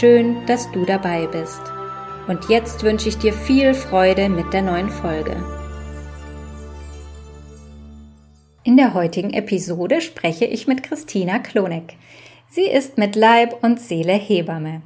Schön, 0.00 0.46
dass 0.46 0.72
du 0.72 0.86
dabei 0.86 1.26
bist. 1.26 1.60
Und 2.26 2.48
jetzt 2.48 2.82
wünsche 2.82 3.10
ich 3.10 3.18
dir 3.18 3.34
viel 3.34 3.74
Freude 3.74 4.30
mit 4.30 4.50
der 4.54 4.62
neuen 4.62 4.88
Folge. 4.88 5.36
In 8.64 8.78
der 8.78 8.94
heutigen 8.94 9.34
Episode 9.34 10.00
spreche 10.00 10.46
ich 10.46 10.66
mit 10.66 10.82
Christina 10.82 11.38
Klonek. 11.40 11.98
Sie 12.48 12.66
ist 12.66 12.96
mit 12.96 13.16
Leib 13.16 13.62
und 13.62 13.80
Seele 13.80 14.14
Hebamme. 14.14 14.80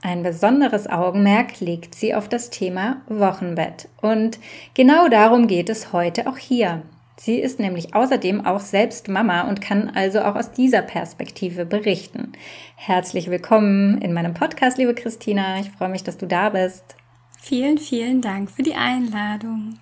Ein 0.00 0.22
besonderes 0.22 0.88
Augenmerk 0.88 1.60
legt 1.60 1.94
sie 1.94 2.14
auf 2.14 2.26
das 2.26 2.48
Thema 2.48 3.02
Wochenbett. 3.08 3.88
Und 4.00 4.38
genau 4.72 5.08
darum 5.08 5.48
geht 5.48 5.68
es 5.68 5.92
heute 5.92 6.26
auch 6.28 6.38
hier. 6.38 6.82
Sie 7.18 7.38
ist 7.38 7.58
nämlich 7.58 7.94
außerdem 7.94 8.44
auch 8.44 8.60
selbst 8.60 9.08
Mama 9.08 9.48
und 9.48 9.62
kann 9.62 9.90
also 9.94 10.20
auch 10.20 10.36
aus 10.36 10.52
dieser 10.52 10.82
Perspektive 10.82 11.64
berichten. 11.64 12.32
Herzlich 12.76 13.30
willkommen 13.30 14.02
in 14.02 14.12
meinem 14.12 14.34
Podcast, 14.34 14.76
liebe 14.76 14.94
Christina. 14.94 15.58
Ich 15.60 15.70
freue 15.70 15.88
mich, 15.88 16.04
dass 16.04 16.18
du 16.18 16.26
da 16.26 16.50
bist. 16.50 16.94
Vielen, 17.40 17.78
vielen 17.78 18.20
Dank 18.20 18.50
für 18.50 18.62
die 18.62 18.74
Einladung. 18.74 19.78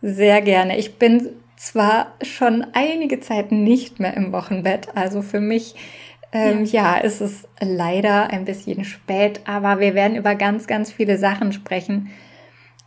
Sehr 0.00 0.42
gerne. 0.42 0.78
Ich 0.78 0.94
bin 0.96 1.30
zwar 1.56 2.14
schon 2.22 2.64
einige 2.72 3.18
Zeit 3.18 3.50
nicht 3.50 3.98
mehr 3.98 4.16
im 4.16 4.32
Wochenbett, 4.32 4.88
also 4.94 5.22
für 5.22 5.40
mich 5.40 5.74
ähm, 6.30 6.64
ja. 6.66 6.96
ja, 6.96 6.96
ist 6.98 7.20
es 7.20 7.48
leider 7.60 8.30
ein 8.30 8.44
bisschen 8.44 8.84
spät, 8.84 9.40
aber 9.44 9.80
wir 9.80 9.94
werden 9.94 10.16
über 10.16 10.34
ganz, 10.36 10.66
ganz 10.66 10.92
viele 10.92 11.18
Sachen 11.18 11.52
sprechen, 11.52 12.10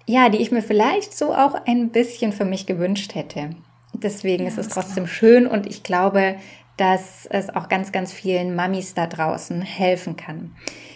ja, 0.08 0.30
die 0.30 0.40
ich 0.40 0.52
mir 0.52 0.64
vielleicht 0.64 1.16
so 1.16 1.34
auch 1.34 1.54
ein 1.66 1.90
bisschen 1.90 2.32
für 2.32 2.46
mich 2.46 2.66
gewünscht 2.66 3.14
hätte. 3.14 3.52
Deswegen 3.94 4.44
ja, 4.44 4.50
ist 4.50 4.58
es 4.58 4.70
trotzdem 4.70 5.06
klar. 5.06 5.16
schön 5.16 5.48
und 5.48 5.68
ich 5.68 5.84
glaube, 5.84 6.38
dass 6.78 7.28
es 7.30 7.50
auch 7.50 7.70
ganz, 7.70 7.92
ganz 7.92 8.14
vielen 8.14 8.56
Mamis 8.56 8.94
da 8.94 9.06
draußen 9.06 9.62
helfen 9.62 10.16
kann. 10.16 10.56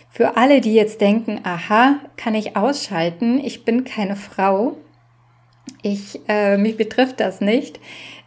Für 0.09 0.38
alle, 0.38 0.62
die 0.62 0.73
jetzt 0.73 1.02
denken, 1.02 1.42
aha, 1.44 2.00
kann 2.16 2.36
ich 2.36 2.56
ausschalten, 2.56 3.40
ich 3.40 3.66
bin 3.66 3.84
keine 3.84 4.16
Frau, 4.16 4.78
ich, 5.81 6.20
äh, 6.28 6.58
mich 6.58 6.78
betrifft 6.78 7.20
das 7.20 7.42
nicht. 7.42 7.80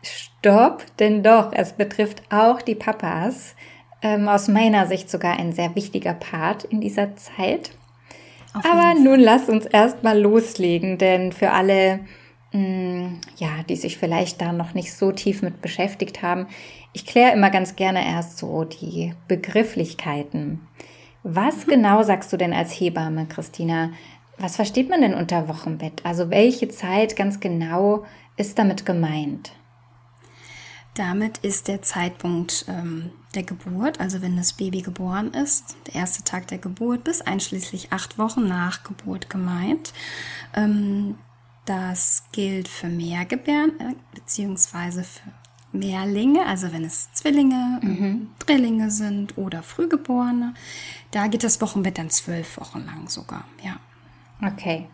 Stopp, 0.02 0.84
denn 0.98 1.22
doch, 1.22 1.52
es 1.52 1.74
betrifft 1.74 2.22
auch 2.30 2.60
die 2.60 2.74
Papas. 2.74 3.54
Ähm, 4.02 4.28
aus 4.28 4.48
meiner 4.48 4.86
Sicht 4.86 5.08
sogar 5.08 5.38
ein 5.38 5.52
sehr 5.52 5.74
wichtiger 5.74 6.14
Part 6.14 6.64
in 6.64 6.80
dieser 6.80 7.16
Zeit. 7.16 7.70
Aber 8.54 8.94
nun 8.94 9.20
lass 9.20 9.48
uns 9.48 9.66
erstmal 9.66 10.20
loslegen, 10.20 10.96
denn 10.96 11.32
für 11.32 11.50
alle, 11.50 12.00
mh, 12.52 12.60
mm, 12.60 13.20
ja, 13.36 13.48
die 13.68 13.76
sich 13.76 13.98
vielleicht 13.98 14.40
da 14.40 14.52
noch 14.52 14.74
nicht 14.74 14.94
so 14.94 15.12
tief 15.12 15.42
mit 15.42 15.60
beschäftigt 15.60 16.22
haben, 16.22 16.46
ich 16.92 17.04
kläre 17.04 17.32
immer 17.32 17.50
ganz 17.50 17.74
gerne 17.74 18.06
erst 18.06 18.38
so 18.38 18.64
die 18.64 19.12
Begrifflichkeiten. 19.26 20.60
Was 21.24 21.66
mhm. 21.66 21.70
genau 21.70 22.02
sagst 22.02 22.32
du 22.32 22.36
denn 22.36 22.52
als 22.52 22.72
Hebamme, 22.72 23.26
Christina? 23.26 23.90
Was 24.38 24.56
versteht 24.56 24.88
man 24.88 25.00
denn 25.00 25.14
unter 25.14 25.48
Wochenbett? 25.48 26.04
Also 26.04 26.30
welche 26.30 26.68
Zeit 26.68 27.16
ganz 27.16 27.40
genau 27.40 28.04
ist 28.36 28.58
damit 28.58 28.86
gemeint? 28.86 29.52
Damit 30.94 31.38
ist 31.38 31.66
der 31.66 31.82
Zeitpunkt 31.82 32.66
ähm, 32.68 33.10
der 33.34 33.42
Geburt, 33.42 33.98
also 34.00 34.22
wenn 34.22 34.36
das 34.36 34.52
Baby 34.52 34.80
geboren 34.80 35.34
ist, 35.34 35.76
der 35.88 35.96
erste 35.96 36.22
Tag 36.22 36.46
der 36.48 36.58
Geburt 36.58 37.02
bis 37.02 37.20
einschließlich 37.20 37.92
acht 37.92 38.16
Wochen 38.16 38.46
nach 38.46 38.84
Geburt 38.84 39.28
gemeint. 39.28 39.92
Ähm, 40.54 41.16
das 41.64 42.24
gilt 42.30 42.68
für 42.68 42.88
Mehrgebären 42.88 43.80
äh, 43.80 43.94
beziehungsweise 44.14 45.02
für 45.02 45.32
Mehrlinge, 45.72 46.46
also 46.46 46.72
wenn 46.72 46.84
es 46.84 47.12
Zwillinge, 47.12 47.80
mhm. 47.82 48.30
Drillinge 48.38 48.90
sind 48.90 49.36
oder 49.36 49.62
Frühgeborene. 49.64 50.54
Da 51.10 51.26
geht 51.26 51.42
das 51.42 51.60
Wochenbett 51.60 51.98
dann 51.98 52.10
zwölf 52.10 52.58
Wochen 52.60 52.84
lang 52.86 53.08
sogar, 53.08 53.44
ja. 53.62 53.80
Okay, 54.40 54.86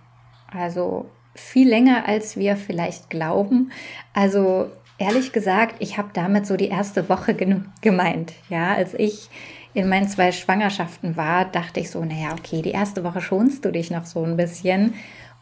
also 0.50 1.10
viel 1.34 1.68
länger, 1.68 2.06
als 2.06 2.36
wir 2.36 2.56
vielleicht 2.56 3.10
glauben. 3.10 3.72
Also 4.14 4.70
ehrlich 5.00 5.32
gesagt, 5.32 5.76
ich 5.80 5.98
habe 5.98 6.10
damit 6.12 6.46
so 6.46 6.56
die 6.56 6.68
erste 6.68 7.08
Woche 7.08 7.34
gemeint. 7.80 8.34
Ja, 8.48 8.74
als 8.74 8.94
ich 8.94 9.28
in 9.72 9.88
meinen 9.88 10.08
zwei 10.08 10.30
Schwangerschaften 10.30 11.16
war, 11.16 11.46
dachte 11.46 11.80
ich 11.80 11.90
so, 11.90 12.04
naja, 12.04 12.32
okay, 12.38 12.62
die 12.62 12.70
erste 12.70 13.02
Woche 13.02 13.20
schonst 13.20 13.64
du 13.64 13.72
dich 13.72 13.90
noch 13.90 14.04
so 14.04 14.22
ein 14.22 14.36
bisschen. 14.36 14.94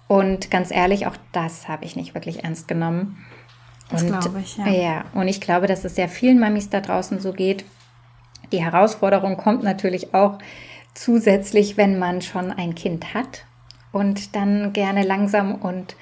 Und 0.06 0.50
ganz 0.50 0.70
ehrlich, 0.70 1.06
auch 1.06 1.16
das 1.32 1.68
habe 1.68 1.84
ich 1.84 1.96
nicht 1.96 2.14
wirklich 2.14 2.44
ernst 2.44 2.68
genommen. 2.68 3.18
Das 3.90 4.06
glaube 4.06 4.40
ich, 4.40 4.56
ja. 4.58 4.68
Ja, 4.68 5.04
und 5.14 5.28
ich 5.28 5.40
glaube, 5.40 5.66
dass 5.66 5.84
es 5.84 5.94
sehr 5.94 6.08
vielen 6.08 6.38
Mamis 6.38 6.70
da 6.70 6.80
draußen 6.80 7.20
so 7.20 7.32
geht. 7.32 7.64
Die 8.52 8.62
Herausforderung 8.62 9.36
kommt 9.36 9.62
natürlich 9.62 10.14
auch 10.14 10.38
zusätzlich, 10.94 11.76
wenn 11.76 11.98
man 11.98 12.22
schon 12.22 12.52
ein 12.52 12.74
Kind 12.74 13.14
hat 13.14 13.44
und 13.92 14.36
dann 14.36 14.72
gerne 14.72 15.02
langsam 15.04 15.54
und 15.54 15.96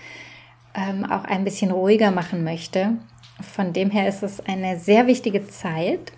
ähm, 0.74 1.04
auch 1.04 1.24
ein 1.24 1.44
bisschen 1.44 1.70
ruhiger 1.70 2.10
machen 2.10 2.44
möchte. 2.44 2.94
Von 3.40 3.72
dem 3.72 3.90
her 3.90 4.08
ist 4.08 4.22
es 4.22 4.40
eine 4.40 4.78
sehr 4.78 5.06
wichtige 5.06 5.46
Zeit. 5.46 6.12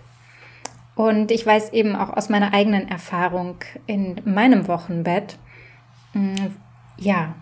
Und 0.95 1.31
ich 1.31 1.47
weiß 1.47 1.73
eben 1.73 1.95
auch 1.95 2.11
aus 2.11 2.29
meiner 2.29 2.53
eigenen 2.53 2.89
Erfahrung 2.89 3.57
in 3.87 4.21
meinem 4.25 4.67
Wochenbett, 4.67 5.39
mm, 6.15 6.35
ja, 6.97 7.35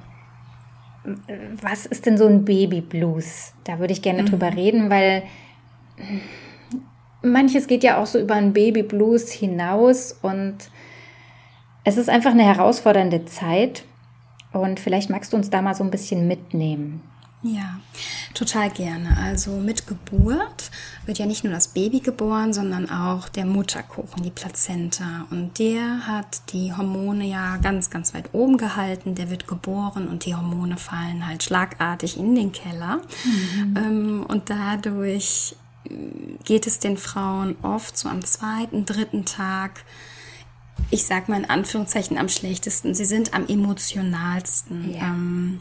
was 1.63 1.87
ist 1.87 2.07
denn 2.07 2.19
so 2.19 2.27
ein 2.27 2.45
Babyblues? 2.45 3.55
Da 3.65 3.79
würde 3.79 3.93
ich 3.93 4.03
gerne 4.03 4.23
mhm. 4.23 4.27
drüber 4.27 4.55
reden, 4.55 4.91
weil 4.91 5.23
manches 7.23 7.67
geht 7.67 7.85
ja 7.85 7.99
auch 7.99 8.07
so 8.07 8.19
über 8.19 8.35
ein 8.35 8.53
Babyblues 8.53 9.31
hinaus 9.31 10.13
und 10.23 10.57
es 11.85 11.97
ist 11.97 12.11
einfach 12.11 12.33
eine 12.33 12.45
herausfordernde 12.45 13.25
Zeit. 13.27 13.85
Und 14.53 14.81
vielleicht 14.81 15.11
magst 15.11 15.33
du 15.33 15.37
uns 15.37 15.51
da 15.51 15.63
mal 15.63 15.75
so 15.75 15.85
ein 15.85 15.91
bisschen 15.91 16.27
mitnehmen. 16.27 17.03
Ja, 17.55 17.81
total 18.35 18.71
gerne. 18.71 19.17
Also 19.17 19.53
mit 19.53 19.87
Geburt 19.87 20.71
wird 21.05 21.19
ja 21.19 21.27
nicht 21.27 21.45
nur 21.45 21.53
das 21.53 21.69
Baby 21.69 22.01
geboren, 22.01 22.53
sondern 22.53 22.91
auch 22.91 23.29
der 23.29 23.47
Mutterkuchen, 23.47 24.23
die 24.23 24.31
Plazenta. 24.31 25.27
Und 25.31 25.59
der 25.59 26.07
hat 26.07 26.53
die 26.53 26.75
Hormone 26.75 27.27
ja 27.27 27.57
ganz, 27.59 27.91
ganz 27.91 28.15
weit 28.15 28.31
oben 28.33 28.57
gehalten. 28.57 29.15
Der 29.15 29.31
wird 29.31 29.47
geboren 29.47 30.09
und 30.09 30.25
die 30.25 30.35
Hormone 30.35 30.77
fallen 30.77 31.27
halt 31.27 31.43
schlagartig 31.43 32.19
in 32.19 32.35
den 32.35 32.53
Keller. 32.53 33.01
Mhm. 33.25 33.77
Ähm, 33.77 34.27
und 34.27 34.51
dadurch 34.51 35.55
geht 36.45 36.67
es 36.67 36.81
den 36.81 36.97
Frauen 36.97 37.57
oft 37.63 37.97
so 37.97 38.09
am 38.09 38.25
zweiten, 38.25 38.87
dritten 38.87 39.25
Tag 39.25 39.85
ich 40.91 41.05
sag 41.05 41.29
mal 41.29 41.39
in 41.39 41.51
Anführungszeichen 41.51 42.19
am 42.19 42.29
schlechtesten. 42.29 42.95
Sie 42.95 43.05
sind 43.05 43.35
am 43.35 43.47
emotionalsten. 43.47 44.95
Ja. 44.95 45.09
Ähm, 45.09 45.61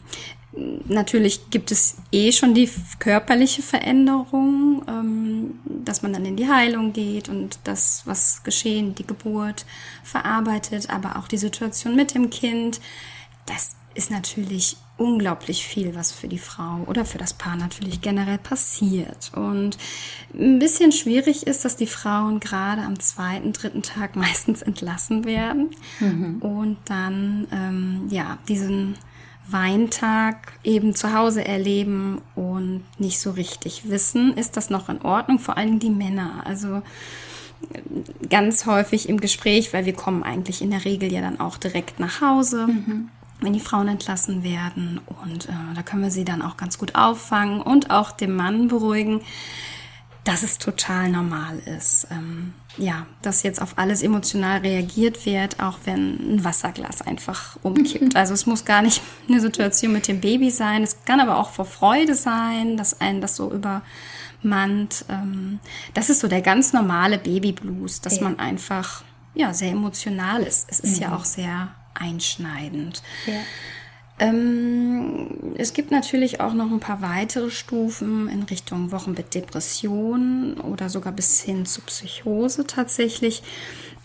natürlich 0.88 1.50
gibt 1.50 1.70
es 1.70 1.96
eh 2.12 2.32
schon 2.32 2.54
die 2.54 2.68
körperliche 2.98 3.62
Veränderung, 3.62 4.82
ähm, 4.88 5.58
dass 5.84 6.02
man 6.02 6.12
dann 6.12 6.24
in 6.24 6.36
die 6.36 6.48
Heilung 6.48 6.92
geht 6.92 7.28
und 7.28 7.58
das, 7.64 8.02
was 8.04 8.42
geschehen, 8.42 8.94
die 8.94 9.06
Geburt 9.06 9.66
verarbeitet, 10.02 10.90
aber 10.90 11.16
auch 11.16 11.28
die 11.28 11.38
Situation 11.38 11.96
mit 11.96 12.14
dem 12.14 12.30
Kind. 12.30 12.80
Das 13.46 13.76
ist 13.94 14.10
natürlich 14.10 14.76
unglaublich 14.98 15.66
viel, 15.66 15.94
was 15.94 16.12
für 16.12 16.28
die 16.28 16.38
Frau 16.38 16.84
oder 16.86 17.04
für 17.04 17.18
das 17.18 17.34
Paar 17.34 17.56
natürlich 17.56 18.00
generell 18.00 18.38
passiert. 18.38 19.30
Und 19.34 19.76
ein 20.34 20.58
bisschen 20.58 20.92
schwierig 20.92 21.46
ist, 21.46 21.64
dass 21.64 21.76
die 21.76 21.86
Frauen 21.86 22.40
gerade 22.40 22.82
am 22.82 22.98
zweiten, 22.98 23.52
dritten 23.52 23.82
Tag 23.82 24.16
meistens 24.16 24.62
entlassen 24.62 25.24
werden 25.24 25.70
mhm. 26.00 26.38
und 26.40 26.78
dann 26.86 27.46
ähm, 27.52 28.06
ja 28.10 28.38
diesen 28.48 28.96
Weintag 29.48 30.52
eben 30.64 30.94
zu 30.94 31.12
Hause 31.12 31.44
erleben 31.44 32.20
und 32.34 32.84
nicht 32.98 33.20
so 33.20 33.30
richtig 33.30 33.88
wissen, 33.88 34.36
ist 34.36 34.56
das 34.56 34.70
noch 34.70 34.88
in 34.88 35.02
Ordnung? 35.02 35.38
Vor 35.38 35.56
allem 35.56 35.78
die 35.78 35.90
Männer. 35.90 36.42
Also 36.44 36.82
ganz 38.28 38.66
häufig 38.66 39.08
im 39.08 39.20
Gespräch, 39.20 39.72
weil 39.72 39.86
wir 39.86 39.94
kommen 39.94 40.22
eigentlich 40.22 40.62
in 40.62 40.70
der 40.70 40.84
Regel 40.84 41.12
ja 41.12 41.20
dann 41.20 41.40
auch 41.40 41.56
direkt 41.56 42.00
nach 42.00 42.20
Hause. 42.20 42.66
Mhm 42.66 43.10
wenn 43.40 43.52
die 43.52 43.60
Frauen 43.60 43.88
entlassen 43.88 44.42
werden. 44.42 45.00
Und 45.22 45.48
äh, 45.48 45.52
da 45.74 45.82
können 45.82 46.02
wir 46.02 46.10
sie 46.10 46.24
dann 46.24 46.42
auch 46.42 46.56
ganz 46.56 46.78
gut 46.78 46.94
auffangen 46.94 47.60
und 47.60 47.90
auch 47.90 48.12
den 48.12 48.34
Mann 48.34 48.68
beruhigen. 48.68 49.20
Dass 50.26 50.42
es 50.42 50.58
total 50.58 51.08
normal 51.08 51.60
ist. 51.60 52.08
Ähm, 52.10 52.52
ja, 52.78 53.06
dass 53.22 53.44
jetzt 53.44 53.62
auf 53.62 53.78
alles 53.78 54.02
emotional 54.02 54.58
reagiert 54.58 55.24
wird, 55.24 55.60
auch 55.60 55.78
wenn 55.84 56.34
ein 56.34 56.44
Wasserglas 56.44 57.00
einfach 57.00 57.56
umkippt. 57.62 58.14
Also 58.16 58.34
es 58.34 58.44
muss 58.44 58.64
gar 58.64 58.82
nicht 58.82 59.02
eine 59.28 59.40
Situation 59.40 59.92
mit 59.92 60.08
dem 60.08 60.20
Baby 60.20 60.50
sein. 60.50 60.82
Es 60.82 61.04
kann 61.04 61.20
aber 61.20 61.38
auch 61.38 61.50
vor 61.50 61.64
Freude 61.64 62.14
sein, 62.14 62.76
dass 62.76 63.00
einen 63.00 63.20
das 63.20 63.36
so 63.36 63.52
übermannt. 63.52 65.04
Ähm, 65.08 65.60
das 65.94 66.10
ist 66.10 66.20
so 66.20 66.28
der 66.28 66.42
ganz 66.42 66.72
normale 66.72 67.18
Babyblues, 67.18 68.00
dass 68.00 68.16
ja. 68.16 68.24
man 68.24 68.38
einfach 68.40 69.04
ja 69.34 69.54
sehr 69.54 69.70
emotional 69.70 70.42
ist. 70.42 70.66
Es 70.68 70.80
ist 70.80 70.96
mhm. 70.96 71.02
ja 71.02 71.16
auch 71.16 71.24
sehr 71.24 71.68
einschneidend. 71.94 73.02
Ja. 73.26 73.40
Ähm, 74.18 75.54
es 75.56 75.74
gibt 75.74 75.90
natürlich 75.90 76.40
auch 76.40 76.54
noch 76.54 76.70
ein 76.70 76.80
paar 76.80 77.02
weitere 77.02 77.50
Stufen 77.50 78.28
in 78.28 78.44
Richtung 78.44 78.90
Wochenbettdepression 78.90 80.54
oder 80.60 80.88
sogar 80.88 81.12
bis 81.12 81.42
hin 81.42 81.66
zu 81.66 81.82
Psychose 81.82 82.66
tatsächlich. 82.66 83.42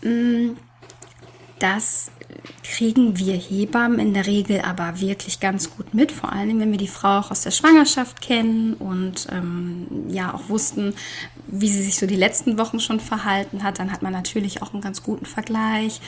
Mm, 0.04 0.52
das 1.60 2.12
kriegen 2.64 3.18
wir 3.18 3.36
Hebammen 3.36 4.00
in 4.00 4.14
der 4.14 4.26
Regel 4.26 4.62
aber 4.62 5.00
wirklich 5.00 5.40
ganz 5.40 5.76
gut 5.76 5.94
mit, 5.94 6.12
vor 6.12 6.32
allem 6.32 6.60
wenn 6.60 6.72
wir 6.72 6.78
die 6.78 6.88
Frau 6.88 7.20
auch 7.20 7.32
aus 7.32 7.42
der 7.42 7.52
Schwangerschaft 7.52 8.22
kennen 8.22 8.74
und 8.74 9.28
ähm, 9.32 9.88
ja 10.10 10.34
auch 10.34 10.50
wussten, 10.50 10.94
wie 11.48 11.70
sie 11.70 11.84
sich 11.84 11.98
so 11.98 12.08
die 12.08 12.16
letzten 12.16 12.58
Wochen 12.58 12.80
schon 12.80 13.00
verhalten 13.00 13.64
hat, 13.64 13.80
dann 13.80 13.92
hat 13.92 14.02
man 14.02 14.14
natürlich 14.14 14.62
auch 14.62 14.74
einen 14.74 14.82
ganz 14.82 15.04
guten 15.04 15.26
Vergleich. 15.26 16.02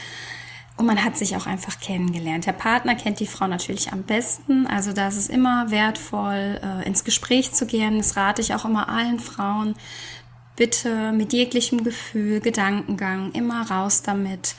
Und 0.76 0.88
man 0.88 1.04
hat 1.04 1.18
sich 1.18 1.36
auch 1.36 1.46
einfach 1.46 1.80
kennengelernt. 1.80 2.48
Der 2.48 2.54
Partner 2.54 2.96
kennt 2.96 3.20
die 3.20 3.28
Frau 3.28 3.48
natürlich 3.48 3.92
am 3.92 4.04
besten. 4.04 4.66
Also 4.66 4.92
da 4.92 5.08
ist 5.08 5.18
es 5.18 5.30
immer 5.30 5.70
wertvoll, 5.70 6.60
äh, 6.64 6.88
ins 6.88 7.04
Gespräch 7.04 7.52
zu 7.54 7.68
gehen. 7.68 7.98
Das 7.98 8.18
rate 8.18 8.42
ich 8.42 8.56
auch 8.56 8.66
immer 8.66 8.90
allen 8.90 9.20
Frauen. 9.20 9.76
Bitte 10.56 11.12
mit 11.12 11.32
jeglichem 11.32 11.84
Gefühl, 11.84 12.40
Gedankengang, 12.40 13.32
immer 13.34 13.70
raus 13.70 14.02
damit. 14.02 14.56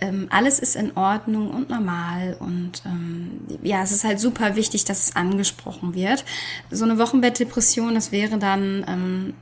Ähm, 0.00 0.28
alles 0.30 0.60
ist 0.60 0.76
in 0.76 0.96
Ordnung 0.96 1.50
und 1.50 1.70
normal. 1.70 2.36
Und 2.38 2.82
ähm, 2.86 3.40
ja, 3.62 3.82
es 3.82 3.90
ist 3.90 4.04
halt 4.04 4.20
super 4.20 4.54
wichtig, 4.54 4.84
dass 4.84 5.08
es 5.08 5.16
angesprochen 5.16 5.94
wird. 5.94 6.24
So 6.70 6.84
eine 6.84 6.98
Wochenbettdepression, 6.98 7.94
das 7.94 8.12
wäre 8.12 8.38
dann 8.38 8.84
ähm, 8.86 9.34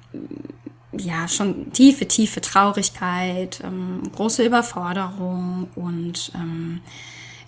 ja 0.92 1.28
schon 1.28 1.72
tiefe, 1.72 2.06
tiefe 2.06 2.40
Traurigkeit, 2.40 3.60
ähm, 3.64 4.02
große 4.14 4.44
Überforderung 4.44 5.68
und 5.74 6.32
ähm, 6.34 6.80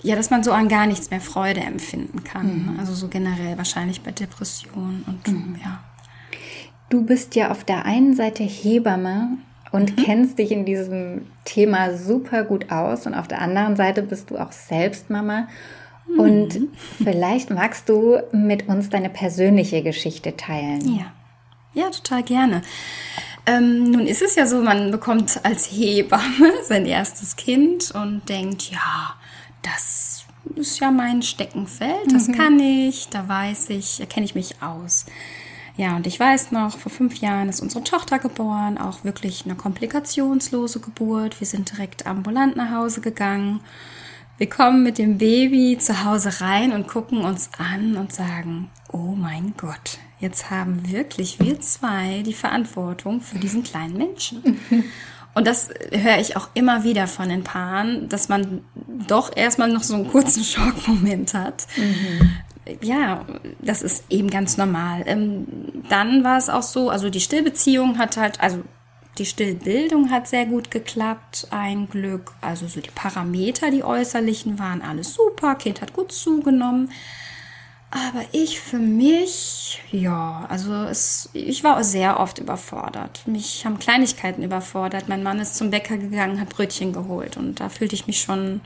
ja, 0.03 0.15
dass 0.15 0.31
man 0.31 0.45
so 0.45 0.53
an 0.53 0.69
gar 0.69 0.87
nichts 0.87 1.11
mehr 1.11 1.21
Freude 1.21 1.61
empfinden 1.61 2.23
kann. 2.25 2.73
Mhm. 2.73 2.81
Also 2.81 2.95
so 2.95 3.09
generell 3.09 3.57
wahrscheinlich 3.59 4.03
bei 4.03 4.13
Depressionen 4.13 5.05
und 5.07 5.29
mhm. 5.29 5.57
ja. 5.63 5.81
Du 6.89 7.05
bist 7.05 7.35
ja 7.35 7.51
auf 7.51 7.65
der 7.65 7.85
einen 7.85 8.15
Seite 8.15 8.43
Hebamme 8.45 9.39
und 9.73 9.97
mhm. 9.97 10.03
kennst 10.03 10.39
dich 10.39 10.53
in 10.53 10.65
diesem 10.65 11.27
Thema 11.45 11.97
super 11.97 12.45
gut 12.45 12.71
aus 12.71 13.07
und 13.07 13.15
auf 13.15 13.29
der 13.29 13.41
anderen 13.41 13.77
Seite 13.77 14.03
bist 14.03 14.31
du 14.31 14.39
auch 14.39 14.53
selbst 14.53 15.11
Mama. 15.11 15.49
Und 16.17 16.59
mhm. 16.59 16.69
vielleicht 17.05 17.51
magst 17.51 17.89
du 17.89 18.19
mit 18.33 18.69
uns 18.69 18.89
deine 18.89 19.11
persönliche 19.11 19.83
Geschichte 19.83 20.37
teilen. 20.37 20.97
Ja, 20.97 21.13
ja, 21.79 21.91
total 21.91 22.23
gerne. 22.23 22.63
Ähm, 23.47 23.91
nun 23.93 24.07
ist 24.07 24.21
es 24.21 24.35
ja 24.35 24.47
so, 24.47 24.61
man 24.61 24.91
bekommt 24.91 25.41
als 25.45 25.67
Hebamme 25.67 26.53
sein 26.63 26.85
erstes 26.85 27.37
Kind 27.37 27.91
und 27.93 28.29
denkt, 28.29 28.71
ja, 28.71 29.15
das 29.63 30.25
ist 30.55 30.81
ja 30.81 30.91
mein 30.91 31.23
Steckenfeld, 31.23 32.13
das 32.13 32.29
mhm. 32.29 32.33
kann 32.33 32.61
ich, 32.61 33.09
da 33.09 33.27
weiß 33.29 33.71
ich, 33.71 33.99
da 33.99 34.07
kenne 34.07 34.27
ich 34.27 34.35
mich 34.35 34.63
aus. 34.63 35.07
Ja, 35.77 35.95
und 35.95 36.09
ich 36.09 36.19
weiß 36.19 36.51
noch, 36.51 36.77
vor 36.77 36.91
fünf 36.91 37.21
Jahren 37.21 37.49
ist 37.49 37.61
unsere 37.61 37.85
Tochter 37.85 38.19
geboren, 38.19 38.79
auch 38.79 39.05
wirklich 39.05 39.45
eine 39.45 39.55
komplikationslose 39.55 40.81
Geburt. 40.81 41.39
Wir 41.41 41.47
sind 41.47 41.71
direkt 41.71 42.05
ambulant 42.05 42.57
nach 42.57 42.73
Hause 42.73 43.01
gegangen. 43.01 43.61
Wir 44.39 44.49
kommen 44.49 44.83
mit 44.83 44.99
dem 44.99 45.19
Baby 45.19 45.79
zu 45.79 46.05
Hause 46.05 46.41
rein 46.41 46.73
und 46.73 46.89
gucken 46.89 47.21
uns 47.21 47.51
an 47.59 47.97
und 47.97 48.13
sagen, 48.13 48.71
oh 48.93 49.15
mein 49.17 49.55
Gott, 49.57 49.99
jetzt 50.21 50.51
haben 50.51 50.91
wirklich 50.91 51.39
wir 51.41 51.61
zwei 51.61 52.23
die 52.25 52.35
Verantwortung 52.35 53.21
für 53.21 53.39
diesen 53.39 53.63
kleinen 53.63 53.97
Menschen. 53.97 54.59
Und 55.35 55.47
das 55.47 55.71
höre 55.93 56.19
ich 56.19 56.37
auch 56.37 56.49
immer 56.55 56.83
wieder 56.83 57.07
von 57.07 57.29
den 57.29 57.45
Paaren, 57.45 58.09
dass 58.09 58.29
man 58.29 58.63
doch 59.07 59.37
erstmal 59.37 59.71
noch 59.71 59.85
so 59.85 59.95
einen 59.95 60.09
kurzen 60.09 60.43
Schockmoment 60.43 61.35
hat. 61.35 61.67
Mhm. 61.77 62.31
Ja, 62.83 63.25
das 63.61 63.83
ist 63.83 64.05
eben 64.11 64.31
ganz 64.31 64.57
normal. 64.57 65.05
Ähm, 65.07 65.47
dann 65.89 66.25
war 66.25 66.39
es 66.39 66.49
auch 66.49 66.63
so, 66.63 66.91
also 66.91 67.09
die 67.09 67.21
Stillbeziehung 67.21 67.99
hat 67.99 68.17
halt, 68.17 68.41
also 68.41 68.63
die 69.19 69.27
Stillbildung 69.27 70.11
hat 70.11 70.29
sehr 70.29 70.47
gut 70.47 70.71
geklappt, 70.71 71.49
ein 71.51 71.89
Glück. 71.89 72.33
Also 72.41 72.67
so 72.67 72.81
die 72.81 72.91
Parameter, 72.91 73.71
die 73.71 73.85
äußerlichen 73.85 74.59
waren 74.59 74.83
alles 74.83 75.15
super, 75.15 75.55
Kind 75.55 75.81
hat 75.81 75.93
gut 75.93 76.13
zugenommen. 76.13 76.91
Aber 77.91 78.23
ich 78.33 78.61
für 78.61 78.79
mich, 78.79 79.83
ja, 79.91 80.45
also 80.51 80.75
es, 80.75 81.31
ich 81.33 81.65
war 81.65 81.83
sehr 81.83 82.21
oft 82.21 82.39
überfordert. 82.39 83.23
Mich 83.27 83.65
haben 83.65 83.79
Kleinigkeiten 83.79 84.43
überfordert. 84.43 85.09
Mein 85.09 85.23
Mann 85.23 85.39
ist 85.39 85.57
zum 85.57 85.71
Bäcker 85.71 85.97
gegangen, 85.97 86.39
hat 86.39 86.51
Brötchen 86.51 86.93
geholt 86.93 87.39
und 87.39 87.61
da 87.61 87.71
fühlte 87.71 87.95
ich 87.95 88.07
mich 88.07 88.21
schon 88.21 88.61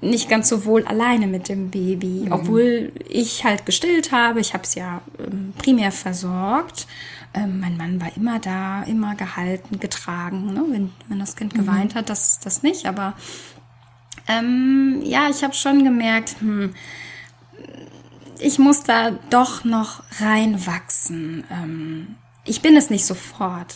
nicht 0.00 0.30
ganz 0.30 0.48
so 0.48 0.64
wohl 0.64 0.86
alleine 0.86 1.26
mit 1.26 1.50
dem 1.50 1.70
Baby, 1.70 2.24
mhm. 2.24 2.32
obwohl 2.32 2.92
ich 3.08 3.44
halt 3.44 3.66
gestillt 3.66 4.12
habe. 4.12 4.40
Ich 4.40 4.54
habe 4.54 4.64
es 4.64 4.74
ja 4.74 5.02
ähm, 5.18 5.52
primär 5.58 5.92
versorgt. 5.92 6.86
Ähm, 7.34 7.60
mein 7.60 7.76
Mann 7.76 8.00
war 8.00 8.16
immer 8.16 8.38
da, 8.38 8.82
immer 8.84 9.14
gehalten, 9.14 9.78
getragen. 9.78 10.54
Ne? 10.54 10.64
Wenn, 10.70 10.92
wenn 11.08 11.18
das 11.18 11.36
Kind 11.36 11.54
mhm. 11.54 11.58
geweint 11.58 11.94
hat, 11.94 12.08
das, 12.08 12.40
das 12.40 12.62
nicht. 12.62 12.86
Aber 12.86 13.14
ähm, 14.26 15.02
ja, 15.04 15.28
ich 15.28 15.44
habe 15.44 15.54
schon 15.54 15.84
gemerkt, 15.84 16.36
hm, 16.40 16.74
ich 18.40 18.58
muss 18.58 18.82
da 18.82 19.12
doch 19.30 19.64
noch 19.64 20.02
reinwachsen. 20.20 21.44
Ähm, 21.50 22.16
ich 22.44 22.62
bin 22.62 22.76
es 22.76 22.90
nicht 22.90 23.04
sofort. 23.04 23.74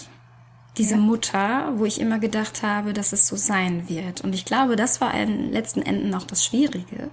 Diese 0.79 0.95
ja. 0.95 1.01
Mutter, 1.01 1.73
wo 1.77 1.85
ich 1.85 2.01
immer 2.01 2.19
gedacht 2.19 2.63
habe, 2.63 2.93
dass 2.93 3.13
es 3.13 3.27
so 3.27 3.37
sein 3.37 3.89
wird. 3.89 4.23
Und 4.23 4.35
ich 4.35 4.45
glaube, 4.45 4.77
das 4.77 5.01
war 5.01 5.15
letzten 5.25 5.83
Enden 5.83 6.15
auch 6.15 6.25
das 6.25 6.45
Schwierige. 6.45 7.11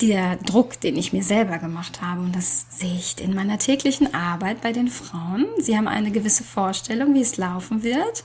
Der 0.00 0.36
Druck, 0.36 0.80
den 0.80 0.96
ich 0.96 1.12
mir 1.12 1.22
selber 1.22 1.58
gemacht 1.58 2.00
habe. 2.00 2.22
Und 2.22 2.34
das 2.34 2.66
sehe 2.70 2.94
ich 2.94 3.20
in 3.20 3.34
meiner 3.34 3.58
täglichen 3.58 4.14
Arbeit 4.14 4.62
bei 4.62 4.72
den 4.72 4.88
Frauen. 4.88 5.46
Sie 5.58 5.76
haben 5.76 5.88
eine 5.88 6.10
gewisse 6.10 6.42
Vorstellung, 6.42 7.14
wie 7.14 7.20
es 7.20 7.36
laufen 7.36 7.82
wird. 7.82 8.24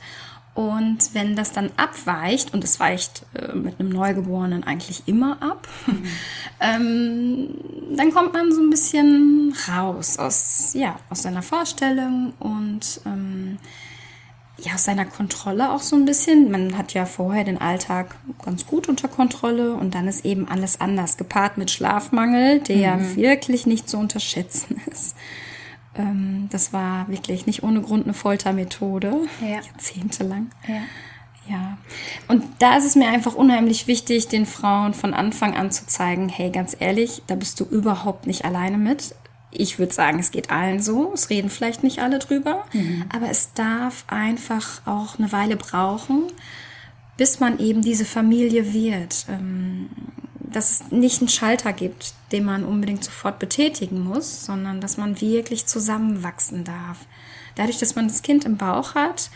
Und 0.55 1.13
wenn 1.13 1.35
das 1.35 1.51
dann 1.51 1.69
abweicht, 1.75 2.53
und 2.53 2.63
es 2.63 2.79
weicht 2.79 3.25
äh, 3.33 3.53
mit 3.53 3.77
einem 3.77 3.89
Neugeborenen 3.89 4.63
eigentlich 4.63 5.03
immer 5.05 5.37
ab, 5.41 5.67
mhm. 5.85 6.03
ähm, 6.61 7.47
dann 7.95 8.13
kommt 8.13 8.33
man 8.33 8.53
so 8.53 8.61
ein 8.61 8.69
bisschen 8.69 9.53
raus 9.69 10.17
aus, 10.17 10.71
ja, 10.73 10.95
aus 11.09 11.23
seiner 11.23 11.41
Vorstellung 11.41 12.31
und 12.39 13.01
ähm, 13.05 13.57
ja, 14.57 14.75
aus 14.75 14.85
seiner 14.85 15.03
Kontrolle 15.03 15.71
auch 15.71 15.81
so 15.81 15.97
ein 15.97 16.05
bisschen. 16.05 16.49
Man 16.49 16.77
hat 16.77 16.93
ja 16.93 17.05
vorher 17.05 17.43
den 17.43 17.59
Alltag 17.59 18.15
ganz 18.43 18.65
gut 18.65 18.87
unter 18.87 19.09
Kontrolle 19.09 19.73
und 19.73 19.93
dann 19.93 20.07
ist 20.07 20.23
eben 20.23 20.47
alles 20.47 20.79
anders, 20.79 21.17
gepaart 21.17 21.57
mit 21.57 21.69
Schlafmangel, 21.69 22.61
der 22.61 22.95
mhm. 22.95 23.15
wirklich 23.17 23.65
nicht 23.65 23.89
zu 23.89 23.97
unterschätzen 23.97 24.81
ist. 24.91 25.17
Ähm, 25.97 26.47
das 26.51 26.73
war 26.73 27.07
wirklich 27.07 27.45
nicht 27.45 27.63
ohne 27.63 27.81
Grund 27.81 28.05
eine 28.05 28.13
Foltermethode, 28.13 29.27
ja. 29.41 29.61
jahrzehntelang. 29.61 30.49
Ja. 30.67 30.81
Ja, 31.47 31.77
und 32.27 32.43
da 32.57 32.75
ist 32.75 32.85
es 32.85 32.95
mir 32.95 33.07
einfach 33.07 33.35
unheimlich 33.35 33.85
wichtig, 33.85 34.27
den 34.27 34.47
Frauen 34.47 34.95
von 34.95 35.13
Anfang 35.13 35.55
an 35.55 35.69
zu 35.69 35.85
zeigen, 35.85 36.27
hey, 36.27 36.49
ganz 36.49 36.75
ehrlich, 36.79 37.21
da 37.27 37.35
bist 37.35 37.59
du 37.59 37.65
überhaupt 37.65 38.25
nicht 38.25 38.45
alleine 38.45 38.79
mit. 38.79 39.13
Ich 39.51 39.77
würde 39.77 39.93
sagen, 39.93 40.17
es 40.19 40.31
geht 40.31 40.49
allen 40.49 40.81
so. 40.81 41.11
Es 41.13 41.29
reden 41.29 41.51
vielleicht 41.51 41.83
nicht 41.83 41.99
alle 41.99 42.17
drüber, 42.19 42.65
mhm. 42.73 43.05
aber 43.13 43.29
es 43.29 43.53
darf 43.53 44.05
einfach 44.07 44.81
auch 44.85 45.19
eine 45.19 45.31
Weile 45.31 45.55
brauchen, 45.55 46.23
bis 47.17 47.39
man 47.39 47.59
eben 47.59 47.81
diese 47.81 48.05
Familie 48.05 48.73
wird. 48.73 49.25
Ähm, 49.29 49.89
dass 50.55 50.71
es 50.71 50.91
nicht 50.91 51.19
einen 51.19 51.27
Schalter 51.27 51.73
gibt, 51.73 52.13
den 52.31 52.45
man 52.45 52.63
unbedingt 52.63 53.03
sofort 53.03 53.39
betätigen 53.39 54.01
muss, 54.01 54.45
sondern 54.45 54.79
dass 54.79 54.95
man 54.95 55.19
wirklich 55.19 55.65
zusammenwachsen 55.65 56.63
darf. 56.63 56.99
Dadurch, 57.55 57.77
dass 57.77 57.95
man 57.95 58.07
das 58.07 58.21
Kind 58.21 58.45
im 58.45 58.55
Bauch 58.55 58.95
hat, 58.95 59.29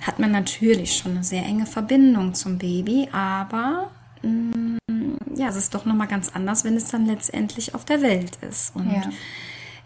hat 0.00 0.18
man 0.18 0.30
natürlich 0.30 0.96
schon 0.96 1.12
eine 1.12 1.24
sehr 1.24 1.42
enge 1.42 1.66
Verbindung 1.66 2.34
zum 2.34 2.58
Baby, 2.58 3.08
aber 3.12 3.90
mh, 4.22 4.78
mm, 4.88 5.16
ja, 5.36 5.48
es 5.48 5.56
ist 5.56 5.74
doch 5.74 5.84
nochmal 5.84 6.08
ganz 6.08 6.30
anders, 6.30 6.64
wenn 6.64 6.76
es 6.76 6.88
dann 6.88 7.06
letztendlich 7.06 7.74
auf 7.74 7.84
der 7.84 8.00
Welt 8.00 8.38
ist. 8.48 8.74
Und 8.74 8.90
ja. 8.90 9.10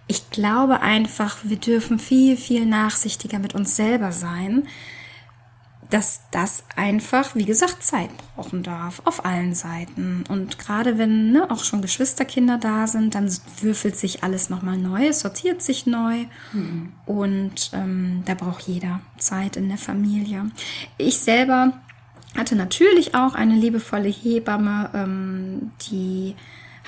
ich 0.06 0.30
glaube 0.30 0.80
einfach, 0.80 1.38
wir 1.42 1.56
dürfen 1.56 1.99
viel, 1.99 2.37
viel 2.37 2.66
nachsichtiger 2.66 3.40
mit 3.40 3.54
uns 3.54 3.75
selber 3.75 4.12
sein, 4.12 4.68
dass 5.90 6.23
das 6.30 6.64
einfach, 6.76 7.35
wie 7.35 7.44
gesagt, 7.44 7.82
Zeit 7.82 8.11
brauchen 8.35 8.62
darf 8.62 9.02
auf 9.04 9.25
allen 9.25 9.54
Seiten. 9.54 10.25
Und 10.28 10.59
gerade 10.59 10.99
wenn 10.99 11.32
ne, 11.32 11.50
auch 11.50 11.64
schon 11.64 11.82
Geschwisterkinder 11.82 12.59
da 12.59 12.87
sind, 12.87 13.14
dann 13.14 13.30
würfelt 13.61 13.97
sich 13.97 14.23
alles 14.23 14.50
nochmal 14.50 14.78
neu, 14.78 15.09
es 15.09 15.20
sortiert 15.20 15.62
sich 15.62 15.87
neu. 15.87 16.26
Mhm. 16.52 16.92
Und 17.06 17.70
ähm, 17.75 18.23
da 18.25 18.35
braucht 18.35 18.62
jeder 18.62 19.00
Zeit 19.18 19.56
in 19.56 19.68
der 19.68 19.78
Familie. 19.78 20.50
Ich 20.97 21.18
selber 21.18 21.73
hatte 22.37 22.54
natürlich 22.54 23.14
auch 23.14 23.35
eine 23.35 23.54
liebevolle 23.54 24.09
Hebamme, 24.09 24.90
ähm, 24.94 25.73
die 25.90 26.37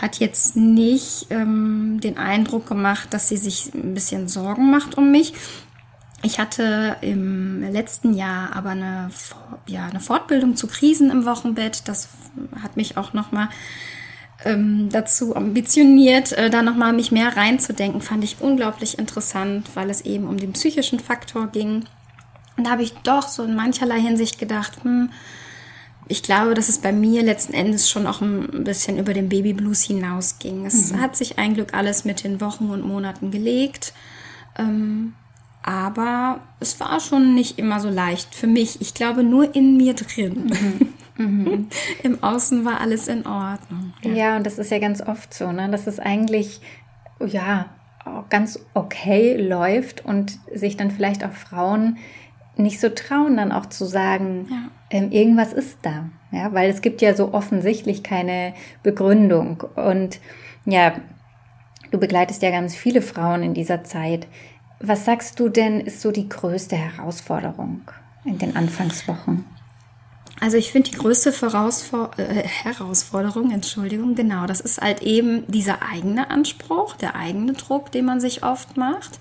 hat 0.01 0.19
jetzt 0.21 0.57
nicht 0.57 1.27
ähm, 1.31 2.01
den 2.01 2.17
Eindruck 2.17 2.67
gemacht, 2.67 3.13
dass 3.13 3.29
sie 3.29 3.37
sich 3.37 3.73
ein 3.75 3.95
bisschen 3.95 4.29
Sorgen 4.29 4.71
macht 4.71 4.97
um 4.97 5.11
mich. 5.11 5.35
Ich 6.23 6.39
hatte 6.39 6.97
im 7.01 7.63
letzten 7.73 8.15
Jahr 8.15 8.55
aber 8.55 8.71
eine, 8.71 9.11
ja, 9.67 9.87
eine 9.87 10.01
Fortbildung 10.01 10.55
zu 10.55 10.69
Krisen 10.69 11.11
im 11.11 11.27
Wochenbett. 11.27 11.89
Das 11.89 12.09
hat 12.63 12.77
mich 12.77 12.97
auch 12.97 13.13
nochmal 13.13 13.49
ähm, 14.45 14.89
dazu 14.91 15.35
ambitioniert, 15.35 16.33
äh, 16.33 16.49
da 16.49 16.63
nochmal 16.63 16.93
mich 16.93 17.11
mehr 17.11 17.37
reinzudenken. 17.37 18.01
Fand 18.01 18.23
ich 18.23 18.41
unglaublich 18.41 18.99
interessant, 18.99 19.69
weil 19.75 19.91
es 19.91 20.03
eben 20.03 20.29
um 20.29 20.37
den 20.37 20.53
psychischen 20.53 21.01
Faktor 21.01 21.49
ging. 21.49 21.85
Und 22.57 22.67
da 22.67 22.71
habe 22.71 22.83
ich 22.83 22.93
doch 23.03 23.27
so 23.29 23.43
in 23.43 23.57
mancherlei 23.57 24.01
Hinsicht 24.01 24.39
gedacht, 24.39 24.85
hm, 24.85 25.11
ich 26.09 26.23
glaube, 26.23 26.55
dass 26.55 26.69
es 26.69 26.79
bei 26.79 26.93
mir 26.93 27.23
letzten 27.23 27.55
Endes 27.55 27.89
schon 27.89 28.07
auch 28.07 28.21
ein 28.21 28.65
bisschen 28.65 28.99
über 28.99 29.15
den 29.15 29.29
Babyblues 29.29 29.83
hinausging. 29.83 30.67
Es 30.67 30.93
mhm. 30.93 31.01
hat 31.01 31.17
sich 31.17 31.39
ein 31.39 31.55
Glück 31.55 31.75
alles 31.75 32.05
mit 32.05 32.23
den 32.23 32.41
Wochen 32.41 32.71
und 32.71 32.87
Monaten 32.87 33.31
gelegt. 33.31 33.93
Ähm, 34.59 35.15
aber 35.63 36.41
es 36.61 36.81
war 36.81 37.01
schon 37.01 37.35
nicht 37.35 37.59
immer 37.59 37.81
so 37.81 37.89
leicht 37.89 38.35
für 38.35 38.47
mich. 38.47 38.81
Ich 38.81 38.95
glaube 38.95 39.23
nur 39.23 39.55
in 39.55 39.77
mir 39.77 39.95
drin. 39.95 40.53
Mhm. 41.17 41.25
Mhm. 41.25 41.69
Im 42.03 42.23
Außen 42.23 42.65
war 42.65 42.81
alles 42.81 43.09
in 43.09 43.27
Ordnung. 43.27 43.93
Ja. 44.03 44.11
ja, 44.11 44.37
und 44.37 44.47
das 44.47 44.59
ist 44.59 44.71
ja 44.71 44.79
ganz 44.79 45.01
oft 45.01 45.33
so, 45.33 45.53
ne? 45.53 45.69
dass 45.71 45.87
es 45.87 46.01
eigentlich, 46.01 46.61
ja, 47.25 47.67
ganz 48.29 48.59
okay 48.75 49.37
läuft 49.37 50.05
und 50.05 50.39
sich 50.53 50.77
dann 50.77 50.91
vielleicht 50.91 51.25
auch 51.25 51.33
Frauen 51.33 51.99
nicht 52.57 52.81
so 52.81 52.89
trauen, 52.89 53.37
dann 53.37 53.53
auch 53.53 53.67
zu 53.67 53.85
sagen, 53.85 54.49
ja. 54.51 54.71
ähm, 54.91 55.13
irgendwas 55.13 55.53
ist 55.53 55.79
da. 55.83 56.11
Ja, 56.33 56.53
weil 56.53 56.71
es 56.71 56.83
gibt 56.83 57.03
ja 57.03 57.15
so 57.15 57.33
offensichtlich 57.33 58.03
keine 58.03 58.55
Begründung. 58.83 59.63
Und 59.77 60.19
ja, 60.65 60.95
du 61.91 61.99
begleitest 61.99 62.43
ja 62.43 62.51
ganz 62.51 62.75
viele 62.75 63.03
Frauen 63.03 63.43
in 63.43 63.55
dieser 63.55 63.85
Zeit. 63.85 64.27
Was 64.83 65.05
sagst 65.05 65.39
du 65.39 65.49
denn, 65.49 65.81
ist 65.81 66.01
so 66.01 66.11
die 66.11 66.29
größte 66.29 66.77
Herausforderung 66.77 67.83
in 68.25 68.39
den 68.39 68.57
Anfangswochen? 68.57 69.45
Also 70.41 70.57
ich 70.57 70.73
finde 70.73 70.91
die 70.91 70.97
größte 70.97 71.33
Vorausfor 71.33 72.11
äh, 72.17 72.43
Herausforderung, 72.43 73.53
Entschuldigung, 73.53 74.17
genau, 74.17 74.47
das 74.47 74.61
ist 74.61 74.81
halt 74.81 75.03
eben 75.03 75.47
dieser 75.47 75.83
eigene 75.83 76.31
Anspruch, 76.31 76.97
der 76.97 77.15
eigene 77.15 77.53
Druck, 77.53 77.93
den 77.93 78.07
man 78.07 78.21
sich 78.21 78.43
oft 78.43 78.77
macht. 78.77 79.21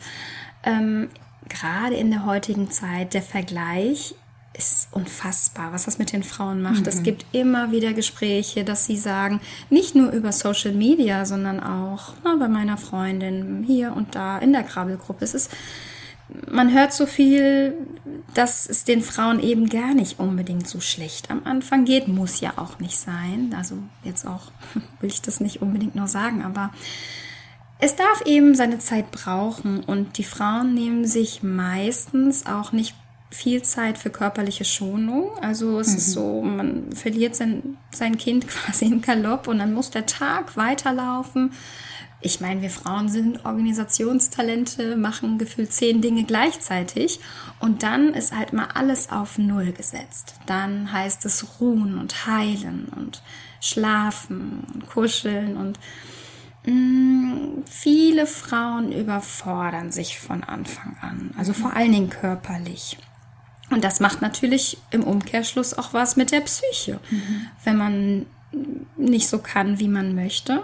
Ähm, 0.63 1.09
gerade 1.47 1.95
in 1.95 2.09
der 2.09 2.25
heutigen 2.25 2.71
Zeit, 2.71 3.13
der 3.13 3.21
Vergleich 3.21 4.15
ist 4.61 4.87
unfassbar, 4.91 5.73
was 5.73 5.85
das 5.85 5.97
mit 5.97 6.11
den 6.11 6.23
Frauen 6.23 6.61
macht. 6.61 6.81
Mhm. 6.81 6.87
Es 6.87 7.03
gibt 7.03 7.25
immer 7.31 7.71
wieder 7.71 7.93
Gespräche, 7.93 8.63
dass 8.63 8.85
sie 8.85 8.97
sagen, 8.97 9.41
nicht 9.69 9.95
nur 9.95 10.11
über 10.11 10.31
Social 10.31 10.73
Media, 10.73 11.25
sondern 11.25 11.59
auch 11.61 12.13
na, 12.23 12.35
bei 12.35 12.47
meiner 12.47 12.77
Freundin 12.77 13.63
hier 13.65 13.93
und 13.95 14.15
da 14.15 14.37
in 14.37 14.53
der 14.53 14.63
Krabbelgruppe. 14.63 15.23
Es 15.25 15.33
ist, 15.33 15.51
man 16.49 16.73
hört 16.73 16.93
so 16.93 17.05
viel, 17.05 17.73
dass 18.33 18.67
es 18.67 18.83
den 18.83 19.01
Frauen 19.01 19.39
eben 19.41 19.69
gar 19.69 19.93
nicht 19.93 20.19
unbedingt 20.19 20.67
so 20.67 20.79
schlecht 20.79 21.29
am 21.29 21.41
Anfang 21.43 21.85
geht. 21.85 22.07
Muss 22.07 22.39
ja 22.39 22.53
auch 22.55 22.79
nicht 22.79 22.97
sein. 22.97 23.53
Also 23.57 23.77
jetzt 24.03 24.25
auch 24.25 24.51
will 25.01 25.09
ich 25.09 25.21
das 25.21 25.39
nicht 25.39 25.61
unbedingt 25.61 25.95
nur 25.95 26.07
sagen, 26.07 26.43
aber 26.43 26.71
es 27.83 27.95
darf 27.95 28.21
eben 28.25 28.53
seine 28.53 28.77
Zeit 28.77 29.09
brauchen 29.09 29.83
und 29.83 30.19
die 30.19 30.23
Frauen 30.23 30.75
nehmen 30.75 31.05
sich 31.07 31.41
meistens 31.41 32.45
auch 32.45 32.71
nicht 32.71 32.93
viel 33.31 33.63
Zeit 33.63 33.97
für 33.97 34.09
körperliche 34.09 34.65
Schonung. 34.65 35.31
Also 35.41 35.79
es 35.79 35.89
mhm. 35.89 35.97
ist 35.97 36.11
so, 36.11 36.41
man 36.41 36.91
verliert 36.93 37.35
sein, 37.35 37.77
sein 37.91 38.17
Kind 38.17 38.47
quasi 38.47 38.85
im 38.85 39.01
Galopp 39.01 39.47
und 39.47 39.59
dann 39.59 39.73
muss 39.73 39.89
der 39.89 40.05
Tag 40.05 40.57
weiterlaufen. 40.57 41.53
Ich 42.23 42.39
meine, 42.39 42.61
wir 42.61 42.69
Frauen 42.69 43.09
sind 43.09 43.45
Organisationstalente, 43.45 44.95
machen 44.95 45.39
gefühlt 45.39 45.73
zehn 45.73 46.01
Dinge 46.01 46.23
gleichzeitig 46.23 47.19
und 47.59 47.81
dann 47.81 48.13
ist 48.13 48.35
halt 48.35 48.53
mal 48.53 48.67
alles 48.75 49.09
auf 49.11 49.39
Null 49.39 49.71
gesetzt. 49.71 50.35
Dann 50.45 50.91
heißt 50.93 51.25
es 51.25 51.59
ruhen 51.59 51.97
und 51.97 52.27
heilen 52.27 52.91
und 52.95 53.23
schlafen 53.59 54.67
und 54.71 54.88
kuscheln 54.88 55.57
und 55.57 55.79
Mm, 56.65 57.63
viele 57.65 58.27
Frauen 58.27 58.91
überfordern 58.91 59.91
sich 59.91 60.19
von 60.19 60.43
Anfang 60.43 60.95
an, 61.01 61.31
also 61.35 61.53
vor 61.53 61.75
allen 61.75 61.91
Dingen 61.91 62.09
körperlich. 62.09 62.97
Und 63.71 63.83
das 63.83 63.99
macht 63.99 64.21
natürlich 64.21 64.77
im 64.91 65.03
Umkehrschluss 65.03 65.73
auch 65.73 65.93
was 65.93 66.15
mit 66.17 66.31
der 66.31 66.41
Psyche, 66.41 66.99
mhm. 67.09 67.47
wenn 67.63 67.77
man 67.77 68.25
nicht 68.97 69.27
so 69.27 69.39
kann, 69.39 69.79
wie 69.79 69.87
man 69.87 70.13
möchte. 70.13 70.61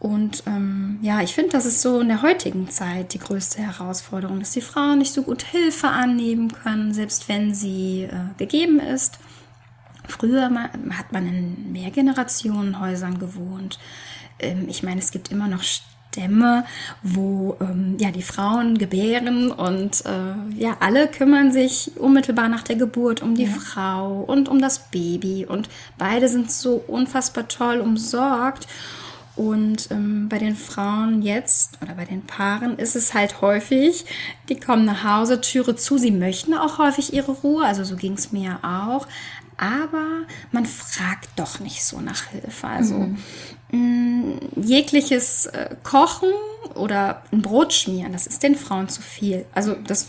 Und 0.00 0.42
ähm, 0.46 0.98
ja, 1.02 1.20
ich 1.20 1.34
finde, 1.34 1.50
das 1.50 1.66
ist 1.66 1.82
so 1.82 2.00
in 2.00 2.08
der 2.08 2.22
heutigen 2.22 2.68
Zeit 2.68 3.14
die 3.14 3.18
größte 3.18 3.62
Herausforderung, 3.62 4.40
dass 4.40 4.52
die 4.52 4.62
Frauen 4.62 4.98
nicht 4.98 5.12
so 5.12 5.22
gut 5.22 5.42
Hilfe 5.42 5.88
annehmen 5.88 6.52
können, 6.52 6.92
selbst 6.92 7.28
wenn 7.28 7.54
sie 7.54 8.04
äh, 8.04 8.36
gegeben 8.38 8.80
ist. 8.80 9.18
Früher 10.08 10.50
hat 10.90 11.12
man 11.12 11.26
in 11.26 11.72
Mehrgenerationenhäusern 11.72 13.18
gewohnt 13.18 13.78
ähm, 14.40 14.66
ich 14.68 14.82
meine, 14.82 15.00
es 15.00 15.10
gibt 15.10 15.30
immer 15.30 15.48
noch 15.48 15.62
Stämme, 16.10 16.64
wo 17.02 17.56
ähm, 17.60 17.96
ja 17.98 18.10
die 18.10 18.22
Frauen 18.22 18.78
gebären 18.78 19.50
und 19.50 20.04
äh, 20.04 20.60
ja 20.60 20.76
alle 20.80 21.08
kümmern 21.08 21.52
sich 21.52 21.92
unmittelbar 21.96 22.48
nach 22.48 22.62
der 22.62 22.76
Geburt 22.76 23.22
um 23.22 23.34
die 23.34 23.44
ja. 23.44 23.50
Frau 23.50 24.24
und 24.26 24.48
um 24.48 24.60
das 24.60 24.90
Baby 24.90 25.46
und 25.46 25.68
beide 25.98 26.28
sind 26.28 26.50
so 26.50 26.82
unfassbar 26.86 27.48
toll 27.48 27.80
umsorgt. 27.80 28.66
Und 29.36 29.90
ähm, 29.90 30.28
bei 30.28 30.38
den 30.38 30.54
Frauen 30.54 31.22
jetzt 31.22 31.78
oder 31.80 31.94
bei 31.94 32.04
den 32.04 32.26
Paaren 32.26 32.76
ist 32.76 32.94
es 32.94 33.14
halt 33.14 33.40
häufig, 33.40 34.04
die 34.50 34.58
kommen 34.58 34.84
nach 34.84 35.04
Hause, 35.04 35.40
Türe 35.40 35.76
zu, 35.76 35.96
sie 35.96 36.10
möchten 36.10 36.52
auch 36.52 36.76
häufig 36.78 37.14
ihre 37.14 37.32
Ruhe, 37.32 37.64
also 37.64 37.84
so 37.84 37.96
ging 37.96 38.14
es 38.14 38.32
mir 38.32 38.58
auch, 38.62 39.06
aber 39.60 40.22
man 40.52 40.64
fragt 40.64 41.28
doch 41.36 41.60
nicht 41.60 41.84
so 41.84 42.00
nach 42.00 42.24
Hilfe. 42.28 42.66
Also 42.66 42.94
mhm. 42.94 43.18
Mm, 43.72 44.38
jegliches 44.56 45.46
äh, 45.46 45.76
Kochen 45.84 46.30
oder 46.74 47.22
ein 47.30 47.42
Brot 47.42 47.72
schmieren, 47.72 48.12
das 48.12 48.26
ist 48.26 48.42
den 48.42 48.56
Frauen 48.56 48.88
zu 48.88 49.02
viel. 49.02 49.44
Also 49.54 49.74
das 49.74 50.08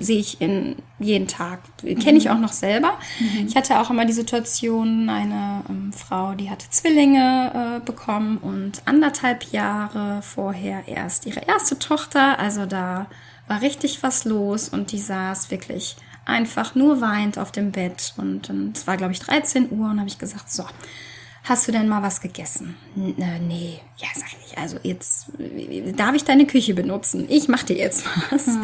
sehe 0.00 0.18
ich 0.18 0.40
in 0.40 0.76
jeden 0.98 1.28
Tag. 1.28 1.60
Kenne 1.78 2.18
ich 2.18 2.24
mhm. 2.24 2.32
auch 2.32 2.38
noch 2.38 2.52
selber. 2.52 2.98
Mhm. 3.20 3.46
Ich 3.46 3.56
hatte 3.56 3.78
auch 3.78 3.88
immer 3.90 4.04
die 4.04 4.12
Situation, 4.12 5.08
eine 5.08 5.62
ähm, 5.68 5.92
Frau, 5.92 6.34
die 6.34 6.50
hatte 6.50 6.68
Zwillinge 6.68 7.78
äh, 7.78 7.86
bekommen 7.86 8.38
und 8.38 8.82
anderthalb 8.84 9.44
Jahre 9.52 10.22
vorher 10.22 10.88
erst 10.88 11.26
ihre 11.26 11.40
erste 11.46 11.78
Tochter. 11.78 12.38
Also 12.40 12.66
da 12.66 13.06
war 13.46 13.62
richtig 13.62 14.02
was 14.02 14.24
los 14.24 14.68
und 14.68 14.90
die 14.90 14.98
saß 14.98 15.52
wirklich 15.52 15.96
einfach 16.28 16.74
nur 16.74 17.00
weint 17.00 17.38
auf 17.38 17.52
dem 17.52 17.72
Bett. 17.72 18.14
Und 18.16 18.50
es 18.76 18.86
war, 18.86 18.96
glaube 18.96 19.12
ich, 19.12 19.20
13 19.20 19.70
Uhr 19.70 19.90
und 19.90 19.98
habe 19.98 20.08
ich 20.08 20.18
gesagt, 20.18 20.50
so, 20.52 20.64
Hast 21.48 21.66
du 21.66 21.72
denn 21.72 21.88
mal 21.88 22.02
was 22.02 22.20
gegessen? 22.20 22.76
N 22.94 23.14
äh, 23.16 23.38
nee, 23.38 23.80
ja, 23.96 24.08
sag 24.14 24.28
ich. 24.44 24.58
Also 24.58 24.76
jetzt 24.82 25.28
darf 25.96 26.14
ich 26.14 26.24
deine 26.24 26.46
Küche 26.46 26.74
benutzen. 26.74 27.24
Ich 27.30 27.48
mach 27.48 27.62
dir 27.62 27.76
jetzt 27.78 28.04
was. 28.30 28.48
Mhm. 28.48 28.62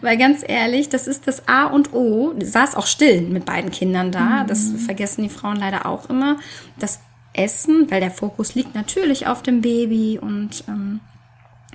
Weil 0.00 0.18
ganz 0.18 0.42
ehrlich, 0.44 0.88
das 0.88 1.06
ist 1.06 1.28
das 1.28 1.46
A 1.46 1.66
und 1.66 1.92
O. 1.92 2.32
Du 2.32 2.44
saß 2.44 2.74
auch 2.74 2.88
still 2.88 3.20
mit 3.22 3.44
beiden 3.44 3.70
Kindern 3.70 4.10
da. 4.10 4.42
Mhm. 4.42 4.46
Das 4.48 4.68
vergessen 4.84 5.22
die 5.22 5.28
Frauen 5.28 5.58
leider 5.58 5.86
auch 5.86 6.10
immer. 6.10 6.38
Das 6.76 6.98
Essen, 7.34 7.88
weil 7.90 8.00
der 8.00 8.10
Fokus 8.10 8.56
liegt 8.56 8.74
natürlich 8.74 9.28
auf 9.28 9.42
dem 9.42 9.60
Baby. 9.60 10.18
Und 10.20 10.64
ähm, 10.66 10.98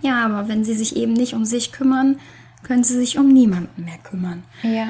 ja, 0.02 0.26
aber 0.26 0.50
wenn 0.50 0.66
sie 0.66 0.74
sich 0.74 0.98
eben 0.98 1.14
nicht 1.14 1.36
um 1.36 1.46
sich 1.46 1.72
kümmern, 1.72 2.20
können 2.64 2.84
sie 2.84 2.96
sich 2.96 3.18
um 3.18 3.30
niemanden 3.30 3.86
mehr 3.86 4.00
kümmern. 4.04 4.44
Ja. 4.64 4.90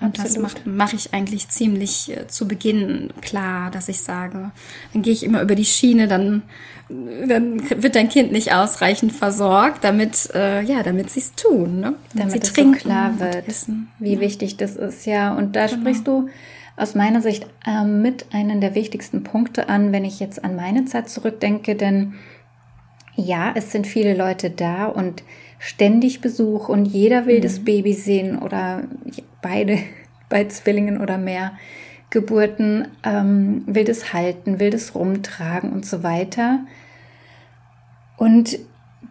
Und 0.00 0.18
das 0.18 0.38
mache 0.38 0.56
mach 0.64 0.92
ich 0.92 1.12
eigentlich 1.12 1.48
ziemlich 1.48 2.10
äh, 2.10 2.26
zu 2.26 2.48
Beginn 2.48 3.10
klar, 3.20 3.70
dass 3.70 3.88
ich 3.88 4.00
sage, 4.00 4.50
dann 4.92 5.02
gehe 5.02 5.12
ich 5.12 5.22
immer 5.22 5.42
über 5.42 5.54
die 5.54 5.64
Schiene, 5.64 6.08
dann, 6.08 6.42
dann 6.88 7.62
wird 7.82 7.94
dein 7.94 8.08
Kind 8.08 8.32
nicht 8.32 8.52
ausreichend 8.52 9.12
versorgt, 9.12 9.84
damit, 9.84 10.30
äh, 10.34 10.62
ja, 10.62 10.82
damit 10.82 11.10
sie 11.10 11.20
es 11.20 11.34
tun, 11.34 11.80
ne? 11.80 11.94
damit, 12.14 12.34
damit 12.34 12.46
sie 12.46 12.52
trinken, 12.52 12.74
so 12.74 12.80
klar 12.80 13.20
wird, 13.20 13.44
wie 13.98 14.14
ja. 14.14 14.20
wichtig 14.20 14.56
das 14.56 14.76
ist, 14.76 15.06
ja. 15.06 15.34
Und 15.34 15.54
da 15.54 15.66
genau. 15.66 15.80
sprichst 15.80 16.06
du 16.06 16.28
aus 16.76 16.94
meiner 16.94 17.20
Sicht 17.20 17.46
äh, 17.66 17.84
mit 17.84 18.26
einen 18.32 18.60
der 18.60 18.74
wichtigsten 18.74 19.22
Punkte 19.22 19.68
an, 19.68 19.92
wenn 19.92 20.04
ich 20.04 20.18
jetzt 20.18 20.42
an 20.42 20.56
meine 20.56 20.86
Zeit 20.86 21.10
zurückdenke, 21.10 21.76
denn 21.76 22.14
ja, 23.16 23.52
es 23.54 23.70
sind 23.70 23.86
viele 23.86 24.16
Leute 24.16 24.50
da 24.50 24.86
und 24.86 25.22
ständig 25.60 26.20
Besuch 26.20 26.68
und 26.68 26.86
jeder 26.86 27.26
will 27.26 27.38
mhm. 27.38 27.42
das 27.42 27.60
Baby 27.60 27.92
sehen 27.92 28.38
oder 28.38 28.82
beide 29.40 29.78
bei 30.28 30.46
Zwillingen 30.46 31.00
oder 31.00 31.18
mehr 31.18 31.52
Geburten, 32.08 32.88
ähm, 33.04 33.62
will 33.66 33.84
das 33.84 34.12
halten, 34.12 34.58
will 34.58 34.70
das 34.70 34.96
rumtragen 34.96 35.72
und 35.72 35.86
so 35.86 36.02
weiter. 36.02 36.60
Und 38.16 38.58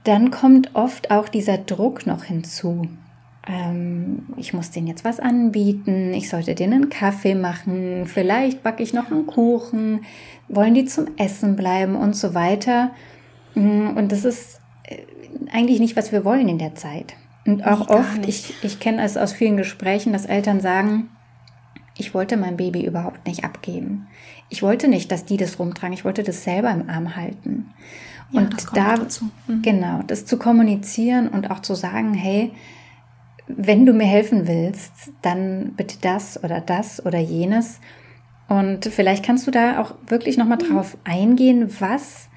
dann 0.04 0.32
kommt 0.32 0.76
oft 0.76 1.12
auch 1.12 1.30
dieser 1.30 1.58
Druck 1.58 2.06
noch 2.06 2.26
hinzu. 2.26 2.88
Ähm, 3.48 4.28
ich 4.36 4.54
muss 4.54 4.72
denen 4.72 4.88
jetzt 4.88 5.06
was 5.06 5.20
anbieten, 5.20 6.14
ich 6.14 6.30
sollte 6.30 6.56
denen 6.56 6.74
einen 6.74 6.90
Kaffee 6.90 7.36
machen, 7.36 8.06
vielleicht 8.06 8.64
backe 8.64 8.84
ich 8.84 8.94
noch 8.94 9.12
einen 9.12 9.28
Kuchen, 9.28 10.02
wollen 10.50 10.74
die 10.74 10.86
zum 10.86 11.08
Essen 11.18 11.56
bleiben 11.56 11.96
und 11.96 12.16
so 12.16 12.34
weiter. 12.34 12.92
Mm, 13.56 13.96
und 13.96 14.12
das 14.12 14.26
ist 14.26 14.60
eigentlich 15.52 15.80
nicht, 15.80 15.96
was 15.96 16.12
wir 16.12 16.26
wollen 16.26 16.48
in 16.48 16.58
der 16.58 16.76
Zeit. 16.76 17.16
Und 17.46 17.66
auch 17.66 17.90
nee, 17.90 17.96
oft, 17.96 18.28
ich, 18.28 18.54
ich 18.64 18.80
kenne 18.80 19.04
es 19.04 19.18
aus 19.18 19.34
vielen 19.34 19.58
Gesprächen, 19.58 20.14
dass 20.14 20.26
Eltern 20.26 20.62
sagen, 20.62 21.10
ich 21.98 22.14
wollte 22.14 22.38
mein 22.38 22.58
Baby 22.58 22.86
überhaupt 22.86 23.28
nicht 23.28 23.44
abgeben. 23.44 24.08
Ich 24.50 24.64
wollte 24.64 24.88
nicht, 24.88 25.12
dass 25.12 25.26
die 25.26 25.38
das 25.38 25.60
rumtragen. 25.60 25.94
Ich 25.94 26.06
wollte 26.06 26.24
das 26.24 26.44
selber 26.44 26.72
im 26.72 26.90
Arm 26.90 27.16
halten. 27.16 27.74
Ja, 28.32 28.42
und 28.42 28.68
da, 28.74 28.96
mhm. 29.48 29.62
genau, 29.62 30.02
das 30.06 30.26
zu 30.26 30.38
kommunizieren 30.38 31.28
und 31.28 31.52
auch 31.52 31.60
zu 31.60 31.76
sagen, 31.76 32.14
hey, 32.14 32.52
wenn 33.48 33.86
du 33.86 33.94
mir 33.94 34.06
helfen 34.06 34.48
willst, 34.48 35.12
dann 35.22 35.74
bitte 35.76 35.98
das 36.02 36.42
oder 36.44 36.62
das 36.62 37.04
oder 37.06 37.20
jenes. 37.20 37.80
Und 38.48 38.86
vielleicht 38.86 39.26
kannst 39.26 39.48
du 39.48 39.52
da 39.52 39.82
auch 39.82 39.96
wirklich 40.08 40.38
nochmal 40.38 40.60
mhm. 40.62 40.74
drauf 40.74 40.98
eingehen, 41.04 41.70
was 41.80 42.29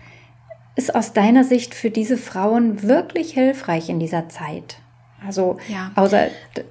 ist 0.77 0.95
aus 0.95 1.13
deiner 1.13 1.45
Sicht 1.45 1.75
für 1.75 1.91
diese 1.91 2.17
Frauen 2.17 2.83
wirklich 2.83 3.33
hilfreich 3.33 3.89
in 3.89 4.01
dieser 4.01 4.29
Zeit? 4.29 4.79
Also 5.25 5.59
ja. 5.69 5.93
außer, 5.95 6.29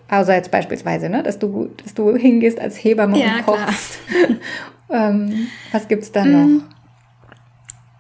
außer 0.10 0.36
jetzt 0.36 0.52
beispielsweise, 0.52 1.10
ne, 1.10 1.24
dass 1.24 1.40
du, 1.40 1.70
dass 1.84 1.94
du 1.94 2.16
hingehst 2.16 2.60
als 2.60 2.76
Hebamme 2.76 3.20
ja, 3.20 3.38
und 3.38 3.46
kochst. 3.46 4.00
ähm, 4.90 5.48
was 5.72 5.88
gibt's 5.88 6.12
da 6.12 6.26
noch? 6.26 6.48
Mm. 6.48 6.64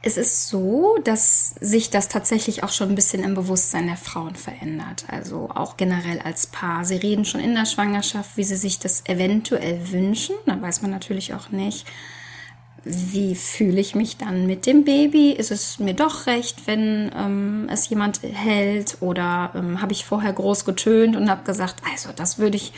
Es 0.03 0.17
ist 0.17 0.47
so, 0.47 0.97
dass 1.03 1.53
sich 1.61 1.91
das 1.91 2.09
tatsächlich 2.09 2.63
auch 2.63 2.71
schon 2.71 2.89
ein 2.89 2.95
bisschen 2.95 3.23
im 3.23 3.35
Bewusstsein 3.35 3.85
der 3.85 3.97
Frauen 3.97 4.33
verändert. 4.33 5.05
Also 5.07 5.49
auch 5.53 5.77
generell 5.77 6.19
als 6.19 6.47
Paar. 6.47 6.85
Sie 6.85 6.95
reden 6.95 7.23
schon 7.23 7.39
in 7.39 7.53
der 7.53 7.67
Schwangerschaft, 7.67 8.35
wie 8.35 8.43
sie 8.43 8.55
sich 8.55 8.79
das 8.79 9.03
eventuell 9.05 9.91
wünschen. 9.91 10.35
Dann 10.47 10.59
weiß 10.59 10.81
man 10.81 10.89
natürlich 10.89 11.35
auch 11.35 11.51
nicht, 11.51 11.85
wie 12.83 13.35
fühle 13.35 13.79
ich 13.79 13.93
mich 13.93 14.17
dann 14.17 14.47
mit 14.47 14.65
dem 14.65 14.83
Baby? 14.83 15.31
Ist 15.31 15.51
es 15.51 15.77
mir 15.77 15.93
doch 15.93 16.25
recht, 16.25 16.65
wenn 16.65 17.11
ähm, 17.15 17.67
es 17.71 17.87
jemand 17.89 18.21
hält? 18.23 18.97
Oder 19.01 19.51
ähm, 19.55 19.81
habe 19.81 19.91
ich 19.91 20.03
vorher 20.03 20.33
groß 20.33 20.65
getönt 20.65 21.15
und 21.15 21.29
habe 21.29 21.43
gesagt, 21.43 21.75
also 21.91 22.09
das 22.15 22.39
würde 22.39 22.57
ich 22.57 22.73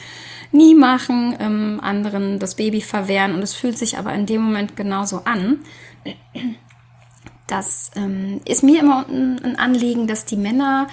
nie 0.52 0.76
machen, 0.76 1.36
ähm, 1.40 1.80
anderen 1.82 2.38
das 2.38 2.56
Baby 2.56 2.82
verwehren. 2.82 3.34
Und 3.34 3.42
es 3.42 3.54
fühlt 3.54 3.78
sich 3.78 3.98
aber 3.98 4.14
in 4.14 4.26
dem 4.26 4.42
Moment 4.42 4.76
genauso 4.76 5.22
an. 5.24 5.60
Das 7.48 7.92
ähm, 7.96 8.42
ist 8.46 8.64
mir 8.64 8.82
immer 8.82 9.06
ein 9.08 9.56
Anliegen, 9.58 10.08
dass 10.08 10.26
die 10.26 10.38
Männer 10.38 10.88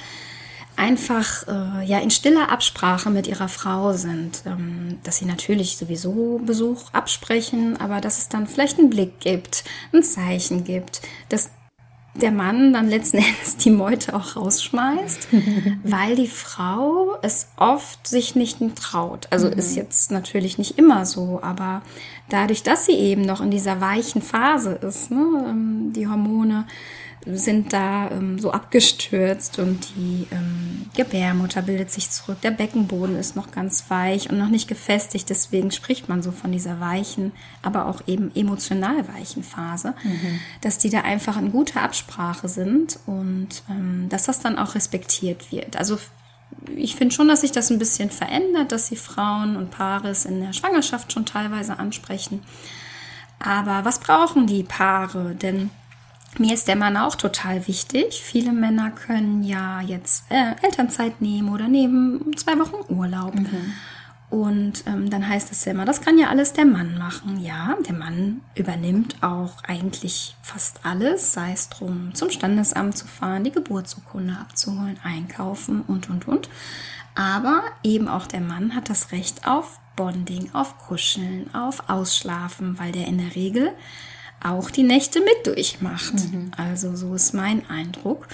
einfach 0.81 1.47
äh, 1.47 1.85
ja 1.85 1.99
in 1.99 2.11
stiller 2.11 2.51
Absprache 2.51 3.11
mit 3.11 3.27
ihrer 3.27 3.49
Frau 3.49 3.93
sind, 3.93 4.43
ähm, 4.47 4.99
dass 5.05 5.19
sie 5.19 5.27
natürlich 5.27 5.77
sowieso 5.77 6.41
Besuch 6.45 6.93
absprechen, 6.93 7.79
aber 7.79 8.01
dass 8.01 8.19
es 8.19 8.29
dann 8.31 8.47
vielleicht 8.47 8.79
einen 8.79 8.89
Blick 8.89 9.21
gibt, 9.21 9.65
ein 9.93 10.03
Zeichen 10.03 10.65
gibt, 10.65 11.03
dass 11.29 11.51
der 12.15 12.33
Mann 12.33 12.73
dann 12.73 12.89
letzten 12.89 13.19
Endes 13.19 13.59
die 13.59 13.71
Meute 13.71 14.15
auch 14.15 14.37
rausschmeißt, 14.37 15.29
weil 15.85 16.17
die 16.17 16.29
Frau 16.29 17.19
es 17.21 17.49
oft 17.57 18.07
sich 18.09 18.35
nicht 18.35 18.59
traut. 18.75 19.29
Also 19.31 19.49
mhm. 19.49 19.59
ist 19.59 19.77
jetzt 19.77 20.11
natürlich 20.11 20.57
nicht 20.57 20.79
immer 20.79 21.05
so, 21.05 21.41
aber 21.43 21.83
dadurch, 22.31 22.63
dass 22.63 22.87
sie 22.87 22.97
eben 22.97 23.23
noch 23.23 23.43
in 23.43 23.51
dieser 23.51 23.83
weichen 23.83 24.23
Phase 24.23 24.73
ist, 24.73 25.11
ne, 25.11 25.45
ähm, 25.47 25.93
die 25.95 26.09
Hormone 26.09 26.67
sind 27.27 27.73
da 27.73 28.11
ähm, 28.11 28.39
so 28.39 28.51
abgestürzt 28.51 29.59
und 29.59 29.95
die 29.95 30.27
ähm, 30.31 30.87
Gebärmutter 30.97 31.63
bildet 31.63 31.91
sich 31.91 32.11
zurück. 32.11 32.41
Der 32.43 32.51
Beckenboden 32.51 33.17
ist 33.17 33.37
noch 33.37 33.51
ganz 33.51 33.91
weich 33.91 34.31
und 34.31 34.39
noch 34.39 34.49
nicht 34.49 34.69
gefestigt. 34.69 35.29
Deswegen 35.29 35.71
spricht 35.71 36.09
man 36.09 36.23
so 36.23 36.33
von 36.33 36.51
dieser 36.51 36.81
weichen, 36.81 37.33
aber 37.63 37.87
auch 37.87 38.01
eben 38.07 38.35
emotional 38.35 39.07
weichen 39.09 39.43
Phase, 39.43 39.95
mhm. 40.03 40.41
dass 40.63 40.79
die 40.79 40.89
da 40.89 41.03
einfach 41.03 41.37
in 41.37 41.53
guter 41.53 41.83
Absprache 41.83 42.49
sind 42.49 42.99
und 43.07 43.49
ähm, 43.69 44.07
dass 44.09 44.25
das 44.25 44.41
dann 44.41 44.59
auch 44.59 44.75
respektiert 44.75 45.53
wird. 45.53 45.77
Also 45.77 45.99
ich 46.75 46.97
finde 46.97 47.15
schon, 47.15 47.29
dass 47.29 47.43
sich 47.43 47.53
das 47.53 47.71
ein 47.71 47.79
bisschen 47.79 48.11
verändert, 48.11 48.73
dass 48.73 48.87
sie 48.87 48.97
Frauen 48.97 49.57
und 49.57 49.71
Paare 49.71 50.09
es 50.09 50.25
in 50.25 50.41
der 50.41 50.53
Schwangerschaft 50.53 51.13
schon 51.13 51.27
teilweise 51.27 51.79
ansprechen. 51.79 52.43
Aber 53.39 53.85
was 53.85 53.99
brauchen 53.99 54.47
die 54.47 54.63
Paare? 54.63 55.35
Denn 55.35 55.71
mir 56.39 56.55
ist 56.55 56.69
der 56.69 56.77
Mann 56.77 56.97
auch 56.97 57.17
total 57.17 57.67
wichtig. 57.67 58.23
Viele 58.23 58.53
Männer 58.53 58.91
können 58.91 59.43
ja 59.43 59.81
jetzt 59.81 60.25
äh, 60.31 60.55
Elternzeit 60.63 61.21
nehmen 61.21 61.53
oder 61.53 61.69
nehmen 61.69 62.37
zwei 62.37 62.59
Wochen 62.59 62.93
Urlaub. 62.93 63.35
Mhm. 63.35 63.73
Und 64.31 64.85
ähm, 64.87 65.11
dann 65.11 65.29
heißt 65.29 65.51
es 65.51 65.65
ja 65.65 65.73
immer, 65.73 65.85
das 65.85 66.01
kann 66.01 66.17
ja 66.17 66.29
alles 66.29 66.53
der 66.53 66.65
Mann 66.65 66.97
machen. 66.97 67.41
Ja, 67.43 67.77
der 67.87 67.95
Mann 67.95 68.43
übernimmt 68.55 69.17
auch 69.23 69.65
eigentlich 69.67 70.37
fast 70.41 70.87
alles, 70.87 71.33
sei 71.33 71.53
es 71.53 71.69
drum, 71.69 72.15
zum 72.15 72.31
Standesamt 72.31 72.97
zu 72.97 73.09
fahren, 73.09 73.43
die 73.43 73.51
Geburtsurkunde 73.51 74.37
abzuholen, 74.41 75.01
einkaufen 75.03 75.83
und, 75.83 76.09
und, 76.09 76.29
und. 76.29 76.49
Aber 77.17 77.65
eben 77.83 78.07
auch 78.07 78.29
der 78.29 78.41
Mann 78.41 78.77
hat 78.77 78.89
das 78.89 79.11
Recht 79.11 79.49
auf 79.49 79.81
Bonding, 79.97 80.51
auf 80.55 80.79
Kuscheln, 80.79 81.53
auf 81.53 81.91
Ausschlafen, 81.91 82.79
weil 82.79 82.93
der 82.93 83.09
in 83.09 83.19
der 83.19 83.35
Regel 83.35 83.73
auch 84.43 84.71
die 84.71 84.83
Nächte 84.83 85.21
mit 85.21 85.47
durchmacht. 85.47 86.15
Mhm. 86.15 86.51
Also 86.57 86.97
so 86.97 87.15
ist 87.15 87.35
mein 87.35 87.69
Eindruck. 87.69 88.29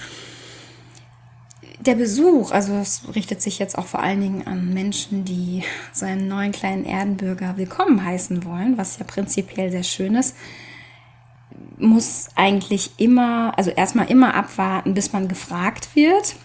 Der 1.79 1.95
Besuch, 1.95 2.51
also 2.51 2.73
es 2.73 3.03
richtet 3.15 3.41
sich 3.41 3.59
jetzt 3.59 3.77
auch 3.77 3.85
vor 3.85 4.01
allen 4.01 4.19
Dingen 4.19 4.47
an 4.47 4.73
Menschen, 4.73 5.25
die 5.25 5.63
seinen 5.91 6.27
neuen 6.27 6.51
kleinen 6.51 6.85
Erdenbürger 6.85 7.57
willkommen 7.57 8.03
heißen 8.03 8.43
wollen, 8.45 8.77
was 8.77 8.97
ja 8.97 9.05
prinzipiell 9.05 9.69
sehr 9.71 9.83
schön 9.83 10.15
ist, 10.15 10.35
muss 11.77 12.29
eigentlich 12.35 12.91
immer, 12.97 13.57
also 13.57 13.69
erstmal 13.69 14.09
immer 14.09 14.33
abwarten, 14.33 14.93
bis 14.95 15.13
man 15.13 15.27
gefragt 15.27 15.95
wird, 15.95 16.35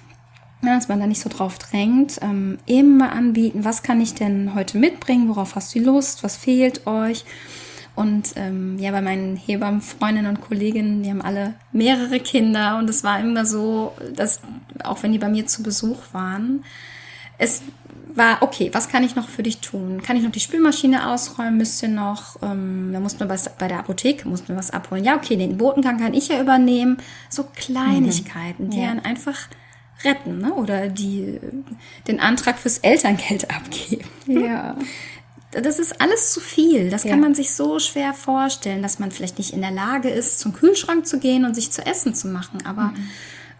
dass 0.60 0.88
man 0.88 1.00
da 1.00 1.06
nicht 1.06 1.20
so 1.20 1.28
drauf 1.28 1.58
drängt. 1.58 2.20
Ähm, 2.22 2.58
immer 2.66 3.12
anbieten, 3.12 3.64
was 3.64 3.82
kann 3.82 4.00
ich 4.00 4.14
denn 4.14 4.54
heute 4.54 4.78
mitbringen, 4.78 5.28
worauf 5.28 5.56
hast 5.56 5.74
du 5.74 5.80
Lust, 5.80 6.22
was 6.22 6.36
fehlt 6.36 6.86
euch? 6.86 7.24
Und 7.94 8.32
ähm, 8.36 8.78
ja, 8.78 8.90
bei 8.90 9.02
meinen 9.02 9.36
Hebammenfreundinnen 9.36 10.30
und 10.30 10.40
Kolleginnen, 10.40 11.02
die 11.02 11.10
haben 11.10 11.20
alle 11.20 11.54
mehrere 11.72 12.20
Kinder 12.20 12.78
und 12.78 12.88
es 12.88 13.04
war 13.04 13.20
immer 13.20 13.44
so, 13.44 13.92
dass 14.14 14.40
auch 14.82 15.02
wenn 15.02 15.12
die 15.12 15.18
bei 15.18 15.28
mir 15.28 15.46
zu 15.46 15.62
Besuch 15.62 15.98
waren, 16.12 16.64
es 17.38 17.62
war, 18.14 18.38
okay, 18.40 18.70
was 18.72 18.88
kann 18.88 19.04
ich 19.04 19.14
noch 19.14 19.28
für 19.28 19.42
dich 19.42 19.58
tun? 19.58 20.02
Kann 20.02 20.16
ich 20.16 20.22
noch 20.22 20.30
die 20.30 20.40
Spülmaschine 20.40 21.10
ausräumen? 21.10 21.56
Müsst 21.56 21.82
ihr 21.82 21.88
noch, 21.88 22.36
ähm, 22.42 22.90
da 22.92 23.00
mussten 23.00 23.20
wir 23.20 23.28
was 23.28 23.56
bei 23.56 23.68
der 23.68 23.78
Apotheke, 23.78 24.28
mussten 24.28 24.48
wir 24.48 24.56
was 24.56 24.70
abholen. 24.70 25.04
Ja, 25.04 25.16
okay, 25.16 25.36
den 25.36 25.56
Botengang 25.58 25.98
kann 25.98 26.14
ich 26.14 26.28
ja 26.28 26.40
übernehmen. 26.40 26.98
So 27.28 27.44
Kleinigkeiten, 27.44 28.66
mhm. 28.66 28.70
die 28.70 28.80
ja. 28.80 28.90
einen 28.90 29.00
einfach 29.00 29.48
retten, 30.04 30.38
ne? 30.38 30.52
Oder 30.54 30.88
die 30.88 31.38
den 32.06 32.20
Antrag 32.20 32.58
fürs 32.58 32.78
Elterngeld 32.78 33.50
abgeben. 33.50 34.08
Ja 34.26 34.76
das 35.52 35.78
ist 35.78 36.00
alles 36.00 36.32
zu 36.32 36.40
viel. 36.40 36.88
Das 36.90 37.04
ja. 37.04 37.10
kann 37.10 37.20
man 37.20 37.34
sich 37.34 37.54
so 37.54 37.78
schwer 37.78 38.14
vorstellen, 38.14 38.82
dass 38.82 38.98
man 38.98 39.10
vielleicht 39.10 39.38
nicht 39.38 39.52
in 39.52 39.60
der 39.60 39.70
Lage 39.70 40.08
ist, 40.08 40.40
zum 40.40 40.52
Kühlschrank 40.52 41.06
zu 41.06 41.18
gehen 41.18 41.44
und 41.44 41.54
sich 41.54 41.70
zu 41.70 41.84
essen 41.84 42.14
zu 42.14 42.28
machen. 42.28 42.64
Aber 42.64 42.84
mhm. 42.84 43.08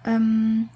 ähm, 0.06 0.68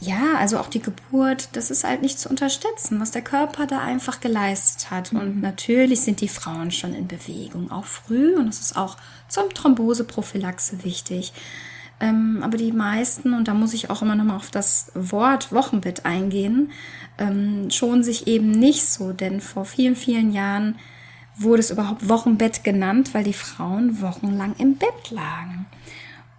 ja, 0.00 0.34
also 0.38 0.58
auch 0.58 0.68
die 0.68 0.80
Geburt, 0.80 1.50
das 1.52 1.70
ist 1.70 1.84
halt 1.84 2.02
nicht 2.02 2.18
zu 2.18 2.28
unterstützen, 2.28 3.00
was 3.00 3.10
der 3.10 3.22
Körper 3.22 3.66
da 3.66 3.80
einfach 3.80 4.20
geleistet 4.20 4.90
hat. 4.90 5.12
Mhm. 5.12 5.20
Und 5.20 5.40
natürlich 5.40 6.02
sind 6.02 6.20
die 6.20 6.28
Frauen 6.28 6.70
schon 6.70 6.94
in 6.94 7.06
Bewegung, 7.08 7.70
auch 7.70 7.84
früh. 7.84 8.36
Und 8.36 8.46
das 8.46 8.60
ist 8.60 8.76
auch 8.76 8.96
zum 9.28 9.48
Thromboseprophylaxe 9.50 10.84
wichtig. 10.84 11.32
Ähm, 12.00 12.40
aber 12.42 12.56
die 12.56 12.72
meisten, 12.72 13.34
und 13.34 13.46
da 13.46 13.54
muss 13.54 13.74
ich 13.74 13.90
auch 13.90 14.00
immer 14.02 14.14
noch 14.14 14.24
mal 14.24 14.36
auf 14.36 14.50
das 14.50 14.90
Wort 14.94 15.52
Wochenbett 15.52 16.06
eingehen, 16.06 16.72
ähm, 17.18 17.70
schonen 17.70 18.02
sich 18.02 18.26
eben 18.26 18.50
nicht 18.50 18.86
so, 18.86 19.12
denn 19.12 19.40
vor 19.40 19.66
vielen, 19.66 19.96
vielen 19.96 20.32
Jahren 20.32 20.76
wurde 21.36 21.60
es 21.60 21.70
überhaupt 21.70 22.08
Wochenbett 22.08 22.64
genannt, 22.64 23.12
weil 23.12 23.24
die 23.24 23.34
Frauen 23.34 24.00
wochenlang 24.00 24.54
im 24.58 24.76
Bett 24.76 25.10
lagen. 25.10 25.66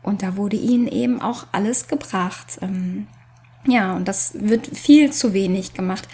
Und 0.04 0.24
da 0.24 0.36
wurde 0.36 0.58
ihnen 0.58 0.88
eben 0.88 1.22
auch 1.22 1.46
alles 1.52 1.88
gebracht. 1.88 2.58
Ähm, 2.62 3.08
ja, 3.68 3.94
und 3.94 4.08
das 4.08 4.34
wird 4.40 4.66
viel 4.66 5.12
zu 5.12 5.34
wenig 5.34 5.74
gemacht. 5.74 6.08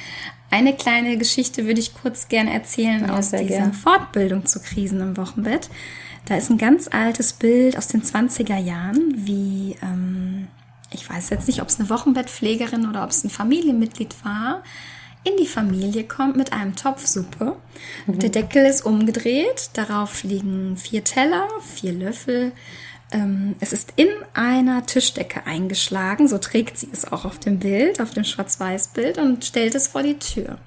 Eine 0.50 0.76
kleine 0.76 1.18
Geschichte 1.18 1.66
würde 1.66 1.80
ich 1.80 1.94
kurz 1.94 2.30
gern 2.30 2.48
erzählen 2.48 3.06
ja, 3.08 3.18
aus 3.18 3.32
dieser 3.32 3.44
gern. 3.44 3.74
Fortbildung 3.74 4.46
zu 4.46 4.62
Krisen 4.62 5.02
im 5.02 5.18
Wochenbett. 5.18 5.70
Da 6.26 6.36
ist 6.36 6.50
ein 6.50 6.58
ganz 6.58 6.90
altes 6.92 7.34
Bild 7.34 7.78
aus 7.78 7.88
den 7.88 8.02
20er 8.02 8.58
Jahren, 8.58 9.14
wie, 9.16 9.76
ähm, 9.82 10.48
ich 10.92 11.10
weiß 11.10 11.30
jetzt 11.30 11.48
nicht, 11.48 11.62
ob 11.62 11.70
es 11.70 11.80
eine 11.80 11.90
Wochenbettpflegerin 11.90 12.88
oder 12.88 13.04
ob 13.04 13.12
es 13.12 13.24
ein 13.24 13.30
Familienmitglied 13.30 14.16
war, 14.24 14.64
in 15.24 15.36
die 15.38 15.48
Familie 15.48 16.06
kommt 16.06 16.38
mit 16.38 16.54
einem 16.54 16.76
Topf 16.76 17.06
Suppe. 17.06 17.58
Mhm. 18.06 18.20
Der 18.20 18.30
Deckel 18.30 18.66
ist 18.66 18.86
umgedreht, 18.86 19.72
darauf 19.74 20.24
liegen 20.24 20.78
vier 20.78 21.04
Teller, 21.04 21.48
vier 21.62 21.92
Löffel. 21.92 22.54
Ähm, 23.12 23.56
es 23.60 23.72
ist 23.74 23.94
in 23.96 24.10
einer 24.34 24.86
Tischdecke 24.86 25.46
eingeschlagen, 25.46 26.28
so 26.28 26.38
trägt 26.38 26.78
sie 26.78 26.90
es 26.92 27.10
auch 27.12 27.24
auf 27.26 27.40
dem 27.40 27.60
Bild, 27.60 28.02
auf 28.02 28.12
dem 28.12 28.26
Schwarz-Weiß-Bild 28.26 29.18
und 29.18 29.46
stellt 29.46 29.76
es 29.76 29.88
vor 29.88 30.04
die 30.04 30.20
Tür. 30.20 30.58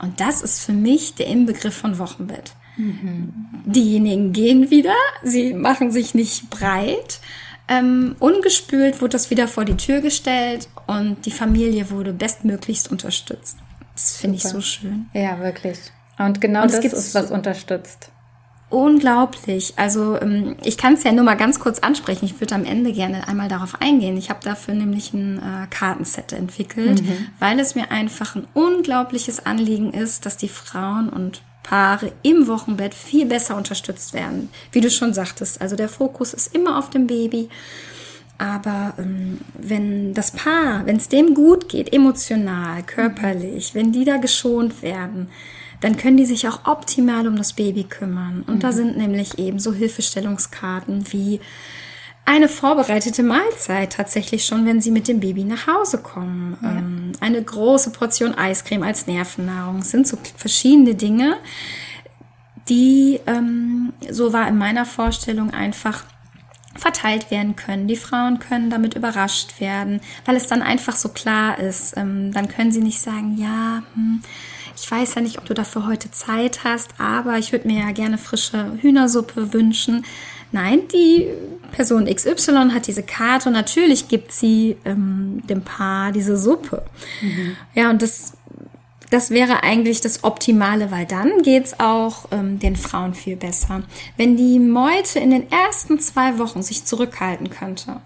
Und 0.00 0.20
das 0.20 0.42
ist 0.42 0.60
für 0.60 0.72
mich 0.72 1.14
der 1.14 1.26
Inbegriff 1.26 1.76
von 1.76 1.98
Wochenbett. 1.98 2.52
Mhm. 2.76 3.32
Diejenigen 3.64 4.32
gehen 4.32 4.70
wieder, 4.70 4.94
sie 5.22 5.52
machen 5.54 5.90
sich 5.90 6.14
nicht 6.14 6.50
breit. 6.50 7.20
Ähm, 7.68 8.16
ungespült 8.18 9.00
wurde 9.00 9.10
das 9.10 9.30
wieder 9.30 9.46
vor 9.46 9.64
die 9.64 9.76
Tür 9.76 10.00
gestellt 10.00 10.68
und 10.86 11.26
die 11.26 11.30
Familie 11.30 11.90
wurde 11.90 12.12
bestmöglichst 12.12 12.90
unterstützt. 12.90 13.58
Das 13.94 14.16
finde 14.16 14.36
ich 14.36 14.44
so 14.44 14.60
schön. 14.60 15.06
Ja, 15.12 15.38
wirklich. 15.40 15.78
Und 16.18 16.40
genau 16.40 16.62
und 16.62 16.72
das 16.72 16.84
ist, 16.84 17.14
was 17.14 17.30
unterstützt. 17.30 18.10
Unglaublich. 18.70 19.72
Also 19.76 20.20
ähm, 20.20 20.56
ich 20.62 20.76
kann 20.76 20.92
es 20.92 21.02
ja 21.02 21.12
nur 21.12 21.24
mal 21.24 21.36
ganz 21.36 21.58
kurz 21.58 21.78
ansprechen. 21.78 22.26
Ich 22.26 22.38
würde 22.38 22.54
am 22.54 22.64
Ende 22.64 22.92
gerne 22.92 23.26
einmal 23.26 23.48
darauf 23.48 23.80
eingehen. 23.80 24.18
Ich 24.18 24.28
habe 24.28 24.40
dafür 24.42 24.74
nämlich 24.74 25.14
ein 25.14 25.38
äh, 25.38 25.66
Kartenset 25.70 26.34
entwickelt, 26.34 27.02
mhm. 27.02 27.28
weil 27.38 27.58
es 27.60 27.74
mir 27.74 27.90
einfach 27.90 28.36
ein 28.36 28.46
unglaubliches 28.52 29.46
Anliegen 29.46 29.94
ist, 29.94 30.26
dass 30.26 30.36
die 30.36 30.50
Frauen 30.50 31.08
und 31.08 31.40
Paare 31.62 32.12
im 32.22 32.46
Wochenbett 32.46 32.94
viel 32.94 33.26
besser 33.26 33.56
unterstützt 33.56 34.12
werden. 34.12 34.50
Wie 34.72 34.82
du 34.82 34.90
schon 34.90 35.14
sagtest, 35.14 35.60
also 35.62 35.74
der 35.74 35.88
Fokus 35.88 36.34
ist 36.34 36.54
immer 36.54 36.78
auf 36.78 36.90
dem 36.90 37.06
Baby. 37.06 37.48
Aber 38.36 38.94
ähm, 38.98 39.38
wenn 39.54 40.12
das 40.12 40.30
Paar, 40.30 40.86
wenn 40.86 40.96
es 40.96 41.08
dem 41.08 41.34
gut 41.34 41.68
geht, 41.68 41.92
emotional, 41.92 42.82
körperlich, 42.84 43.74
wenn 43.74 43.92
die 43.92 44.04
da 44.04 44.18
geschont 44.18 44.82
werden, 44.82 45.28
dann 45.80 45.96
können 45.96 46.16
die 46.16 46.26
sich 46.26 46.48
auch 46.48 46.66
optimal 46.66 47.26
um 47.26 47.36
das 47.36 47.52
Baby 47.52 47.84
kümmern. 47.84 48.44
Und 48.46 48.56
mhm. 48.56 48.60
da 48.60 48.72
sind 48.72 48.96
nämlich 48.96 49.38
eben 49.38 49.58
so 49.58 49.72
Hilfestellungskarten 49.72 51.12
wie 51.12 51.40
eine 52.24 52.48
vorbereitete 52.48 53.22
Mahlzeit 53.22 53.94
tatsächlich 53.94 54.44
schon, 54.44 54.66
wenn 54.66 54.82
sie 54.82 54.90
mit 54.90 55.08
dem 55.08 55.20
Baby 55.20 55.44
nach 55.44 55.66
Hause 55.66 55.98
kommen. 55.98 56.58
Ja. 56.62 56.72
Ähm, 56.72 57.12
eine 57.20 57.42
große 57.42 57.90
Portion 57.90 58.34
Eiscreme 58.34 58.82
als 58.82 59.06
Nervennahrung. 59.06 59.78
Es 59.78 59.90
sind 59.90 60.06
so 60.06 60.18
verschiedene 60.36 60.94
Dinge, 60.94 61.38
die, 62.68 63.18
ähm, 63.26 63.94
so 64.10 64.34
war 64.34 64.46
in 64.46 64.58
meiner 64.58 64.84
Vorstellung 64.84 65.54
einfach 65.54 66.04
verteilt 66.74 67.30
werden 67.30 67.56
können. 67.56 67.88
Die 67.88 67.96
Frauen 67.96 68.38
können 68.38 68.68
damit 68.68 68.94
überrascht 68.94 69.58
werden, 69.58 70.00
weil 70.26 70.36
es 70.36 70.46
dann 70.46 70.60
einfach 70.60 70.96
so 70.96 71.08
klar 71.08 71.58
ist. 71.58 71.96
Ähm, 71.96 72.32
dann 72.32 72.48
können 72.48 72.72
sie 72.72 72.82
nicht 72.82 73.00
sagen, 73.00 73.38
ja, 73.38 73.82
hm, 73.94 74.20
ich 74.80 74.90
weiß 74.90 75.16
ja 75.16 75.20
nicht, 75.20 75.38
ob 75.38 75.44
du 75.44 75.54
dafür 75.54 75.86
heute 75.86 76.10
Zeit 76.10 76.64
hast, 76.64 76.90
aber 76.98 77.38
ich 77.38 77.52
würde 77.52 77.66
mir 77.66 77.80
ja 77.80 77.92
gerne 77.92 78.18
frische 78.18 78.72
Hühnersuppe 78.80 79.52
wünschen. 79.52 80.04
Nein, 80.52 80.88
die 80.92 81.28
Person 81.72 82.06
XY 82.06 82.70
hat 82.72 82.86
diese 82.86 83.02
Karte 83.02 83.48
und 83.48 83.54
natürlich 83.54 84.08
gibt 84.08 84.32
sie 84.32 84.76
ähm, 84.84 85.42
dem 85.48 85.62
Paar 85.62 86.12
diese 86.12 86.36
Suppe. 86.38 86.84
Mhm. 87.20 87.56
Ja, 87.74 87.90
und 87.90 88.02
das 88.02 88.34
das 89.10 89.30
wäre 89.30 89.62
eigentlich 89.62 90.02
das 90.02 90.22
Optimale, 90.22 90.90
weil 90.90 91.06
dann 91.06 91.42
geht's 91.42 91.80
auch 91.80 92.26
ähm, 92.30 92.58
den 92.58 92.76
Frauen 92.76 93.14
viel 93.14 93.36
besser. 93.36 93.82
Wenn 94.18 94.36
die 94.36 94.58
Meute 94.58 95.18
in 95.18 95.30
den 95.30 95.50
ersten 95.50 95.98
zwei 95.98 96.38
Wochen 96.38 96.62
sich 96.62 96.84
zurückhalten 96.84 97.48
könnte, 97.48 98.02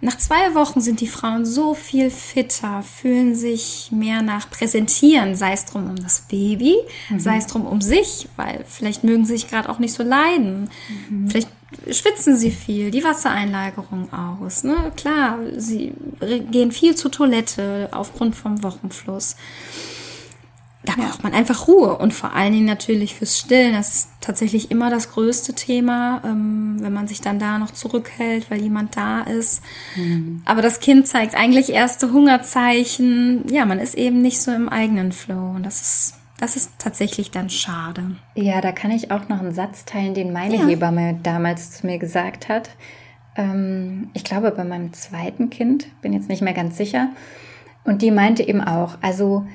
nach 0.00 0.18
zwei 0.18 0.54
Wochen 0.54 0.80
sind 0.80 1.00
die 1.00 1.06
Frauen 1.06 1.46
so 1.46 1.72
viel 1.74 2.10
fitter, 2.10 2.82
fühlen 2.82 3.34
sich 3.34 3.88
mehr 3.90 4.20
nach 4.20 4.50
Präsentieren, 4.50 5.34
sei 5.34 5.52
es 5.52 5.64
drum 5.64 5.88
um 5.88 5.96
das 5.96 6.22
Baby, 6.22 6.76
mhm. 7.08 7.18
sei 7.18 7.38
es 7.38 7.46
drum 7.46 7.66
um 7.66 7.80
sich, 7.80 8.28
weil 8.36 8.64
vielleicht 8.68 9.04
mögen 9.04 9.24
sie 9.24 9.38
sich 9.38 9.48
gerade 9.48 9.70
auch 9.70 9.78
nicht 9.78 9.94
so 9.94 10.02
leiden. 10.02 10.68
Mhm. 11.08 11.30
Vielleicht 11.30 11.48
schwitzen 11.90 12.36
sie 12.36 12.50
viel, 12.50 12.90
die 12.90 13.04
Wassereinlagerung 13.04 14.12
aus. 14.12 14.64
Ne? 14.64 14.92
Klar, 14.96 15.38
sie 15.56 15.92
gehen 16.50 16.72
viel 16.72 16.94
zur 16.94 17.10
Toilette 17.10 17.88
aufgrund 17.92 18.36
vom 18.36 18.62
Wochenfluss 18.62 19.36
da 20.86 20.94
braucht 20.94 21.22
man 21.22 21.34
einfach 21.34 21.68
Ruhe 21.68 21.98
und 21.98 22.14
vor 22.14 22.32
allen 22.32 22.52
Dingen 22.52 22.64
natürlich 22.64 23.14
fürs 23.14 23.38
Stillen. 23.38 23.74
Das 23.74 23.88
ist 23.88 24.08
tatsächlich 24.20 24.70
immer 24.70 24.88
das 24.88 25.12
größte 25.12 25.54
Thema, 25.54 26.22
ähm, 26.24 26.76
wenn 26.80 26.92
man 26.92 27.08
sich 27.08 27.20
dann 27.20 27.38
da 27.38 27.58
noch 27.58 27.72
zurückhält, 27.72 28.50
weil 28.50 28.62
jemand 28.62 28.96
da 28.96 29.22
ist. 29.22 29.62
Mhm. 29.96 30.42
Aber 30.44 30.62
das 30.62 30.80
Kind 30.80 31.06
zeigt 31.06 31.34
eigentlich 31.34 31.70
erste 31.70 32.12
Hungerzeichen. 32.12 33.44
Ja, 33.50 33.66
man 33.66 33.80
ist 33.80 33.94
eben 33.94 34.22
nicht 34.22 34.40
so 34.40 34.52
im 34.52 34.68
eigenen 34.68 35.12
Flow 35.12 35.52
und 35.56 35.64
das 35.64 35.80
ist 35.80 36.14
das 36.38 36.54
ist 36.54 36.72
tatsächlich 36.78 37.30
dann 37.30 37.48
schade. 37.48 38.16
Ja, 38.34 38.60
da 38.60 38.70
kann 38.72 38.90
ich 38.90 39.10
auch 39.10 39.28
noch 39.28 39.40
einen 39.40 39.54
Satz 39.54 39.86
teilen, 39.86 40.12
den 40.12 40.32
meine 40.34 40.56
ja. 40.56 40.66
Hebamme 40.66 41.18
damals 41.22 41.72
zu 41.72 41.86
mir 41.86 41.98
gesagt 41.98 42.50
hat. 42.50 42.70
Ähm, 43.36 44.10
ich 44.12 44.22
glaube, 44.22 44.50
bei 44.50 44.64
meinem 44.64 44.92
zweiten 44.92 45.48
Kind, 45.48 45.86
bin 46.02 46.12
jetzt 46.12 46.28
nicht 46.28 46.42
mehr 46.42 46.52
ganz 46.52 46.76
sicher. 46.76 47.08
Und 47.84 48.02
die 48.02 48.10
meinte 48.10 48.46
eben 48.46 48.60
auch, 48.60 48.98
also 49.00 49.46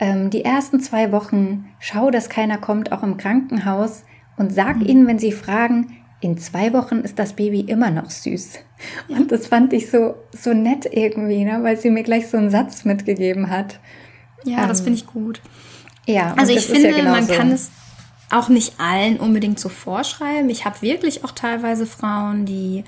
ähm, 0.00 0.30
die 0.30 0.44
ersten 0.44 0.80
zwei 0.80 1.12
Wochen 1.12 1.66
schau, 1.78 2.10
dass 2.10 2.28
keiner 2.28 2.58
kommt, 2.58 2.90
auch 2.90 3.02
im 3.02 3.18
Krankenhaus 3.18 4.04
und 4.36 4.52
sag 4.52 4.78
mhm. 4.78 4.86
ihnen, 4.86 5.06
wenn 5.06 5.18
sie 5.18 5.32
fragen, 5.32 5.98
in 6.20 6.36
zwei 6.38 6.72
Wochen 6.72 6.96
ist 6.96 7.18
das 7.18 7.34
Baby 7.34 7.60
immer 7.60 7.90
noch 7.90 8.10
süß. 8.10 8.58
Ja. 9.08 9.18
Und 9.18 9.32
das 9.32 9.46
fand 9.46 9.72
ich 9.72 9.90
so, 9.90 10.14
so 10.32 10.52
nett 10.52 10.88
irgendwie, 10.90 11.44
ne? 11.44 11.62
weil 11.62 11.78
sie 11.78 11.90
mir 11.90 12.02
gleich 12.02 12.28
so 12.28 12.36
einen 12.36 12.50
Satz 12.50 12.84
mitgegeben 12.84 13.50
hat. 13.50 13.78
Ja, 14.44 14.62
ähm, 14.62 14.68
das 14.68 14.80
finde 14.80 14.98
ich 14.98 15.06
gut. 15.06 15.40
Ja, 16.06 16.34
also 16.36 16.52
ich 16.52 16.66
finde, 16.66 16.96
ja 16.96 17.04
man 17.04 17.28
kann 17.28 17.52
es 17.52 17.70
auch 18.30 18.48
nicht 18.48 18.74
allen 18.78 19.18
unbedingt 19.18 19.60
so 19.60 19.68
vorschreiben. 19.68 20.48
Ich 20.50 20.64
habe 20.64 20.80
wirklich 20.82 21.24
auch 21.24 21.32
teilweise 21.32 21.86
Frauen, 21.86 22.46
die, 22.46 22.84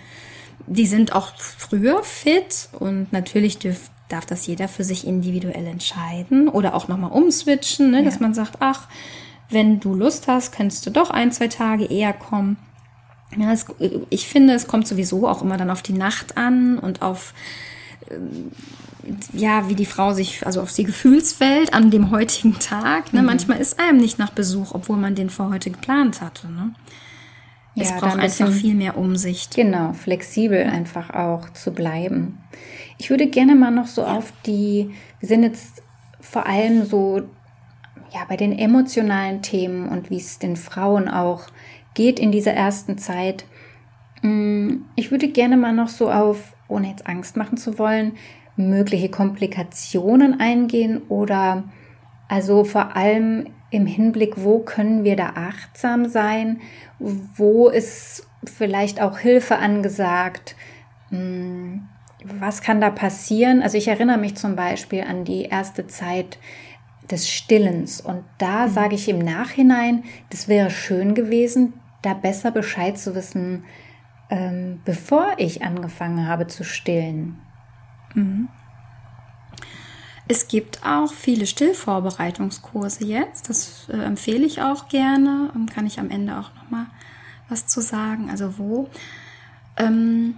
die 0.66 0.86
sind 0.86 1.14
auch 1.14 1.32
früher 1.36 2.02
fit 2.02 2.68
und 2.78 3.12
natürlich 3.12 3.58
dürfen 3.58 3.90
darf 4.12 4.26
das 4.26 4.46
jeder 4.46 4.68
für 4.68 4.84
sich 4.84 5.06
individuell 5.06 5.66
entscheiden 5.66 6.48
oder 6.48 6.74
auch 6.74 6.88
nochmal 6.88 7.12
umswitchen, 7.12 7.90
ne, 7.90 7.98
ja. 7.98 8.04
dass 8.04 8.20
man 8.20 8.34
sagt, 8.34 8.56
ach, 8.60 8.88
wenn 9.50 9.80
du 9.80 9.94
Lust 9.94 10.28
hast, 10.28 10.52
kannst 10.52 10.86
du 10.86 10.90
doch 10.90 11.10
ein, 11.10 11.32
zwei 11.32 11.48
Tage 11.48 11.84
eher 11.84 12.12
kommen. 12.12 12.56
Ja, 13.36 13.52
es, 13.52 13.66
ich 14.10 14.28
finde, 14.28 14.54
es 14.54 14.66
kommt 14.66 14.86
sowieso 14.86 15.26
auch 15.26 15.42
immer 15.42 15.56
dann 15.56 15.70
auf 15.70 15.82
die 15.82 15.94
Nacht 15.94 16.36
an 16.36 16.78
und 16.78 17.00
auf, 17.02 17.32
äh, 18.08 18.16
ja, 19.32 19.68
wie 19.68 19.74
die 19.74 19.86
Frau 19.86 20.12
sich, 20.12 20.44
also 20.46 20.60
auf 20.60 20.72
die 20.72 20.84
Gefühlswelt 20.84 21.72
an 21.72 21.90
dem 21.90 22.10
heutigen 22.10 22.58
Tag. 22.58 23.12
Ne? 23.12 23.20
Mhm. 23.20 23.26
Manchmal 23.26 23.58
ist 23.58 23.80
einem 23.80 23.98
nicht 23.98 24.18
nach 24.18 24.30
Besuch, 24.30 24.72
obwohl 24.74 24.96
man 24.96 25.14
den 25.14 25.30
vor 25.30 25.50
heute 25.50 25.70
geplant 25.70 26.20
hatte. 26.20 26.48
Ne? 26.48 26.74
Es 27.74 27.90
ja, 27.90 27.98
braucht 27.98 28.18
einfach 28.18 28.52
viel 28.52 28.74
mehr 28.74 28.98
Umsicht. 28.98 29.54
Genau, 29.54 29.94
flexibel 29.94 30.64
einfach 30.64 31.10
auch 31.10 31.48
zu 31.54 31.72
bleiben. 31.72 32.38
Ich 33.02 33.10
würde 33.10 33.26
gerne 33.26 33.56
mal 33.56 33.72
noch 33.72 33.88
so 33.88 34.04
auf 34.04 34.32
die, 34.46 34.94
wir 35.18 35.28
sind 35.28 35.42
jetzt 35.42 35.82
vor 36.20 36.46
allem 36.46 36.84
so 36.84 37.22
ja, 38.12 38.20
bei 38.28 38.36
den 38.36 38.56
emotionalen 38.56 39.42
Themen 39.42 39.88
und 39.88 40.08
wie 40.08 40.18
es 40.18 40.38
den 40.38 40.54
Frauen 40.54 41.08
auch 41.08 41.48
geht 41.94 42.20
in 42.20 42.30
dieser 42.30 42.52
ersten 42.52 42.98
Zeit. 42.98 43.44
Mm, 44.22 44.82
ich 44.94 45.10
würde 45.10 45.26
gerne 45.26 45.56
mal 45.56 45.72
noch 45.72 45.88
so 45.88 46.12
auf, 46.12 46.54
ohne 46.68 46.90
jetzt 46.90 47.08
Angst 47.08 47.36
machen 47.36 47.56
zu 47.56 47.76
wollen, 47.76 48.12
mögliche 48.54 49.08
Komplikationen 49.08 50.38
eingehen 50.38 51.02
oder 51.08 51.64
also 52.28 52.62
vor 52.62 52.94
allem 52.94 53.48
im 53.70 53.84
Hinblick, 53.84 54.34
wo 54.44 54.60
können 54.60 55.02
wir 55.02 55.16
da 55.16 55.32
achtsam 55.34 56.08
sein, 56.08 56.60
wo 57.00 57.68
ist 57.68 58.28
vielleicht 58.44 59.02
auch 59.02 59.18
Hilfe 59.18 59.58
angesagt, 59.58 60.54
hm, 61.08 61.88
was 62.38 62.62
kann 62.62 62.80
da 62.80 62.90
passieren? 62.90 63.62
Also 63.62 63.78
ich 63.78 63.88
erinnere 63.88 64.18
mich 64.18 64.36
zum 64.36 64.56
Beispiel 64.56 65.02
an 65.02 65.24
die 65.24 65.42
erste 65.42 65.86
Zeit 65.86 66.38
des 67.10 67.28
Stillens 67.28 68.00
und 68.00 68.24
da 68.38 68.66
mhm. 68.66 68.72
sage 68.72 68.94
ich 68.94 69.08
im 69.08 69.18
Nachhinein, 69.18 70.04
das 70.30 70.48
wäre 70.48 70.70
schön 70.70 71.14
gewesen, 71.14 71.74
da 72.02 72.14
besser 72.14 72.50
Bescheid 72.50 72.98
zu 72.98 73.14
wissen, 73.14 73.64
ähm, 74.30 74.80
bevor 74.84 75.34
ich 75.36 75.62
angefangen 75.62 76.26
habe 76.26 76.46
zu 76.46 76.64
stillen. 76.64 77.38
Mhm. 78.14 78.48
Es 80.28 80.48
gibt 80.48 80.86
auch 80.86 81.12
viele 81.12 81.46
Stillvorbereitungskurse 81.46 83.04
jetzt. 83.04 83.50
Das 83.50 83.88
äh, 83.92 83.98
empfehle 83.98 84.46
ich 84.46 84.62
auch 84.62 84.88
gerne. 84.88 85.50
Kann 85.74 85.86
ich 85.86 85.98
am 85.98 86.10
Ende 86.10 86.38
auch 86.38 86.54
noch 86.54 86.70
mal 86.70 86.86
was 87.48 87.66
zu 87.66 87.80
sagen. 87.80 88.30
Also 88.30 88.56
wo? 88.58 88.88
Ähm, 89.76 90.36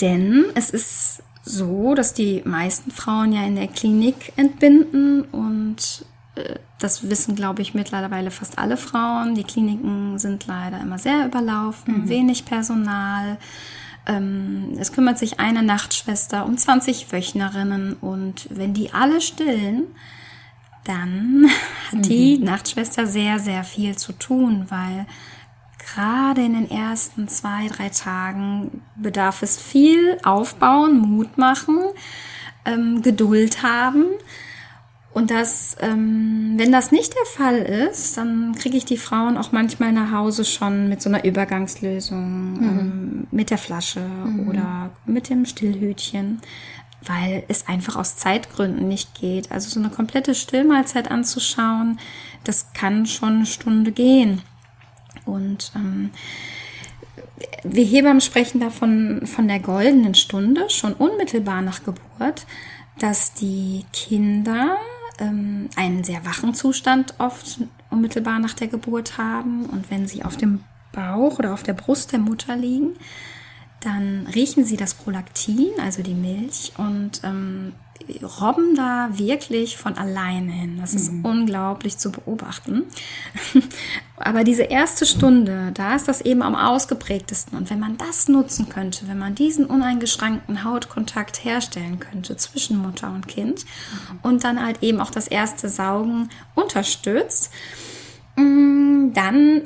denn 0.00 0.46
es 0.54 0.70
ist 0.70 1.22
so, 1.44 1.94
dass 1.94 2.12
die 2.12 2.42
meisten 2.44 2.90
Frauen 2.90 3.32
ja 3.32 3.44
in 3.44 3.54
der 3.54 3.68
Klinik 3.68 4.32
entbinden 4.36 5.22
und 5.22 6.04
äh, 6.34 6.56
das 6.78 7.08
wissen, 7.08 7.34
glaube 7.36 7.62
ich, 7.62 7.72
mittlerweile 7.72 8.30
fast 8.30 8.58
alle 8.58 8.76
Frauen. 8.76 9.34
Die 9.34 9.44
Kliniken 9.44 10.18
sind 10.18 10.46
leider 10.46 10.80
immer 10.80 10.98
sehr 10.98 11.24
überlaufen, 11.24 12.02
mhm. 12.02 12.08
wenig 12.08 12.44
Personal. 12.44 13.38
Ähm, 14.06 14.76
es 14.78 14.92
kümmert 14.92 15.18
sich 15.18 15.40
eine 15.40 15.62
Nachtschwester 15.62 16.44
um 16.44 16.56
20 16.56 17.12
Wöchnerinnen 17.12 17.94
und 17.94 18.48
wenn 18.50 18.74
die 18.74 18.92
alle 18.92 19.20
stillen, 19.20 19.84
dann 20.84 21.46
hat 21.92 22.06
die 22.06 22.38
Nachtschwester 22.38 23.06
sehr, 23.06 23.38
sehr 23.38 23.64
viel 23.64 23.96
zu 23.96 24.12
tun, 24.12 24.66
weil 24.68 25.06
gerade 25.94 26.44
in 26.44 26.54
den 26.54 26.70
ersten 26.70 27.28
zwei, 27.28 27.68
drei 27.68 27.88
Tagen 27.88 28.82
bedarf 28.96 29.42
es 29.42 29.56
viel 29.56 30.18
Aufbauen, 30.24 30.98
Mut 30.98 31.38
machen, 31.38 31.78
ähm, 32.64 33.02
Geduld 33.02 33.62
haben. 33.62 34.04
Und 35.12 35.30
das, 35.30 35.76
ähm, 35.80 36.54
wenn 36.56 36.72
das 36.72 36.92
nicht 36.92 37.14
der 37.14 37.24
Fall 37.24 37.56
ist, 37.56 38.18
dann 38.18 38.54
kriege 38.54 38.76
ich 38.76 38.84
die 38.84 38.98
Frauen 38.98 39.38
auch 39.38 39.50
manchmal 39.50 39.92
nach 39.92 40.12
Hause 40.12 40.44
schon 40.44 40.90
mit 40.90 41.00
so 41.00 41.08
einer 41.08 41.24
Übergangslösung, 41.24 42.52
mhm. 42.52 42.62
ähm, 42.62 43.26
mit 43.30 43.48
der 43.48 43.56
Flasche 43.56 44.00
mhm. 44.00 44.48
oder 44.48 44.90
mit 45.06 45.30
dem 45.30 45.46
Stillhütchen, 45.46 46.42
weil 47.02 47.44
es 47.48 47.66
einfach 47.66 47.96
aus 47.96 48.16
Zeitgründen 48.16 48.88
nicht 48.88 49.14
geht. 49.14 49.50
Also 49.52 49.70
so 49.70 49.80
eine 49.80 49.88
komplette 49.88 50.34
Stillmahlzeit 50.34 51.10
anzuschauen, 51.10 51.98
das 52.44 52.74
kann 52.74 53.06
schon 53.06 53.36
eine 53.36 53.46
Stunde 53.46 53.92
gehen. 53.92 54.42
Und 55.26 55.72
ähm, 55.74 56.10
wir 57.62 57.84
Hebammen 57.84 58.20
sprechen 58.20 58.60
davon 58.60 59.26
von 59.26 59.48
der 59.48 59.60
goldenen 59.60 60.14
Stunde, 60.14 60.70
schon 60.70 60.94
unmittelbar 60.94 61.62
nach 61.62 61.82
Geburt, 61.84 62.46
dass 62.98 63.34
die 63.34 63.84
Kinder 63.92 64.78
ähm, 65.18 65.68
einen 65.76 66.04
sehr 66.04 66.24
wachen 66.24 66.54
Zustand 66.54 67.14
oft 67.18 67.60
unmittelbar 67.90 68.38
nach 68.38 68.54
der 68.54 68.68
Geburt 68.68 69.18
haben. 69.18 69.66
Und 69.66 69.90
wenn 69.90 70.06
sie 70.06 70.24
auf 70.24 70.36
dem 70.36 70.64
Bauch 70.92 71.38
oder 71.38 71.52
auf 71.52 71.62
der 71.62 71.74
Brust 71.74 72.12
der 72.12 72.18
Mutter 72.18 72.56
liegen, 72.56 72.94
dann 73.80 74.26
riechen 74.34 74.64
sie 74.64 74.76
das 74.76 74.94
Prolaktin, 74.94 75.70
also 75.80 76.02
die 76.02 76.14
Milch, 76.14 76.72
und 76.78 77.20
ähm, 77.22 77.72
robben 78.40 78.74
da 78.74 79.08
wirklich 79.12 79.76
von 79.76 79.96
alleine 79.96 80.52
hin. 80.52 80.78
Das 80.80 80.94
ist 80.94 81.12
mhm. 81.12 81.24
unglaublich 81.24 81.98
zu 81.98 82.10
beobachten. 82.10 82.84
Aber 84.16 84.44
diese 84.44 84.62
erste 84.62 85.04
Stunde, 85.04 85.72
da 85.74 85.94
ist 85.94 86.08
das 86.08 86.20
eben 86.20 86.42
am 86.42 86.54
ausgeprägtesten. 86.54 87.56
Und 87.56 87.70
wenn 87.70 87.78
man 87.78 87.98
das 87.98 88.28
nutzen 88.28 88.68
könnte, 88.68 89.08
wenn 89.08 89.18
man 89.18 89.34
diesen 89.34 89.66
uneingeschränkten 89.66 90.64
Hautkontakt 90.64 91.44
herstellen 91.44 92.00
könnte 92.00 92.36
zwischen 92.36 92.78
Mutter 92.78 93.10
und 93.10 93.28
Kind 93.28 93.64
mhm. 93.64 94.18
und 94.22 94.44
dann 94.44 94.64
halt 94.64 94.82
eben 94.82 95.00
auch 95.00 95.10
das 95.10 95.28
erste 95.28 95.68
Saugen 95.68 96.30
unterstützt, 96.54 97.50
mm, 98.36 99.12
dann 99.12 99.62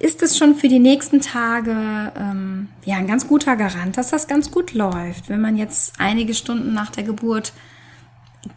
ist 0.00 0.22
es 0.22 0.36
schon 0.36 0.54
für 0.54 0.68
die 0.68 0.78
nächsten 0.78 1.20
Tage 1.20 2.12
ähm, 2.16 2.68
ja 2.84 2.96
ein 2.96 3.06
ganz 3.06 3.26
guter 3.26 3.56
Garant, 3.56 3.96
dass 3.96 4.10
das 4.10 4.26
ganz 4.26 4.50
gut 4.50 4.72
läuft. 4.72 5.28
Wenn 5.28 5.40
man 5.40 5.56
jetzt 5.56 5.94
einige 5.98 6.34
Stunden 6.34 6.74
nach 6.74 6.90
der 6.90 7.04
Geburt 7.04 7.52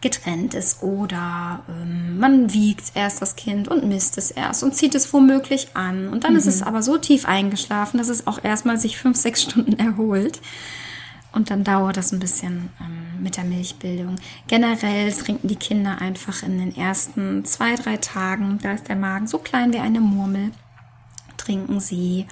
getrennt 0.00 0.54
ist 0.54 0.82
oder 0.82 1.62
ähm, 1.68 2.18
man 2.18 2.52
wiegt 2.52 2.92
erst 2.94 3.22
das 3.22 3.36
Kind 3.36 3.68
und 3.68 3.84
misst 3.84 4.18
es 4.18 4.30
erst 4.30 4.62
und 4.62 4.74
zieht 4.74 4.94
es 4.94 5.12
womöglich 5.12 5.68
an 5.74 6.08
und 6.08 6.24
dann 6.24 6.32
mhm. 6.32 6.38
ist 6.38 6.46
es 6.46 6.60
mhm. 6.60 6.68
aber 6.68 6.82
so 6.82 6.96
tief 6.98 7.26
eingeschlafen, 7.26 7.98
dass 7.98 8.08
es 8.08 8.26
auch 8.26 8.42
erstmal 8.42 8.78
sich 8.78 8.96
fünf, 8.98 9.16
sechs 9.16 9.42
Stunden 9.42 9.78
erholt 9.78 10.40
und 11.32 11.50
dann 11.50 11.64
dauert 11.64 11.96
das 11.96 12.12
ein 12.12 12.20
bisschen 12.20 12.70
ähm, 12.80 13.22
mit 13.22 13.36
der 13.36 13.44
Milchbildung. 13.44 14.16
Generell 14.48 15.12
trinken 15.12 15.48
die 15.48 15.56
Kinder 15.56 16.00
einfach 16.00 16.42
in 16.42 16.58
den 16.58 16.76
ersten 16.76 17.44
zwei, 17.44 17.74
drei 17.74 17.96
Tagen, 17.96 18.58
da 18.62 18.72
ist 18.72 18.88
der 18.88 18.96
Magen 18.96 19.26
so 19.26 19.38
klein 19.38 19.72
wie 19.72 19.78
eine 19.78 20.00
Murmel, 20.00 20.50
trinken 21.40 21.80
sie 21.80 22.26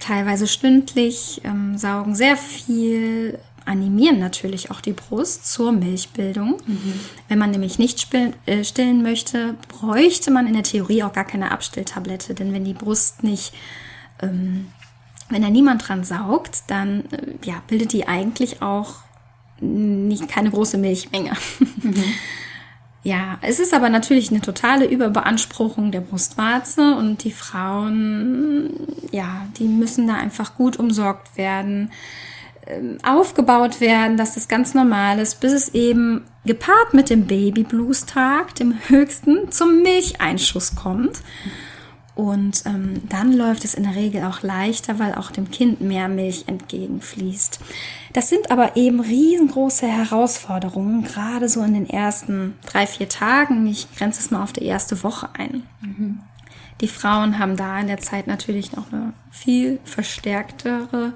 teilweise 0.00 0.46
stündlich, 0.46 1.40
ähm, 1.44 1.78
saugen 1.78 2.14
sehr 2.14 2.36
viel 2.36 3.38
animieren 3.64 4.18
natürlich 4.18 4.70
auch 4.70 4.80
die 4.80 4.92
Brust 4.92 5.50
zur 5.50 5.72
Milchbildung. 5.72 6.58
Mhm. 6.66 7.00
Wenn 7.28 7.38
man 7.38 7.50
nämlich 7.50 7.78
nicht 7.78 8.00
stillen, 8.00 8.34
äh, 8.46 8.62
stillen 8.62 9.02
möchte, 9.02 9.54
bräuchte 9.68 10.30
man 10.30 10.46
in 10.46 10.52
der 10.52 10.62
Theorie 10.62 11.02
auch 11.02 11.12
gar 11.12 11.24
keine 11.24 11.50
Abstilltablette, 11.50 12.34
denn 12.34 12.52
wenn 12.52 12.64
die 12.64 12.74
Brust 12.74 13.22
nicht, 13.22 13.54
ähm, 14.20 14.66
wenn 15.30 15.42
da 15.42 15.48
niemand 15.48 15.88
dran 15.88 16.04
saugt, 16.04 16.64
dann 16.66 17.10
äh, 17.10 17.34
ja, 17.44 17.62
bildet 17.66 17.92
die 17.92 18.06
eigentlich 18.06 18.60
auch 18.60 18.96
nicht 19.60 20.28
keine 20.28 20.50
große 20.50 20.76
Milchmenge. 20.76 21.32
Mhm. 21.82 22.04
Ja, 23.04 23.38
es 23.42 23.60
ist 23.60 23.74
aber 23.74 23.90
natürlich 23.90 24.30
eine 24.30 24.40
totale 24.40 24.86
Überbeanspruchung 24.86 25.92
der 25.92 26.00
Brustwarze 26.00 26.96
und 26.96 27.22
die 27.22 27.32
Frauen, 27.32 28.70
ja, 29.12 29.46
die 29.58 29.68
müssen 29.68 30.08
da 30.08 30.14
einfach 30.14 30.56
gut 30.56 30.78
umsorgt 30.78 31.36
werden. 31.36 31.92
Ähm, 32.66 32.96
aufgebaut 33.04 33.82
werden, 33.82 34.16
dass 34.16 34.34
das 34.34 34.48
ganz 34.48 34.72
normal 34.72 35.18
ist, 35.18 35.40
bis 35.40 35.52
es 35.52 35.74
eben 35.74 36.24
gepaart 36.46 36.94
mit 36.94 37.10
dem 37.10 37.26
Baby 37.26 37.62
Blues 37.62 38.06
Tag, 38.06 38.54
dem 38.54 38.78
höchsten, 38.88 39.50
zum 39.50 39.82
Milcheinschuss 39.82 40.74
kommt. 40.74 41.18
Und 42.14 42.64
ähm, 42.64 43.02
dann 43.08 43.32
läuft 43.32 43.64
es 43.64 43.74
in 43.74 43.82
der 43.82 43.96
Regel 43.96 44.22
auch 44.22 44.42
leichter, 44.42 45.00
weil 45.00 45.14
auch 45.14 45.32
dem 45.32 45.50
Kind 45.50 45.80
mehr 45.80 46.08
Milch 46.08 46.44
entgegenfließt. 46.46 47.58
Das 48.12 48.28
sind 48.28 48.52
aber 48.52 48.76
eben 48.76 49.00
riesengroße 49.00 49.88
Herausforderungen, 49.88 51.02
gerade 51.02 51.48
so 51.48 51.62
in 51.62 51.74
den 51.74 51.90
ersten 51.90 52.54
drei, 52.66 52.86
vier 52.86 53.08
Tagen. 53.08 53.66
Ich 53.66 53.88
grenze 53.96 54.20
es 54.20 54.30
mal 54.30 54.44
auf 54.44 54.52
die 54.52 54.64
erste 54.64 55.02
Woche 55.02 55.28
ein. 55.34 55.64
Mhm. 55.80 56.20
Die 56.80 56.88
Frauen 56.88 57.38
haben 57.40 57.56
da 57.56 57.80
in 57.80 57.88
der 57.88 57.98
Zeit 57.98 58.28
natürlich 58.28 58.72
noch 58.72 58.92
eine 58.92 59.12
viel 59.32 59.80
verstärktere 59.84 61.14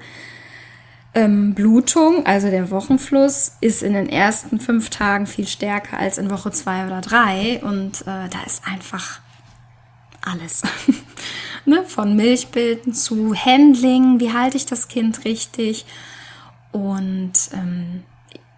ähm, 1.15 1.55
Blutung, 1.55 2.27
also 2.27 2.51
der 2.51 2.71
Wochenfluss, 2.71 3.57
ist 3.61 3.83
in 3.83 3.93
den 3.93 4.09
ersten 4.09 4.61
fünf 4.61 4.91
Tagen 4.91 5.27
viel 5.27 5.47
stärker 5.47 5.99
als 5.99 6.19
in 6.19 6.31
Woche 6.31 6.51
zwei 6.51 6.87
oder 6.87 7.01
drei. 7.01 7.61
Und 7.63 8.03
äh, 8.03 8.29
da 8.29 8.43
ist 8.47 8.63
einfach 8.67 9.21
alles. 10.23 10.63
ne? 11.65 11.85
Von 11.85 12.17
Milchbilden 12.17 12.93
zu 12.93 13.35
Handling, 13.35 14.21
wie 14.21 14.33
halte 14.33 14.57
ich 14.57 14.67
das 14.67 14.89
Kind 14.89 15.25
richtig? 15.25 15.87
Und 16.73 17.33
ähm, 17.53 18.03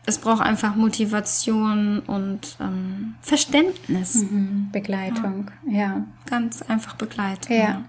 es 0.07 0.19
braucht 0.19 0.43
einfach 0.43 0.75
Motivation 0.75 2.01
und 2.01 2.57
ähm, 2.61 3.15
Verständnis. 3.21 4.17
Mhm. 4.17 4.71
Begleitung, 4.73 5.51
ja. 5.67 5.79
ja. 5.79 6.05
Ganz 6.29 6.63
einfach 6.63 6.95
Begleitung. 6.95 7.57
Ja. 7.57 7.85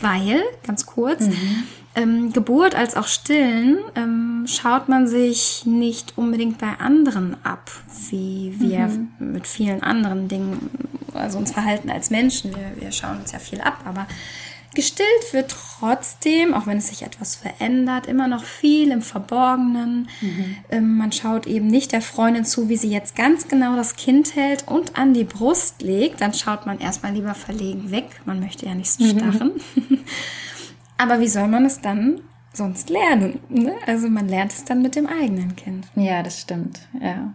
Weil, 0.00 0.42
ganz 0.64 0.86
kurz, 0.86 1.26
mhm 1.26 1.64
ähm, 1.98 2.32
Geburt 2.32 2.74
als 2.74 2.96
auch 2.96 3.06
Stillen 3.06 3.78
ähm, 3.94 4.44
schaut 4.46 4.88
man 4.88 5.08
sich 5.08 5.64
nicht 5.66 6.16
unbedingt 6.16 6.58
bei 6.58 6.78
anderen 6.78 7.36
ab, 7.44 7.70
wie 8.10 8.54
wir 8.58 8.86
mhm. 8.86 9.08
mit 9.18 9.46
vielen 9.46 9.82
anderen 9.82 10.28
Dingen, 10.28 10.70
also 11.14 11.38
uns 11.38 11.52
verhalten 11.52 11.90
als 11.90 12.10
Menschen. 12.10 12.54
Wir, 12.54 12.72
wir 12.80 12.92
schauen 12.92 13.18
uns 13.18 13.32
ja 13.32 13.38
viel 13.38 13.60
ab, 13.60 13.80
aber 13.84 14.06
gestillt 14.74 15.32
wird 15.32 15.50
trotzdem, 15.50 16.54
auch 16.54 16.66
wenn 16.66 16.78
es 16.78 16.88
sich 16.88 17.02
etwas 17.02 17.36
verändert, 17.36 18.06
immer 18.06 18.28
noch 18.28 18.44
viel 18.44 18.90
im 18.90 19.02
Verborgenen. 19.02 20.08
Mhm. 20.20 20.56
Ähm, 20.70 20.96
man 20.96 21.10
schaut 21.12 21.46
eben 21.46 21.66
nicht 21.66 21.92
der 21.92 22.02
Freundin 22.02 22.44
zu, 22.44 22.68
wie 22.68 22.76
sie 22.76 22.90
jetzt 22.90 23.16
ganz 23.16 23.48
genau 23.48 23.76
das 23.76 23.96
Kind 23.96 24.36
hält 24.36 24.68
und 24.68 24.96
an 24.96 25.14
die 25.14 25.24
Brust 25.24 25.82
legt. 25.82 26.20
Dann 26.20 26.34
schaut 26.34 26.66
man 26.66 26.78
erstmal 26.78 27.12
lieber 27.12 27.34
verlegen 27.34 27.90
weg. 27.90 28.06
Man 28.24 28.40
möchte 28.40 28.66
ja 28.66 28.74
nicht 28.74 28.90
so 28.90 29.04
mhm. 29.04 29.18
starren. 29.18 29.50
Mhm. 29.74 29.98
Aber 30.98 31.20
wie 31.20 31.28
soll 31.28 31.48
man 31.48 31.64
es 31.64 31.80
dann 31.80 32.20
sonst 32.52 32.90
lernen? 32.90 33.40
Ne? 33.48 33.74
Also 33.86 34.08
man 34.08 34.28
lernt 34.28 34.52
es 34.52 34.64
dann 34.64 34.82
mit 34.82 34.96
dem 34.96 35.06
eigenen 35.06 35.56
Kind. 35.56 35.86
Ja, 35.94 36.22
das 36.22 36.40
stimmt. 36.40 36.80
Ja. 37.00 37.32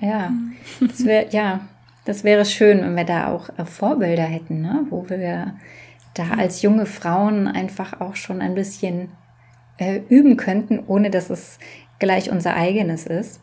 Ja. 0.00 0.32
Das 0.80 1.04
wäre, 1.04 1.28
ja, 1.30 1.60
das 2.08 2.24
wäre 2.24 2.46
schön, 2.46 2.80
wenn 2.80 2.96
wir 2.96 3.04
da 3.04 3.30
auch 3.30 3.50
äh, 3.58 3.66
Vorbilder 3.66 4.22
hätten, 4.22 4.62
ne? 4.62 4.86
wo 4.88 5.10
wir 5.10 5.54
da 6.14 6.30
als 6.38 6.62
junge 6.62 6.86
Frauen 6.86 7.46
einfach 7.46 8.00
auch 8.00 8.16
schon 8.16 8.40
ein 8.40 8.54
bisschen 8.54 9.10
äh, 9.76 10.00
üben 10.08 10.38
könnten, 10.38 10.82
ohne 10.86 11.10
dass 11.10 11.28
es 11.28 11.58
gleich 11.98 12.30
unser 12.30 12.54
eigenes 12.54 13.06
ist. 13.06 13.40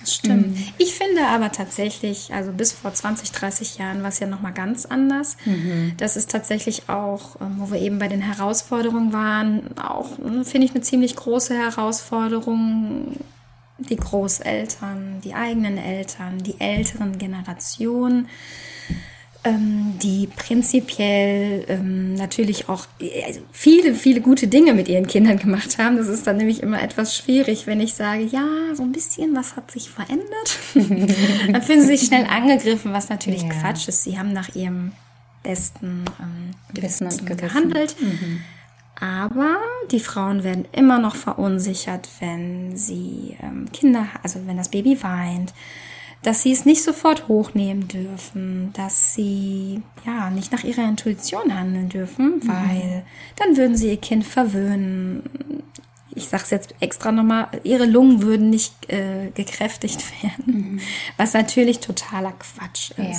Das 0.00 0.14
stimmt. 0.14 0.56
Mhm. 0.56 0.68
Ich 0.78 0.94
finde 0.94 1.26
aber 1.26 1.52
tatsächlich, 1.52 2.32
also 2.32 2.50
bis 2.50 2.72
vor 2.72 2.94
20, 2.94 3.30
30 3.32 3.76
Jahren 3.76 4.00
war 4.00 4.08
es 4.08 4.20
ja 4.20 4.26
nochmal 4.26 4.54
ganz 4.54 4.86
anders. 4.86 5.36
Mhm. 5.44 5.92
Das 5.98 6.16
ist 6.16 6.30
tatsächlich 6.30 6.88
auch, 6.88 7.38
ähm, 7.42 7.56
wo 7.58 7.70
wir 7.70 7.80
eben 7.80 7.98
bei 7.98 8.08
den 8.08 8.22
Herausforderungen 8.22 9.12
waren, 9.12 9.76
auch, 9.78 10.16
hm, 10.16 10.46
finde 10.46 10.66
ich, 10.66 10.70
eine 10.70 10.80
ziemlich 10.80 11.14
große 11.14 11.54
Herausforderung. 11.54 13.16
Die 13.78 13.96
Großeltern, 13.96 15.20
die 15.22 15.34
eigenen 15.34 15.76
Eltern, 15.76 16.38
die 16.38 16.60
älteren 16.60 17.18
Generationen 17.18 18.28
ähm, 19.46 19.94
die 20.02 20.28
prinzipiell 20.34 21.64
ähm, 21.68 22.14
natürlich 22.14 22.68
auch 22.68 22.86
also 23.24 23.40
viele, 23.52 23.94
viele 23.94 24.20
gute 24.20 24.48
Dinge 24.48 24.74
mit 24.74 24.88
ihren 24.88 25.06
Kindern 25.06 25.38
gemacht 25.38 25.78
haben. 25.78 25.96
Das 25.96 26.08
ist 26.08 26.26
dann 26.26 26.38
nämlich 26.38 26.62
immer 26.62 26.82
etwas 26.82 27.16
schwierig, 27.16 27.66
wenn 27.66 27.80
ich 27.80 27.94
sage, 27.94 28.24
ja, 28.24 28.44
so 28.74 28.82
ein 28.82 28.90
bisschen 28.90 29.36
was 29.36 29.54
hat 29.54 29.70
sich 29.70 29.88
verändert. 29.88 30.58
dann 31.52 31.62
fühlen 31.62 31.80
sie 31.80 31.96
sich 31.96 32.02
schnell 32.02 32.26
angegriffen, 32.26 32.92
was 32.92 33.08
natürlich 33.08 33.42
ja. 33.42 33.50
Quatsch 33.50 33.86
ist. 33.86 34.02
Sie 34.02 34.18
haben 34.18 34.32
nach 34.32 34.54
ihrem 34.56 34.92
besten 35.44 36.04
ähm, 36.20 36.50
Gewissen 36.74 37.08
gehandelt. 37.24 37.94
Mhm. 38.00 38.42
Aber 39.00 39.58
die 39.90 40.00
Frauen 40.00 40.42
werden 40.42 40.66
immer 40.72 40.98
noch 40.98 41.16
verunsichert, 41.16 42.08
wenn 42.20 42.76
sie 42.76 43.36
ähm, 43.42 43.70
Kinder, 43.72 44.06
also 44.22 44.40
wenn 44.46 44.56
das 44.56 44.70
Baby 44.70 45.02
weint, 45.02 45.52
dass 46.22 46.42
sie 46.42 46.52
es 46.52 46.64
nicht 46.64 46.82
sofort 46.82 47.28
hochnehmen 47.28 47.88
dürfen, 47.88 48.72
dass 48.72 49.14
sie 49.14 49.82
ja 50.04 50.30
nicht 50.30 50.50
nach 50.50 50.64
ihrer 50.64 50.88
Intuition 50.88 51.54
handeln 51.54 51.88
dürfen, 51.88 52.40
mhm. 52.42 52.48
weil 52.48 53.04
dann 53.36 53.56
würden 53.56 53.76
sie 53.76 53.90
ihr 53.90 54.00
Kind 54.00 54.24
verwöhnen. 54.24 55.22
Ich 56.14 56.28
sage 56.28 56.44
es 56.44 56.50
jetzt 56.50 56.74
extra 56.80 57.12
nochmal, 57.12 57.48
ihre 57.62 57.84
Lungen 57.84 58.22
würden 58.22 58.48
nicht 58.48 58.90
äh, 58.90 59.30
gekräftigt 59.34 60.02
werden, 60.22 60.72
mhm. 60.72 60.80
was 61.18 61.34
natürlich 61.34 61.80
totaler 61.80 62.32
Quatsch 62.32 62.90
ist. 62.92 62.96
Ja. 62.98 63.14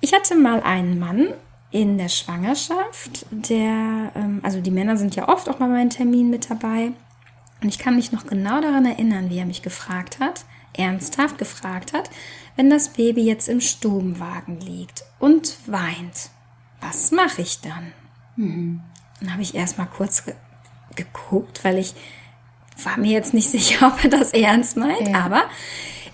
Ich 0.00 0.12
hatte 0.14 0.34
mal 0.34 0.60
einen 0.62 0.98
Mann 0.98 1.28
in 1.72 1.96
der 1.96 2.08
Schwangerschaft, 2.08 3.26
der, 3.30 4.12
ähm, 4.14 4.40
also 4.42 4.60
die 4.60 4.70
Männer 4.70 4.96
sind 4.96 5.16
ja 5.16 5.28
oft 5.28 5.48
auch 5.48 5.56
bei 5.56 5.66
meinen 5.66 5.90
Terminen 5.90 6.30
mit 6.30 6.50
dabei. 6.50 6.92
Und 7.62 7.68
ich 7.68 7.78
kann 7.78 7.96
mich 7.96 8.12
noch 8.12 8.26
genau 8.26 8.60
daran 8.60 8.84
erinnern, 8.84 9.30
wie 9.30 9.38
er 9.38 9.46
mich 9.46 9.62
gefragt 9.62 10.20
hat, 10.20 10.44
ernsthaft 10.74 11.38
gefragt 11.38 11.92
hat, 11.94 12.10
wenn 12.56 12.68
das 12.68 12.90
Baby 12.90 13.24
jetzt 13.24 13.48
im 13.48 13.60
Stubenwagen 13.60 14.60
liegt 14.60 15.04
und 15.18 15.56
weint, 15.66 16.30
was 16.80 17.10
mache 17.10 17.42
ich 17.42 17.60
dann? 17.60 17.92
Mhm. 18.36 18.80
Dann 19.20 19.32
habe 19.32 19.42
ich 19.42 19.54
erstmal 19.54 19.86
kurz 19.86 20.24
ge 20.24 20.34
geguckt, 20.94 21.64
weil 21.64 21.78
ich 21.78 21.94
war 22.84 22.98
mir 22.98 23.12
jetzt 23.12 23.32
nicht 23.32 23.48
sicher, 23.50 23.86
ob 23.86 24.04
er 24.04 24.10
das 24.10 24.34
ernst 24.34 24.76
meint, 24.76 25.08
ja. 25.08 25.24
aber 25.24 25.44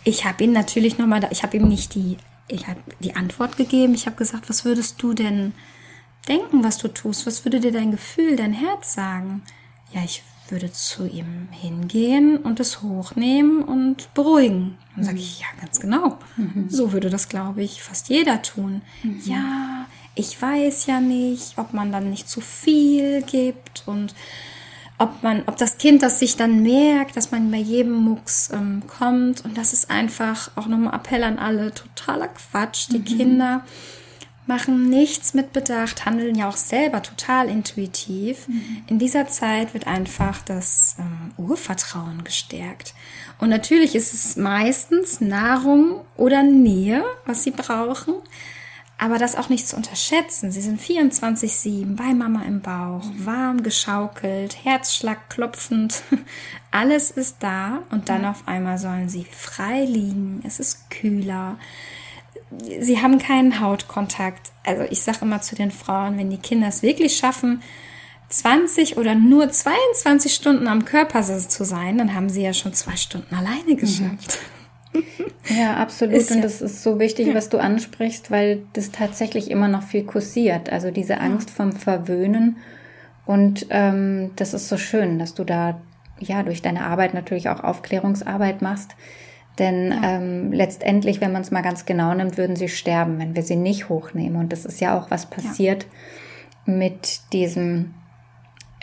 ich 0.04 0.24
habe 0.24 0.44
ihn 0.44 0.52
natürlich 0.52 0.98
nochmal, 0.98 1.26
ich 1.30 1.42
habe 1.42 1.56
ihm 1.56 1.66
nicht 1.66 1.96
die, 1.96 2.16
ich 2.48 2.66
habe 2.66 2.80
die 3.00 3.14
Antwort 3.14 3.56
gegeben, 3.56 3.94
ich 3.94 4.06
habe 4.06 4.16
gesagt, 4.16 4.48
was 4.48 4.64
würdest 4.64 5.00
du 5.02 5.12
denn 5.12 5.52
denken, 6.28 6.64
was 6.64 6.78
du 6.78 6.88
tust? 6.88 7.26
Was 7.26 7.44
würde 7.44 7.60
dir 7.60 7.72
dein 7.72 7.90
Gefühl, 7.90 8.36
dein 8.36 8.52
Herz 8.52 8.94
sagen? 8.94 9.42
Ja, 9.92 10.02
ich 10.04 10.22
würde 10.50 10.72
zu 10.72 11.06
ihm 11.06 11.48
hingehen 11.50 12.38
und 12.38 12.58
es 12.60 12.82
hochnehmen 12.82 13.62
und 13.62 14.12
beruhigen. 14.14 14.78
Dann 14.94 15.04
sage 15.04 15.18
ich, 15.18 15.40
ja, 15.40 15.46
ganz 15.60 15.78
genau. 15.80 16.18
Mhm. 16.36 16.68
So 16.68 16.92
würde 16.92 17.10
das, 17.10 17.28
glaube 17.28 17.62
ich, 17.62 17.82
fast 17.82 18.08
jeder 18.08 18.42
tun. 18.42 18.82
Mhm. 19.02 19.20
Ja, 19.24 19.86
ich 20.14 20.40
weiß 20.40 20.86
ja 20.86 21.00
nicht, 21.00 21.58
ob 21.58 21.74
man 21.74 21.92
dann 21.92 22.10
nicht 22.10 22.28
zu 22.28 22.40
viel 22.40 23.22
gibt 23.22 23.84
und 23.86 24.14
ob 24.98 25.22
man, 25.22 25.44
ob 25.46 25.56
das 25.56 25.78
Kind 25.78 26.02
das 26.02 26.18
sich 26.18 26.36
dann 26.36 26.62
merkt, 26.62 27.16
dass 27.16 27.30
man 27.30 27.50
bei 27.50 27.58
jedem 27.58 27.94
Mucks 27.94 28.50
ähm, 28.52 28.82
kommt. 28.86 29.44
Und 29.44 29.56
das 29.56 29.72
ist 29.72 29.90
einfach 29.90 30.50
auch 30.56 30.66
nochmal 30.66 30.94
Appell 30.94 31.22
an 31.22 31.38
alle, 31.38 31.72
totaler 31.72 32.28
Quatsch. 32.28 32.88
Die 32.90 32.98
mhm. 32.98 33.04
Kinder 33.04 33.64
machen 34.48 34.88
nichts 34.88 35.34
mit 35.34 35.52
Bedacht, 35.52 36.06
handeln 36.06 36.34
ja 36.34 36.48
auch 36.48 36.56
selber 36.56 37.02
total 37.02 37.48
intuitiv. 37.48 38.48
Mhm. 38.48 38.82
In 38.88 38.98
dieser 38.98 39.28
Zeit 39.28 39.72
wird 39.74 39.86
einfach 39.86 40.42
das 40.42 40.96
ähm, 40.98 41.32
Urvertrauen 41.36 42.24
gestärkt. 42.24 42.94
Und 43.38 43.50
natürlich 43.50 43.94
ist 43.94 44.14
es 44.14 44.36
meistens 44.36 45.20
Nahrung 45.20 46.00
oder 46.16 46.42
Nähe, 46.42 47.04
was 47.24 47.44
sie 47.44 47.52
brauchen. 47.52 48.14
Aber 49.00 49.18
das 49.18 49.36
auch 49.36 49.48
nicht 49.48 49.68
zu 49.68 49.76
unterschätzen. 49.76 50.50
Sie 50.50 50.60
sind 50.60 50.80
24-7 50.80 51.94
bei 51.94 52.14
Mama 52.14 52.42
im 52.42 52.60
Bauch, 52.60 53.04
mhm. 53.04 53.26
warm 53.26 53.62
geschaukelt, 53.62 54.64
Herzschlag 54.64 55.30
klopfend. 55.30 56.02
Alles 56.72 57.12
ist 57.12 57.36
da 57.40 57.82
und 57.90 58.08
dann 58.08 58.24
auf 58.24 58.46
einmal 58.46 58.78
sollen 58.78 59.08
sie 59.08 59.24
frei 59.24 59.84
liegen. 59.84 60.42
Es 60.44 60.58
ist 60.58 60.90
kühler 60.90 61.56
sie 62.80 63.00
haben 63.00 63.18
keinen 63.18 63.60
Hautkontakt. 63.60 64.52
Also 64.64 64.84
ich 64.90 65.02
sage 65.02 65.18
immer 65.22 65.40
zu 65.40 65.54
den 65.54 65.70
Frauen, 65.70 66.18
wenn 66.18 66.30
die 66.30 66.38
Kinder 66.38 66.68
es 66.68 66.82
wirklich 66.82 67.16
schaffen, 67.16 67.62
20 68.30 68.98
oder 68.98 69.14
nur 69.14 69.50
22 69.50 70.34
Stunden 70.34 70.68
am 70.68 70.84
Körper 70.84 71.22
zu 71.22 71.64
sein, 71.64 71.96
dann 71.96 72.14
haben 72.14 72.28
sie 72.28 72.42
ja 72.42 72.52
schon 72.52 72.74
zwei 72.74 72.96
Stunden 72.96 73.34
alleine 73.34 73.74
mhm. 73.74 73.78
Ja, 75.56 75.76
absolut. 75.76 76.14
Ist 76.14 76.30
und 76.30 76.42
das 76.42 76.60
ist 76.60 76.82
so 76.82 76.98
wichtig, 76.98 77.34
was 77.34 77.48
du 77.48 77.58
ansprichst, 77.58 78.30
weil 78.30 78.62
das 78.74 78.90
tatsächlich 78.90 79.50
immer 79.50 79.68
noch 79.68 79.82
viel 79.82 80.04
kursiert. 80.04 80.70
Also 80.70 80.90
diese 80.90 81.20
Angst 81.20 81.50
vom 81.50 81.72
Verwöhnen. 81.72 82.58
Und 83.24 83.66
ähm, 83.70 84.32
das 84.36 84.54
ist 84.54 84.68
so 84.68 84.76
schön, 84.76 85.18
dass 85.18 85.34
du 85.34 85.44
da 85.44 85.80
ja 86.18 86.42
durch 86.42 86.62
deine 86.62 86.84
Arbeit 86.84 87.14
natürlich 87.14 87.48
auch 87.48 87.64
Aufklärungsarbeit 87.64 88.62
machst 88.62 88.94
denn 89.58 89.90
ja. 89.90 90.16
ähm, 90.16 90.52
letztendlich, 90.52 91.20
wenn 91.20 91.32
man 91.32 91.42
es 91.42 91.50
mal 91.50 91.62
ganz 91.62 91.84
genau 91.84 92.14
nimmt, 92.14 92.36
würden 92.36 92.56
sie 92.56 92.68
sterben, 92.68 93.18
wenn 93.18 93.34
wir 93.34 93.42
sie 93.42 93.56
nicht 93.56 93.88
hochnehmen. 93.88 94.36
Und 94.36 94.52
das 94.52 94.64
ist 94.64 94.80
ja 94.80 94.98
auch 94.98 95.10
was 95.10 95.26
passiert 95.26 95.86
ja. 96.66 96.74
mit 96.74 97.20
diesem 97.32 97.94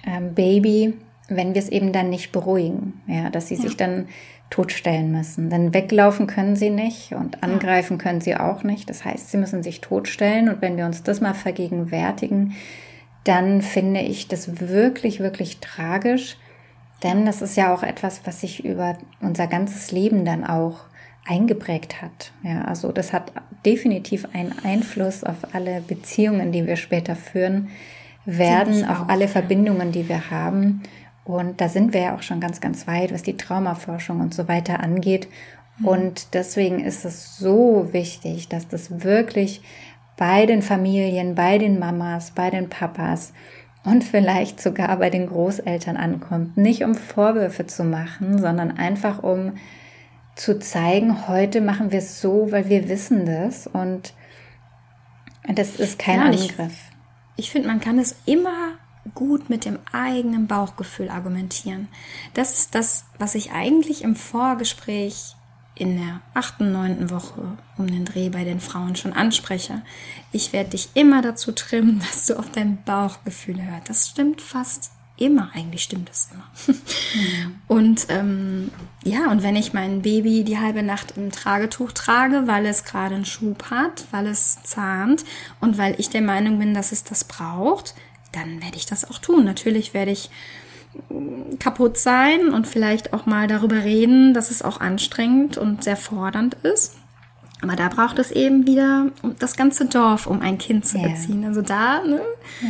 ähm, 0.05 0.33
Baby, 0.33 0.93
wenn 1.29 1.53
wir 1.53 1.61
es 1.61 1.69
eben 1.69 1.91
dann 1.91 2.09
nicht 2.09 2.31
beruhigen. 2.31 3.01
Ja, 3.07 3.29
dass 3.29 3.47
sie 3.47 3.55
sich 3.55 3.77
dann 3.77 4.07
totstellen 4.55 5.11
müssen. 5.11 5.49
Denn 5.49 5.73
weglaufen 5.73 6.27
können 6.27 6.55
sie 6.55 6.69
nicht 6.69 7.13
und 7.13 7.43
angreifen 7.43 7.97
können 7.97 8.21
sie 8.21 8.35
auch 8.35 8.63
nicht. 8.63 8.89
Das 8.89 9.03
heißt, 9.03 9.31
sie 9.31 9.37
müssen 9.37 9.63
sich 9.63 9.81
totstellen. 9.81 10.49
Und 10.49 10.61
wenn 10.61 10.77
wir 10.77 10.85
uns 10.85 11.03
das 11.03 11.21
mal 11.21 11.33
vergegenwärtigen, 11.33 12.53
dann 13.23 13.61
finde 13.61 14.01
ich 14.01 14.27
das 14.27 14.59
wirklich, 14.59 15.19
wirklich 15.19 15.59
tragisch 15.59 16.37
denn 17.03 17.25
das 17.25 17.41
ist 17.41 17.57
ja 17.57 17.73
auch 17.73 17.83
etwas, 17.83 18.21
was 18.25 18.41
sich 18.41 18.63
über 18.63 18.97
unser 19.21 19.47
ganzes 19.47 19.91
Leben 19.91 20.25
dann 20.25 20.43
auch 20.43 20.79
eingeprägt 21.27 22.01
hat. 22.01 22.31
Ja, 22.43 22.63
also 22.63 22.91
das 22.91 23.11
hat 23.13 23.31
definitiv 23.65 24.27
einen 24.33 24.53
Einfluss 24.63 25.23
auf 25.23 25.37
alle 25.53 25.81
Beziehungen, 25.81 26.51
die 26.51 26.65
wir 26.65 26.77
später 26.77 27.15
führen 27.15 27.69
werden, 28.25 28.85
auf 28.85 29.07
alle 29.07 29.27
Verbindungen, 29.27 29.91
die 29.91 30.07
wir 30.07 30.31
haben. 30.31 30.81
Und 31.25 31.59
da 31.59 31.69
sind 31.69 31.93
wir 31.93 32.01
ja 32.01 32.15
auch 32.15 32.21
schon 32.21 32.39
ganz, 32.39 32.61
ganz 32.61 32.87
weit, 32.87 33.11
was 33.11 33.23
die 33.23 33.35
Traumaforschung 33.35 34.21
und 34.21 34.33
so 34.33 34.47
weiter 34.47 34.79
angeht. 34.79 35.27
Mhm. 35.79 35.87
Und 35.87 36.33
deswegen 36.33 36.79
ist 36.79 37.03
es 37.03 37.37
so 37.37 37.89
wichtig, 37.91 38.47
dass 38.47 38.67
das 38.67 39.03
wirklich 39.03 39.61
bei 40.17 40.45
den 40.45 40.61
Familien, 40.61 41.35
bei 41.35 41.57
den 41.57 41.79
Mamas, 41.79 42.31
bei 42.31 42.49
den 42.49 42.69
Papas 42.69 43.33
und 43.83 44.03
vielleicht 44.03 44.61
sogar 44.61 44.95
bei 44.97 45.09
den 45.09 45.27
Großeltern 45.27 45.97
ankommt. 45.97 46.57
Nicht 46.57 46.83
um 46.83 46.95
Vorwürfe 46.95 47.65
zu 47.65 47.83
machen, 47.83 48.39
sondern 48.39 48.77
einfach 48.77 49.21
um 49.21 49.53
zu 50.35 50.59
zeigen, 50.59 51.27
heute 51.27 51.61
machen 51.61 51.91
wir 51.91 51.99
es 51.99 52.21
so, 52.21 52.51
weil 52.51 52.69
wir 52.69 52.89
wissen 52.89 53.25
das 53.25 53.67
und 53.67 54.13
das 55.47 55.75
ist 55.75 55.99
kein 55.99 56.19
ja, 56.19 56.25
Angriff. 56.25 56.91
Ich, 57.35 57.45
ich 57.45 57.51
finde, 57.51 57.67
man 57.67 57.79
kann 57.79 57.99
es 57.99 58.15
immer 58.25 58.77
gut 59.13 59.49
mit 59.49 59.65
dem 59.65 59.79
eigenen 59.91 60.47
Bauchgefühl 60.47 61.09
argumentieren. 61.09 61.87
Das 62.33 62.57
ist 62.57 62.75
das, 62.75 63.05
was 63.19 63.35
ich 63.35 63.51
eigentlich 63.51 64.03
im 64.03 64.15
Vorgespräch 64.15 65.35
in 65.75 65.97
der 65.97 66.21
achten, 66.33 66.71
neunten 66.71 67.09
Woche 67.09 67.57
um 67.77 67.87
den 67.87 68.05
Dreh 68.05 68.29
bei 68.29 68.45
den 68.45 68.61
Frauen 68.61 68.95
schon 68.95 69.13
anspreche. 69.13 69.81
Ich 70.31 70.53
werde 70.53 70.71
dich 70.71 70.89
immer 70.93 71.21
dazu 71.21 71.51
trimmen, 71.51 71.99
dass 72.11 72.25
du 72.25 72.39
auf 72.39 72.49
dein 72.51 72.81
Bauchgefühl 72.83 73.61
hörst. 73.61 73.89
Das 73.89 74.09
stimmt 74.09 74.41
fast 74.41 74.91
immer. 75.17 75.51
Eigentlich 75.53 75.83
stimmt 75.83 76.09
das 76.09 76.29
immer. 76.31 76.77
Und 77.67 78.07
ähm, 78.09 78.71
ja, 79.03 79.29
und 79.29 79.43
wenn 79.43 79.55
ich 79.55 79.73
mein 79.73 80.01
Baby 80.01 80.43
die 80.43 80.59
halbe 80.59 80.83
Nacht 80.83 81.15
im 81.15 81.31
Tragetuch 81.31 81.91
trage, 81.91 82.47
weil 82.47 82.65
es 82.65 82.83
gerade 82.83 83.15
einen 83.15 83.25
Schub 83.25 83.69
hat, 83.69 84.05
weil 84.11 84.27
es 84.27 84.63
zahnt 84.63 85.23
und 85.61 85.77
weil 85.77 85.95
ich 85.99 86.09
der 86.09 86.21
Meinung 86.21 86.59
bin, 86.59 86.73
dass 86.73 86.91
es 86.91 87.03
das 87.03 87.23
braucht, 87.23 87.93
dann 88.35 88.61
werde 88.61 88.77
ich 88.77 88.85
das 88.85 89.09
auch 89.09 89.19
tun. 89.19 89.45
Natürlich 89.45 89.93
werde 89.93 90.11
ich 90.11 90.29
kaputt 91.59 91.97
sein 91.97 92.49
und 92.49 92.67
vielleicht 92.67 93.13
auch 93.13 93.25
mal 93.25 93.47
darüber 93.47 93.83
reden, 93.83 94.33
dass 94.33 94.51
es 94.51 94.61
auch 94.61 94.79
anstrengend 94.79 95.57
und 95.57 95.83
sehr 95.83 95.97
fordernd 95.97 96.55
ist. 96.63 96.95
Aber 97.61 97.75
da 97.75 97.87
braucht 97.87 98.19
es 98.19 98.31
eben 98.31 98.67
wieder 98.67 99.11
das 99.39 99.55
ganze 99.55 99.85
Dorf, 99.85 100.27
um 100.27 100.41
ein 100.41 100.57
Kind 100.57 100.85
zu 100.85 100.97
erziehen. 100.97 101.45
Also 101.45 101.61
da 101.61 102.01
ne, 102.05 102.21
ja. 102.61 102.67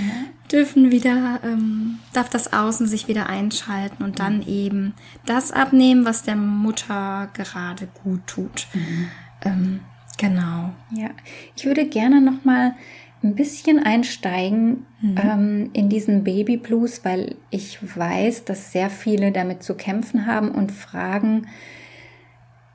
dürfen 0.51 0.91
wieder, 0.91 1.39
ähm, 1.43 1.99
darf 2.13 2.30
das 2.30 2.54
Außen 2.54 2.88
sich 2.88 3.08
wieder 3.08 3.28
einschalten 3.28 4.04
und 4.04 4.19
dann 4.19 4.38
mhm. 4.38 4.47
eben 4.47 4.93
das 5.25 5.51
abnehmen, 5.51 6.06
was 6.06 6.23
der 6.23 6.36
Mutter 6.36 7.30
gerade 7.34 7.88
gut 8.04 8.25
tut. 8.28 8.67
Mhm. 8.73 9.08
Ähm, 9.43 9.80
genau. 10.17 10.71
Ja, 10.91 11.10
ich 11.56 11.65
würde 11.65 11.86
gerne 11.88 12.21
noch 12.21 12.45
mal 12.45 12.75
ein 13.23 13.36
bisschen 13.36 13.80
einsteigen 13.80 14.86
mhm. 15.01 15.17
ähm, 15.17 15.69
in 15.73 15.89
diesen 15.89 16.23
Baby 16.23 16.58
Blues, 16.58 17.04
weil 17.04 17.36
ich 17.49 17.80
weiß, 17.97 18.45
dass 18.45 18.71
sehr 18.71 18.89
viele 18.89 19.32
damit 19.32 19.63
zu 19.63 19.75
kämpfen 19.75 20.25
haben 20.25 20.51
und 20.51 20.71
fragen, 20.71 21.47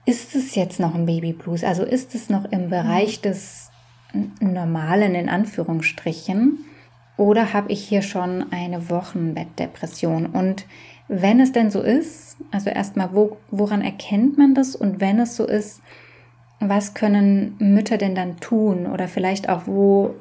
ist 0.06 0.34
es 0.34 0.54
jetzt 0.54 0.80
noch 0.80 0.94
ein 0.94 1.06
Baby 1.06 1.32
Blues? 1.32 1.62
Also 1.62 1.84
ist 1.84 2.14
es 2.14 2.30
noch 2.30 2.50
im 2.50 2.70
Bereich 2.70 3.18
mhm. 3.18 3.22
des 3.22 3.70
normalen 4.40 5.14
in 5.14 5.28
Anführungsstrichen 5.28 6.64
oder 7.16 7.52
habe 7.52 7.70
ich 7.70 7.86
hier 7.86 8.02
schon 8.02 8.50
eine 8.50 8.88
Wochenbettdepression? 8.90 10.26
Und 10.26 10.64
wenn 11.06 11.40
es 11.40 11.52
denn 11.52 11.70
so 11.70 11.82
ist, 11.82 12.38
also 12.50 12.70
erstmal, 12.70 13.14
wo, 13.14 13.36
woran 13.50 13.82
erkennt 13.82 14.38
man 14.38 14.54
das? 14.54 14.74
Und 14.74 15.00
wenn 15.00 15.20
es 15.20 15.36
so 15.36 15.44
ist, 15.44 15.82
was 16.60 16.94
können 16.94 17.56
Mütter 17.58 17.98
denn 17.98 18.14
dann 18.14 18.38
tun? 18.38 18.86
Oder 18.86 19.06
vielleicht 19.06 19.48
auch, 19.48 19.66
wo 19.66 20.14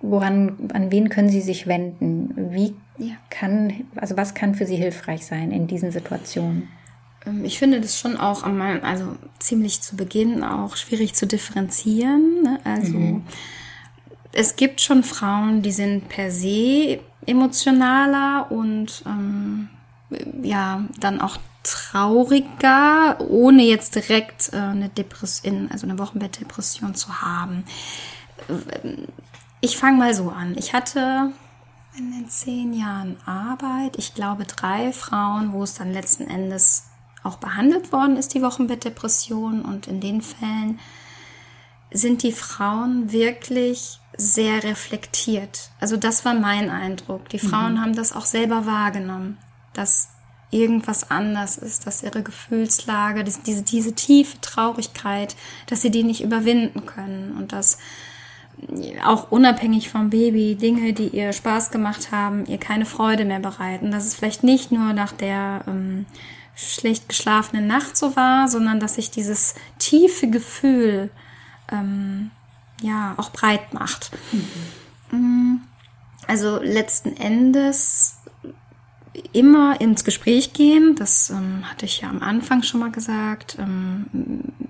woran, 0.00 0.70
an 0.72 0.90
wen 0.90 1.08
können 1.08 1.28
Sie 1.28 1.40
sich 1.40 1.66
wenden? 1.66 2.52
Wie 2.52 2.74
ja. 2.98 3.14
kann, 3.28 3.84
also 3.96 4.16
was 4.16 4.34
kann 4.34 4.54
für 4.54 4.66
Sie 4.66 4.76
hilfreich 4.76 5.26
sein 5.26 5.50
in 5.50 5.66
diesen 5.66 5.92
Situationen? 5.92 6.68
Ähm, 7.26 7.44
ich 7.44 7.58
finde 7.58 7.80
das 7.80 7.98
schon 7.98 8.16
auch 8.16 8.42
am, 8.42 8.60
also 8.60 9.16
ziemlich 9.38 9.80
zu 9.82 9.96
Beginn 9.96 10.42
auch 10.42 10.76
schwierig 10.76 11.14
zu 11.14 11.26
differenzieren. 11.26 12.42
Ne? 12.42 12.60
Also 12.64 12.98
mhm. 12.98 13.22
es 14.32 14.56
gibt 14.56 14.80
schon 14.80 15.02
Frauen, 15.02 15.62
die 15.62 15.72
sind 15.72 16.08
per 16.08 16.30
se 16.30 17.00
emotionaler 17.26 18.50
und 18.50 19.02
ähm, 19.06 19.68
ja, 20.42 20.84
dann 20.98 21.20
auch 21.20 21.36
trauriger, 21.62 23.20
ohne 23.20 23.62
jetzt 23.64 23.94
direkt 23.94 24.50
äh, 24.52 24.56
eine 24.56 24.88
Depression, 24.88 25.68
also 25.70 25.86
eine 25.86 25.98
Wochenbettdepression 25.98 26.94
zu 26.94 27.20
haben. 27.20 27.64
Ich 29.60 29.76
fange 29.76 29.98
mal 29.98 30.14
so 30.14 30.30
an. 30.30 30.56
Ich 30.56 30.72
hatte 30.72 31.32
in 31.96 32.12
den 32.12 32.28
zehn 32.28 32.72
Jahren 32.72 33.16
Arbeit, 33.26 33.98
ich 33.98 34.14
glaube, 34.14 34.44
drei 34.44 34.92
Frauen, 34.92 35.52
wo 35.52 35.62
es 35.62 35.74
dann 35.74 35.92
letzten 35.92 36.26
Endes 36.26 36.84
auch 37.22 37.36
behandelt 37.36 37.92
worden 37.92 38.16
ist, 38.16 38.32
die 38.32 38.42
Wochenbettdepression. 38.42 39.62
Und 39.62 39.86
in 39.86 40.00
den 40.00 40.22
Fällen 40.22 40.78
sind 41.90 42.22
die 42.22 42.32
Frauen 42.32 43.12
wirklich 43.12 43.98
sehr 44.16 44.62
reflektiert. 44.62 45.70
Also 45.80 45.96
das 45.96 46.24
war 46.24 46.34
mein 46.34 46.70
Eindruck. 46.70 47.28
Die 47.28 47.38
Frauen 47.38 47.74
mhm. 47.74 47.80
haben 47.80 47.94
das 47.94 48.12
auch 48.12 48.26
selber 48.26 48.66
wahrgenommen, 48.66 49.38
dass 49.72 50.08
irgendwas 50.50 51.10
anders 51.10 51.58
ist, 51.58 51.86
dass 51.86 52.02
ihre 52.02 52.22
Gefühlslage, 52.22 53.24
diese, 53.24 53.62
diese 53.62 53.94
tiefe 53.94 54.40
Traurigkeit, 54.40 55.36
dass 55.66 55.82
sie 55.82 55.90
die 55.90 56.02
nicht 56.02 56.22
überwinden 56.22 56.86
können 56.86 57.36
und 57.36 57.52
dass 57.52 57.78
auch 59.04 59.30
unabhängig 59.30 59.88
vom 59.88 60.10
Baby 60.10 60.54
Dinge, 60.54 60.92
die 60.92 61.08
ihr 61.08 61.32
Spaß 61.32 61.70
gemacht 61.70 62.12
haben, 62.12 62.46
ihr 62.46 62.58
keine 62.58 62.86
Freude 62.86 63.24
mehr 63.24 63.40
bereiten. 63.40 63.90
Dass 63.90 64.06
es 64.06 64.14
vielleicht 64.14 64.44
nicht 64.44 64.72
nur 64.72 64.92
nach 64.92 65.12
der 65.12 65.62
ähm, 65.66 66.06
schlecht 66.54 67.08
geschlafenen 67.08 67.66
Nacht 67.66 67.96
so 67.96 68.16
war, 68.16 68.48
sondern 68.48 68.80
dass 68.80 68.96
sich 68.96 69.10
dieses 69.10 69.54
tiefe 69.78 70.28
Gefühl 70.28 71.10
ähm, 71.70 72.30
ja 72.82 73.14
auch 73.16 73.30
breit 73.30 73.72
macht. 73.74 74.10
Mhm. 75.10 75.62
Also 76.26 76.60
letzten 76.62 77.16
Endes 77.16 78.19
immer 79.32 79.80
ins 79.80 80.04
Gespräch 80.04 80.52
gehen, 80.52 80.94
das 80.96 81.30
ähm, 81.30 81.68
hatte 81.68 81.86
ich 81.86 82.00
ja 82.00 82.08
am 82.08 82.22
Anfang 82.22 82.62
schon 82.62 82.80
mal 82.80 82.90
gesagt, 82.90 83.56
ähm, 83.58 84.06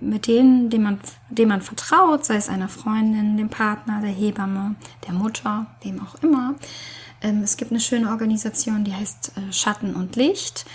mit 0.00 0.26
denen, 0.26 0.70
dem 0.70 0.82
man, 0.82 1.00
dem 1.28 1.48
man 1.48 1.62
vertraut, 1.62 2.24
sei 2.24 2.36
es 2.36 2.48
einer 2.48 2.68
Freundin, 2.68 3.36
dem 3.36 3.48
Partner, 3.48 4.00
der 4.00 4.10
Hebamme, 4.10 4.74
der 5.06 5.14
Mutter, 5.14 5.66
wem 5.82 6.00
auch 6.00 6.22
immer. 6.22 6.54
Ähm, 7.22 7.42
es 7.42 7.56
gibt 7.56 7.70
eine 7.70 7.80
schöne 7.80 8.10
Organisation, 8.10 8.84
die 8.84 8.94
heißt 8.94 9.32
äh, 9.36 9.52
Schatten 9.52 9.94
und 9.94 10.16
Licht. 10.16 10.66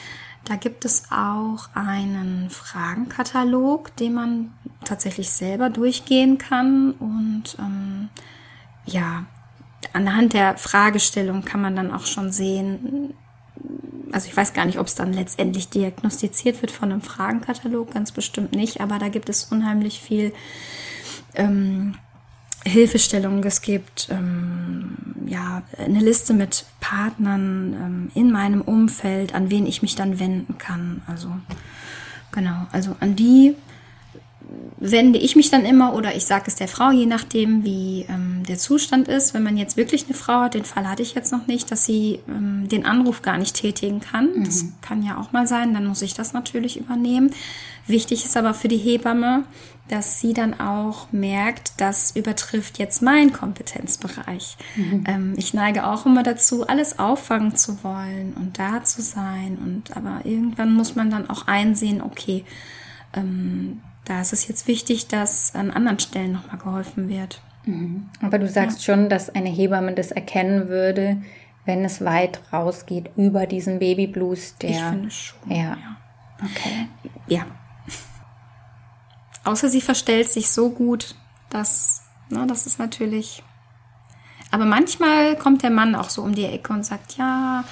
Da 0.43 0.55
gibt 0.55 0.85
es 0.85 1.05
auch 1.09 1.69
einen 1.73 2.49
Fragenkatalog, 2.51 3.95
den 3.95 4.13
man 4.13 4.53
tatsächlich 4.83 5.31
selber 5.31 5.69
durchgehen 5.69 6.37
kann 6.37 6.91
und 6.91 7.57
ähm, 7.59 8.09
ja, 8.85 9.25
anhand 9.93 10.33
der 10.33 10.57
Fragestellung 10.57 11.43
kann 11.43 11.61
man 11.61 11.75
dann 11.75 11.91
auch 11.91 12.05
schon 12.05 12.31
sehen, 12.31 13.15
also 14.11 14.27
ich 14.27 14.37
weiß 14.37 14.53
gar 14.53 14.65
nicht, 14.65 14.79
ob 14.79 14.87
es 14.87 14.95
dann 14.95 15.13
letztendlich 15.13 15.69
diagnostiziert 15.69 16.61
wird 16.61 16.71
von 16.71 16.91
einem 16.91 17.01
Fragenkatalog, 17.01 17.93
ganz 17.93 18.11
bestimmt 18.11 18.53
nicht, 18.55 18.81
aber 18.81 18.99
da 18.99 19.09
gibt 19.09 19.29
es 19.29 19.45
unheimlich 19.45 19.99
viel 19.99 20.33
ähm, 21.35 21.95
Hilfestellung. 22.65 23.43
Es 23.43 23.61
gibt 23.61 24.07
ähm, 24.09 24.95
ja 25.27 25.63
eine 25.77 25.99
Liste 25.99 26.33
mit 26.33 26.65
Partnern 26.79 27.73
ähm, 27.73 28.11
in 28.15 28.31
meinem 28.31 28.61
Umfeld, 28.61 29.35
an 29.35 29.49
wen 29.49 29.67
ich 29.67 29.81
mich 29.81 29.95
dann 29.95 30.19
wenden 30.19 30.57
kann. 30.57 31.01
Also 31.07 31.29
genau, 32.31 32.67
also 32.71 32.95
an 32.99 33.15
die 33.15 33.55
wende 34.77 35.19
ich 35.19 35.35
mich 35.35 35.49
dann 35.49 35.65
immer 35.65 35.93
oder 35.93 36.15
ich 36.15 36.25
sage 36.25 36.45
es 36.47 36.55
der 36.55 36.67
Frau, 36.67 36.91
je 36.91 37.05
nachdem, 37.05 37.63
wie 37.63 38.05
ähm, 38.09 38.43
der 38.47 38.57
Zustand 38.57 39.07
ist. 39.07 39.33
Wenn 39.33 39.43
man 39.43 39.57
jetzt 39.57 39.77
wirklich 39.77 40.05
eine 40.05 40.13
Frau 40.13 40.41
hat, 40.41 40.53
den 40.53 40.65
Fall 40.65 40.89
hatte 40.89 41.01
ich 41.01 41.15
jetzt 41.15 41.31
noch 41.31 41.47
nicht, 41.47 41.71
dass 41.71 41.85
sie 41.85 42.19
ähm, 42.27 42.67
den 42.67 42.85
Anruf 42.85 43.21
gar 43.21 43.37
nicht 43.37 43.55
tätigen 43.55 44.01
kann. 44.01 44.39
Mhm. 44.39 44.43
Das 44.45 44.65
kann 44.81 45.03
ja 45.03 45.17
auch 45.17 45.31
mal 45.31 45.47
sein, 45.47 45.73
dann 45.73 45.87
muss 45.87 46.01
ich 46.01 46.13
das 46.13 46.33
natürlich 46.33 46.77
übernehmen. 46.77 47.31
Wichtig 47.87 48.25
ist 48.25 48.35
aber 48.35 48.53
für 48.53 48.67
die 48.67 48.77
Hebamme, 48.77 49.43
dass 49.87 50.19
sie 50.19 50.33
dann 50.33 50.59
auch 50.59 51.11
merkt, 51.11 51.73
das 51.77 52.15
übertrifft 52.15 52.79
jetzt 52.79 53.01
mein 53.01 53.31
Kompetenzbereich. 53.31 54.57
Mhm. 54.75 55.03
Ähm, 55.07 55.33
ich 55.37 55.53
neige 55.53 55.85
auch 55.85 56.05
immer 56.05 56.23
dazu, 56.23 56.67
alles 56.67 56.97
auffangen 56.97 57.55
zu 57.55 57.83
wollen 57.83 58.33
und 58.33 58.57
da 58.57 58.83
zu 58.83 59.01
sein. 59.01 59.57
Und 59.63 59.95
aber 59.95 60.21
irgendwann 60.25 60.73
muss 60.73 60.95
man 60.95 61.11
dann 61.11 61.29
auch 61.29 61.47
einsehen, 61.47 62.01
okay, 62.01 62.43
ähm, 63.13 63.81
da 64.05 64.21
ist 64.21 64.33
es 64.33 64.47
jetzt 64.47 64.67
wichtig, 64.67 65.07
dass 65.07 65.53
an 65.55 65.71
anderen 65.71 65.99
Stellen 65.99 66.31
nochmal 66.31 66.57
geholfen 66.57 67.09
wird. 67.09 67.41
Mhm. 67.65 68.09
Aber 68.21 68.39
du 68.39 68.47
sagst 68.47 68.79
ja. 68.79 68.93
schon, 68.93 69.09
dass 69.09 69.29
eine 69.29 69.49
Hebamme 69.49 69.93
das 69.93 70.11
erkennen 70.11 70.69
würde, 70.69 71.21
wenn 71.65 71.83
es 71.83 72.05
weit 72.05 72.39
rausgeht 72.53 73.09
über 73.17 73.47
diesen 73.47 73.79
Babyblues, 73.79 74.57
der. 74.57 74.69
Ich 74.69 74.79
finde 74.79 75.11
schon. 75.11 75.51
Ja. 75.51 75.57
ja. 75.57 75.97
Okay. 76.43 76.87
Ja. 77.27 77.45
Außer 79.43 79.69
sie 79.69 79.81
verstellt 79.81 80.29
sich 80.29 80.49
so 80.49 80.69
gut, 80.69 81.15
dass, 81.49 82.03
na, 82.29 82.45
das 82.45 82.65
ist 82.65 82.79
natürlich. 82.79 83.43
Aber 84.51 84.65
manchmal 84.65 85.35
kommt 85.35 85.63
der 85.63 85.69
Mann 85.69 85.95
auch 85.95 86.09
so 86.09 86.21
um 86.21 86.33
die 86.33 86.45
Ecke 86.45 86.73
und 86.73 86.85
sagt, 86.85 87.17
ja, 87.17 87.63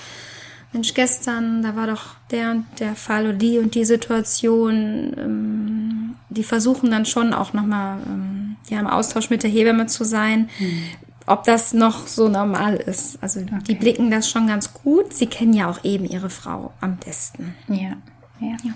Mensch, 0.74 0.94
gestern, 0.94 1.62
da 1.62 1.76
war 1.76 1.88
doch 1.88 2.16
der 2.32 2.52
und 2.52 2.66
der 2.80 2.96
Fall 2.96 3.28
oder 3.28 3.38
die 3.38 3.60
und 3.60 3.76
die 3.76 3.86
Situation. 3.86 5.14
Ähm, 5.18 6.16
die 6.30 6.44
versuchen 6.44 6.90
dann 6.90 7.06
schon 7.06 7.34
auch 7.34 7.54
nochmal 7.54 8.00
ähm, 8.08 8.56
ja, 8.70 8.80
im 8.80 8.88
Austausch 8.88 9.30
mit 9.30 9.44
der 9.44 9.52
Hebamme 9.52 9.86
zu 9.86 10.04
sein. 10.04 10.50
Mhm. 10.60 10.84
Ob 11.26 11.46
das 11.46 11.74
noch 11.74 12.08
so 12.08 12.28
normal 12.28 12.76
ist. 12.76 13.22
Also 13.22 13.40
okay. 13.42 13.60
die 13.70 13.76
blicken 13.76 14.12
das 14.12 14.30
schon 14.30 14.48
ganz 14.48 14.74
gut. 14.74 15.14
Sie 15.14 15.28
kennen 15.28 15.54
ja 15.54 15.70
auch 15.70 15.84
eben 15.86 16.06
ihre 16.06 16.30
Frau 16.30 16.74
am 16.82 16.98
besten. 16.98 17.56
Ja, 17.70 17.96
ja. 18.42 18.58
ja. 18.64 18.74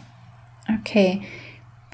Okay. 0.80 1.22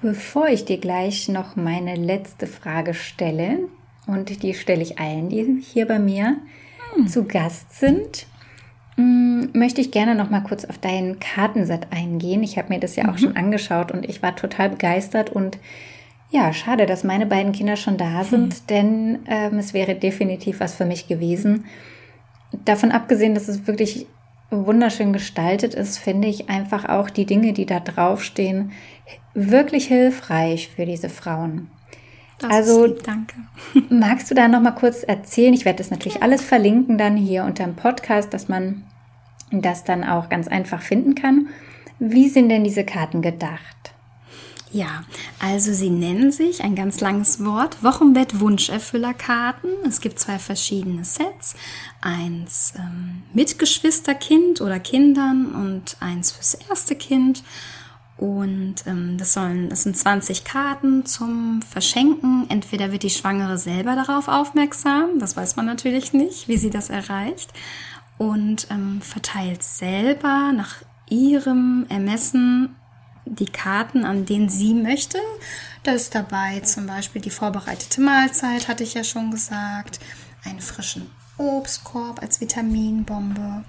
Bevor 0.01 0.49
ich 0.49 0.66
dir 0.66 0.78
gleich 0.78 1.30
noch 1.30 1.56
meine 1.56 1.95
letzte 1.95 2.45
Frage 2.45 2.93
stelle, 2.93 3.60
und 4.06 4.43
die 4.43 4.54
stelle 4.54 4.82
ich 4.82 4.99
allen, 4.99 5.30
die 5.30 5.62
hier 5.62 5.88
bei 5.88 5.99
mir 5.99 6.38
hm. 6.95 7.08
zu 7.08 7.24
Gast 7.24 7.80
sind, 7.80 8.26
möchte 8.96 9.82
ich 9.82 9.91
gerne 9.91 10.16
noch 10.16 10.30
mal 10.30 10.41
kurz 10.41 10.66
auf 10.66 10.78
deinen 10.78 11.20
Kartenset 11.20 11.88
eingehen. 11.91 12.44
Ich 12.44 12.58
habe 12.58 12.70
mir 12.70 12.80
das 12.80 12.96
ja 12.96 13.06
auch 13.06 13.14
mhm. 13.14 13.18
schon 13.18 13.36
angeschaut 13.36 13.91
und 13.91 14.08
ich 14.08 14.22
war 14.22 14.36
total 14.36 14.70
begeistert 14.70 15.30
und 15.30 15.58
ja, 16.32 16.52
schade, 16.52 16.88
dass 16.88 17.04
meine 17.04 17.28
beiden 17.28 17.52
Kinder 17.52 17.76
schon 17.76 17.98
da 17.98 18.24
sind, 18.24 18.54
mhm. 18.54 18.68
denn 18.68 19.20
ähm, 19.28 19.60
es 19.60 19.74
wäre 19.74 19.96
definitiv 19.96 20.60
was 20.60 20.76
für 20.76 20.86
mich 20.86 21.08
gewesen. 21.08 21.66
Davon 22.66 22.91
abgesehen, 22.91 23.36
dass 23.36 23.48
es 23.48 23.68
wirklich 23.68 24.08
wunderschön 24.50 25.14
gestaltet 25.14 25.74
ist, 25.74 25.98
finde 25.98 26.28
ich 26.28 26.50
einfach 26.50 26.89
auch 26.89 27.10
die 27.10 27.26
Dinge, 27.26 27.54
die 27.54 27.66
da 27.66 27.80
draufstehen, 27.80 28.72
wirklich 29.34 29.88
hilfreich 29.88 30.70
für 30.70 30.86
diese 30.86 31.10
Frauen. 31.10 31.70
Das 32.44 32.52
also, 32.52 32.86
lieb, 32.86 33.04
danke. 33.04 33.36
magst 33.89 34.30
du 34.30 34.36
da 34.36 34.48
noch 34.48 34.62
mal 34.62 34.72
kurz 34.72 35.04
erzählen? 35.04 35.54
Ich 35.54 35.66
werde 35.66 35.78
das 35.78 35.91
natürlich 35.91 36.22
alles 36.22 36.44
verlinken 36.44 36.98
dann 36.98 37.16
hier 37.16 37.46
unter 37.46 37.64
dem 37.64 37.76
Podcast, 37.76 38.34
dass 38.34 38.50
man 38.50 38.84
das 39.52 39.84
dann 39.84 40.04
auch 40.04 40.30
ganz 40.30 40.48
einfach 40.48 40.82
finden 40.82 41.16
kann. 41.16 41.48
Wie 42.00 42.28
sind 42.28 42.50
denn 42.50 42.64
diese 42.64 42.84
Karten 42.84 43.22
gedacht? 43.22 43.94
Ja, 44.74 45.04
also 45.39 45.72
sie 45.72 45.91
nennen 45.91 46.32
sich 46.32 46.64
ein 46.64 46.76
ganz 46.76 47.00
langes 47.00 47.46
Wort 47.46 47.84
Wochenbett 47.84 48.39
Wunscherfüllerkarten. 48.39 49.70
Es 49.88 50.02
gibt 50.02 50.20
zwei 50.20 50.39
verschiedene 50.39 51.06
Sets, 51.06 51.56
eins 52.02 52.74
ähm, 52.78 53.22
mit 53.34 53.60
Geschwisterkind 53.60 54.62
oder 54.62 54.80
Kindern 54.80 55.54
und 55.54 55.96
eins 56.00 56.32
fürs 56.32 56.56
erste 56.56 56.96
Kind. 56.96 57.44
Und 58.18 58.76
ähm, 58.86 59.18
das 59.18 59.34
sollen, 59.34 59.70
das 59.70 59.84
sind 59.84 59.97
20 59.97 60.43
Karten 60.43 61.05
zum 61.05 61.61
Verschenken. 61.61 62.45
Entweder 62.49 62.91
wird 62.91 63.03
die 63.03 63.09
Schwangere 63.09 63.57
selber 63.57 63.95
darauf 63.95 64.28
aufmerksam, 64.28 65.20
das 65.20 65.36
weiß 65.36 65.55
man 65.55 65.66
natürlich 65.66 66.14
nicht, 66.14 66.47
wie 66.47 66.57
sie 66.57 66.70
das 66.70 66.89
erreicht, 66.89 67.51
und 68.18 68.68
ähm, 68.70 69.01
verteilt 69.01 69.64
selber 69.64 70.51
nach 70.55 70.76
ihrem 71.09 71.86
Ermessen 71.89 72.76
die 73.26 73.45
Karten, 73.45 74.05
an 74.05 74.26
denen 74.26 74.49
sie 74.49 74.74
möchte. 74.74 75.18
Da 75.84 75.93
ist 75.93 76.14
dabei 76.16 76.59
zum 76.61 76.88
Beispiel 76.88 77.22
die 77.22 77.30
vorbereitete 77.30 78.01
Mahlzeit, 78.01 78.68
hatte 78.68 78.84
ich 78.84 78.93
ja 78.93 79.03
schon 79.03 79.32
gesagt, 79.32 79.99
einen 80.45 80.61
frischen 80.61 81.09
Obstkorb 81.38 82.22
als 82.22 82.39
Vitaminbombe 82.39 83.64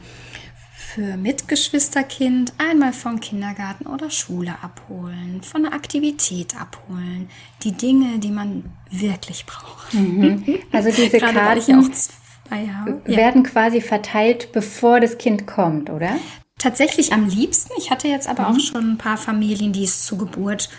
für 0.94 1.16
Mitgeschwisterkind 1.16 2.52
einmal 2.58 2.92
vom 2.92 3.18
Kindergarten 3.18 3.86
oder 3.86 4.10
Schule 4.10 4.54
abholen, 4.62 5.40
von 5.42 5.66
einer 5.66 5.74
Aktivität 5.74 6.54
abholen. 6.60 7.28
Die 7.64 7.72
Dinge, 7.72 8.20
die 8.20 8.30
man 8.30 8.72
wirklich 8.90 9.44
braucht. 9.44 9.92
Mhm. 9.92 10.44
Also 10.70 10.90
diese 10.96 11.18
Karten 11.18 11.80
auch 11.80 11.90
zwei, 11.90 12.62
ja. 12.62 12.86
werden 13.06 13.42
quasi 13.42 13.80
verteilt, 13.80 14.52
bevor 14.52 15.00
das 15.00 15.18
Kind 15.18 15.46
kommt, 15.46 15.90
oder? 15.90 16.16
tatsächlich 16.56 17.12
am 17.12 17.28
liebsten. 17.28 17.72
Ich 17.76 17.90
hatte 17.90 18.08
jetzt 18.08 18.28
aber 18.28 18.48
mhm. 18.48 18.56
auch 18.56 18.60
schon 18.60 18.92
ein 18.92 18.98
paar 18.98 19.18
Familien, 19.18 19.72
die 19.72 19.84
es 19.84 20.04
zur 20.04 20.18
Geburt 20.18 20.70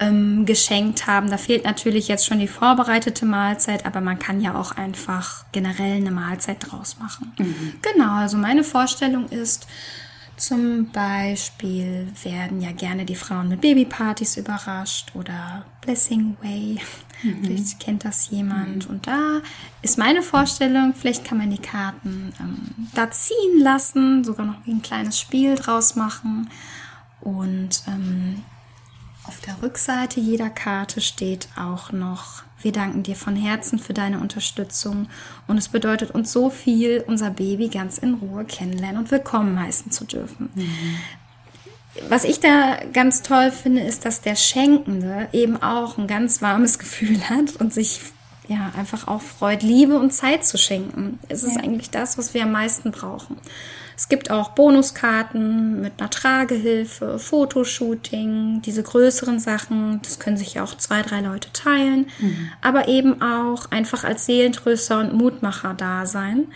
ähm, 0.00 0.46
geschenkt 0.46 1.06
haben. 1.06 1.30
Da 1.30 1.38
fehlt 1.38 1.64
natürlich 1.64 2.08
jetzt 2.08 2.26
schon 2.26 2.38
die 2.38 2.48
vorbereitete 2.48 3.26
Mahlzeit, 3.26 3.86
aber 3.86 4.00
man 4.00 4.18
kann 4.18 4.40
ja 4.40 4.54
auch 4.54 4.72
einfach 4.72 5.44
generell 5.52 5.96
eine 5.96 6.10
Mahlzeit 6.10 6.58
draus 6.60 6.98
machen. 6.98 7.32
Mhm. 7.38 7.74
Genau, 7.82 8.14
also 8.14 8.36
meine 8.36 8.64
Vorstellung 8.64 9.28
ist, 9.28 9.66
zum 10.36 10.90
Beispiel 10.90 12.08
werden 12.24 12.60
ja 12.60 12.72
gerne 12.72 13.04
die 13.04 13.14
Frauen 13.14 13.48
mit 13.48 13.60
Babypartys 13.60 14.36
überrascht 14.36 15.12
oder 15.14 15.64
Blessing 15.82 16.36
Way. 16.42 16.80
Mhm. 17.22 17.44
Vielleicht 17.44 17.78
kennt 17.80 18.04
das 18.04 18.30
jemand. 18.30 18.88
Mhm. 18.88 18.90
Und 18.90 19.06
da 19.06 19.40
ist 19.82 19.98
meine 19.98 20.22
Vorstellung, 20.22 20.94
vielleicht 20.94 21.24
kann 21.24 21.38
man 21.38 21.50
die 21.50 21.62
Karten 21.62 22.32
ähm, 22.40 22.88
da 22.94 23.10
ziehen 23.10 23.60
lassen, 23.60 24.24
sogar 24.24 24.46
noch 24.46 24.66
ein 24.66 24.82
kleines 24.82 25.20
Spiel 25.20 25.54
draus 25.54 25.94
machen. 25.94 26.50
Und 27.20 27.84
ähm, 27.86 28.42
auf 29.24 29.40
der 29.40 29.62
Rückseite 29.62 30.20
jeder 30.20 30.50
Karte 30.50 31.00
steht 31.00 31.48
auch 31.56 31.92
noch, 31.92 32.42
wir 32.60 32.72
danken 32.72 33.02
dir 33.02 33.16
von 33.16 33.36
Herzen 33.36 33.78
für 33.78 33.92
deine 33.92 34.20
Unterstützung 34.20 35.08
und 35.46 35.58
es 35.58 35.68
bedeutet 35.68 36.10
uns 36.12 36.32
so 36.32 36.50
viel, 36.50 37.04
unser 37.06 37.30
Baby 37.30 37.68
ganz 37.68 37.98
in 37.98 38.14
Ruhe 38.14 38.44
kennenlernen 38.44 38.98
und 38.98 39.10
willkommen 39.10 39.60
heißen 39.60 39.90
zu 39.90 40.04
dürfen. 40.04 40.50
Mhm. 40.54 40.96
Was 42.08 42.24
ich 42.24 42.40
da 42.40 42.78
ganz 42.92 43.22
toll 43.22 43.50
finde, 43.50 43.82
ist, 43.82 44.04
dass 44.04 44.22
der 44.22 44.34
Schenkende 44.34 45.28
eben 45.32 45.62
auch 45.62 45.98
ein 45.98 46.06
ganz 46.06 46.40
warmes 46.40 46.78
Gefühl 46.78 47.28
hat 47.28 47.56
und 47.56 47.72
sich 47.74 48.00
ja 48.48 48.72
einfach 48.76 49.08
auch 49.08 49.20
freut, 49.20 49.62
Liebe 49.62 49.98
und 49.98 50.12
Zeit 50.12 50.44
zu 50.44 50.56
schenken. 50.56 51.18
Es 51.28 51.42
ist 51.42 51.56
ja. 51.56 51.62
eigentlich 51.62 51.90
das, 51.90 52.16
was 52.16 52.34
wir 52.34 52.44
am 52.44 52.52
meisten 52.52 52.92
brauchen. 52.92 53.36
Es 54.02 54.08
gibt 54.08 54.32
auch 54.32 54.48
Bonuskarten 54.48 55.80
mit 55.80 55.92
einer 56.00 56.10
Tragehilfe, 56.10 57.20
Fotoshooting, 57.20 58.60
diese 58.60 58.82
größeren 58.82 59.38
Sachen. 59.38 60.00
Das 60.02 60.18
können 60.18 60.36
sich 60.36 60.54
ja 60.54 60.64
auch 60.64 60.76
zwei, 60.76 61.02
drei 61.02 61.20
Leute 61.20 61.52
teilen. 61.52 62.08
Mhm. 62.18 62.50
Aber 62.60 62.88
eben 62.88 63.22
auch 63.22 63.70
einfach 63.70 64.02
als 64.02 64.26
Seelentröster 64.26 64.98
und 64.98 65.14
Mutmacher 65.14 65.74
da 65.74 66.04
sein. 66.04 66.48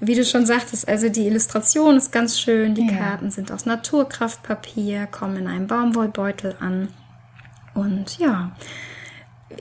Wie 0.00 0.16
du 0.16 0.24
schon 0.24 0.44
sagtest, 0.44 0.88
also 0.88 1.08
die 1.08 1.28
Illustration 1.28 1.96
ist 1.96 2.10
ganz 2.10 2.40
schön. 2.40 2.74
Die 2.74 2.88
ja. 2.88 2.96
Karten 2.96 3.30
sind 3.30 3.52
aus 3.52 3.64
Naturkraftpapier, 3.64 5.06
kommen 5.06 5.36
in 5.36 5.46
einem 5.46 5.68
Baumwollbeutel 5.68 6.56
an. 6.58 6.88
Und 7.74 8.18
ja, 8.18 8.50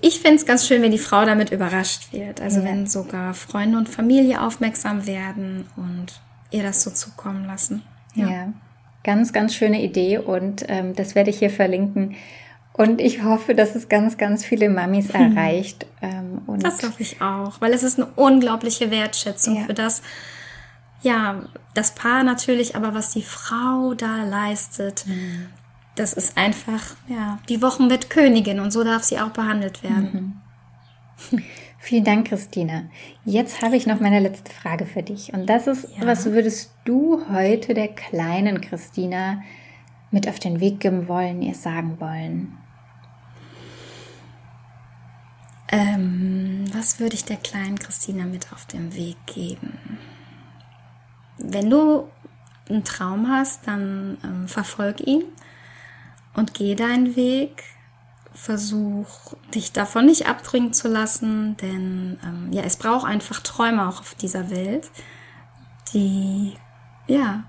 ich 0.01 0.22
finde 0.22 0.38
es 0.38 0.47
ganz 0.47 0.65
schön, 0.65 0.82
wenn 0.82 0.91
die 0.91 0.97
Frau 0.97 1.24
damit 1.24 1.51
überrascht 1.51 2.13
wird. 2.13 2.41
Also 2.41 2.61
ja. 2.61 2.65
wenn 2.65 2.88
sogar 2.88 3.36
Freunde 3.36 3.78
und 3.78 3.89
Familie 3.89 4.41
aufmerksam 4.41 5.05
werden 5.05 5.67
und 5.76 6.19
ihr 6.51 6.63
das 6.63 6.83
so 6.83 6.91
zukommen 6.91 7.45
lassen. 7.45 7.83
Ja, 8.13 8.29
ja. 8.29 8.53
ganz, 9.03 9.33
ganz 9.33 9.55
schöne 9.55 9.81
Idee 9.81 10.17
und 10.17 10.65
ähm, 10.67 10.95
das 10.95 11.15
werde 11.15 11.29
ich 11.29 11.39
hier 11.39 11.49
verlinken. 11.49 12.15
Und 12.73 13.01
ich 13.01 13.23
hoffe, 13.23 13.53
dass 13.53 13.75
es 13.75 13.89
ganz, 13.89 14.17
ganz 14.17 14.45
viele 14.45 14.69
Mamis 14.69 15.13
hm. 15.13 15.35
erreicht. 15.37 15.85
Ähm, 16.01 16.41
und 16.47 16.63
das 16.63 16.83
hoffe 16.83 17.01
ich 17.01 17.21
auch, 17.21 17.59
weil 17.59 17.73
es 17.73 17.83
ist 17.83 17.99
eine 17.99 18.09
unglaubliche 18.15 18.91
Wertschätzung 18.91 19.57
ja. 19.57 19.63
für 19.63 19.73
das, 19.73 20.01
ja, 21.01 21.43
das 21.73 21.95
Paar 21.95 22.23
natürlich, 22.23 22.75
aber 22.75 22.93
was 22.93 23.11
die 23.11 23.23
Frau 23.23 23.93
da 23.93 24.23
leistet, 24.23 25.05
mhm. 25.07 25.47
das 25.95 26.13
ist 26.13 26.37
einfach, 26.37 26.95
ja, 27.07 27.39
die 27.49 27.61
Wochen 27.61 27.87
mit 27.87 28.09
Königin 28.09 28.59
und 28.59 28.71
so 28.71 28.83
darf 28.83 29.03
sie 29.03 29.19
auch 29.19 29.29
behandelt 29.29 29.83
werden. 29.83 30.41
Mhm. 31.31 31.43
Vielen 31.84 32.03
Dank, 32.03 32.27
Christina. 32.27 32.84
Jetzt 33.25 33.63
habe 33.63 33.75
ich 33.75 33.88
noch 33.88 33.99
meine 33.99 34.19
letzte 34.19 34.51
Frage 34.53 34.86
für 34.86 35.01
dich. 35.01 35.34
Und 35.34 35.47
das 35.47 35.65
ist, 35.65 35.88
ja. 35.97 36.05
was 36.05 36.25
würdest 36.25 36.75
du 36.86 37.23
heute 37.27 37.73
der 37.73 37.88
kleinen 37.88 38.61
Christina 38.61 39.41
mit 40.11 40.27
auf 40.27 40.38
den 40.38 40.59
Weg 40.59 40.79
geben 40.79 41.07
wollen, 41.07 41.41
ihr 41.41 41.55
sagen 41.55 41.99
wollen? 41.99 42.55
Ähm, 45.69 46.65
was 46.71 46.99
würde 46.99 47.15
ich 47.15 47.25
der 47.25 47.38
kleinen 47.38 47.79
Christina 47.79 48.25
mit 48.25 48.53
auf 48.53 48.67
den 48.67 48.93
Weg 48.93 49.17
geben? 49.25 49.97
Wenn 51.39 51.67
du 51.67 52.07
einen 52.69 52.84
Traum 52.84 53.27
hast, 53.27 53.65
dann 53.65 54.19
ähm, 54.23 54.47
verfolg 54.47 55.01
ihn 55.01 55.23
und 56.36 56.53
geh 56.53 56.75
deinen 56.75 57.15
Weg 57.15 57.63
versuch 58.34 59.34
dich 59.53 59.71
davon 59.71 60.05
nicht 60.05 60.27
abdringen 60.27 60.73
zu 60.73 60.88
lassen, 60.88 61.57
denn 61.57 62.19
ähm, 62.23 62.53
ja, 62.53 62.63
es 62.63 62.77
braucht 62.77 63.05
einfach 63.05 63.41
Träume 63.41 63.88
auch 63.88 63.99
auf 63.99 64.15
dieser 64.15 64.49
Welt, 64.49 64.89
die 65.93 66.53
ja 67.07 67.43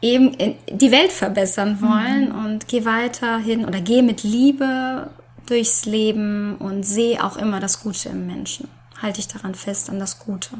eben 0.00 0.36
die 0.70 0.92
Welt 0.92 1.12
verbessern 1.12 1.80
wollen 1.80 2.28
mhm. 2.28 2.44
und 2.44 2.68
geh 2.68 2.84
weiterhin 2.84 3.64
oder 3.64 3.80
geh 3.80 4.02
mit 4.02 4.22
Liebe 4.22 5.10
durchs 5.46 5.86
Leben 5.86 6.56
und 6.56 6.84
sehe 6.84 7.22
auch 7.24 7.36
immer 7.36 7.60
das 7.60 7.82
Gute 7.82 8.10
im 8.10 8.26
Menschen. 8.26 8.68
Halte 9.00 9.16
dich 9.16 9.28
daran 9.28 9.54
fest 9.54 9.90
an 9.90 9.98
das 9.98 10.18
Gute 10.18 10.50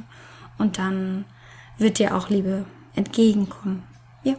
und 0.58 0.78
dann 0.78 1.24
wird 1.78 1.98
dir 1.98 2.16
auch 2.16 2.28
Liebe 2.28 2.64
entgegenkommen. 2.94 3.84
Ja. 4.22 4.34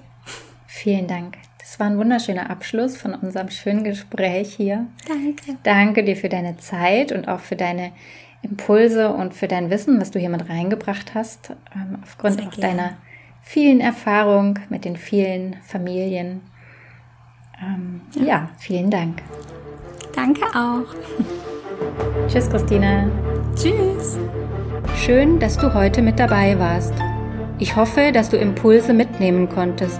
Vielen 0.68 1.08
Dank. 1.08 1.38
Das 1.68 1.82
war 1.82 1.88
ein 1.88 1.98
wunderschöner 1.98 2.50
Abschluss 2.50 2.96
von 2.96 3.14
unserem 3.14 3.50
schönen 3.50 3.84
Gespräch 3.84 4.54
hier. 4.56 4.86
Danke. 5.06 5.60
Danke 5.64 6.04
dir 6.06 6.16
für 6.16 6.30
deine 6.30 6.56
Zeit 6.56 7.12
und 7.12 7.28
auch 7.28 7.42
für 7.42 7.58
deine 7.58 7.92
Impulse 8.42 9.10
und 9.10 9.34
für 9.34 9.50
dein 9.50 9.70
Wissen, 9.70 10.00
was 10.00 10.12
du 10.12 10.18
hier 10.18 10.30
mit 10.30 10.50
reingebracht 10.50 11.14
hast, 11.14 11.50
ähm, 11.76 11.98
aufgrund 12.02 12.42
auch 12.42 12.56
deiner 12.56 12.92
vielen 13.42 13.82
Erfahrung 13.82 14.60
mit 14.70 14.86
den 14.86 14.96
vielen 14.96 15.58
Familien. 15.62 16.40
Ähm, 17.62 18.00
ja. 18.16 18.24
ja, 18.24 18.50
vielen 18.58 18.90
Dank. 18.90 19.22
Danke 20.16 20.46
auch. 20.56 20.86
Tschüss, 22.30 22.50
Christina. 22.50 23.12
Tschüss. 23.56 24.18
Schön, 24.96 25.38
dass 25.38 25.58
du 25.58 25.74
heute 25.74 26.02
mit 26.02 26.18
dabei 26.18 26.58
warst. 26.58 26.94
Ich 27.60 27.76
hoffe, 27.76 28.14
dass 28.14 28.30
du 28.30 28.38
Impulse 28.38 28.94
mitnehmen 28.94 29.50
konntest. 29.50 30.00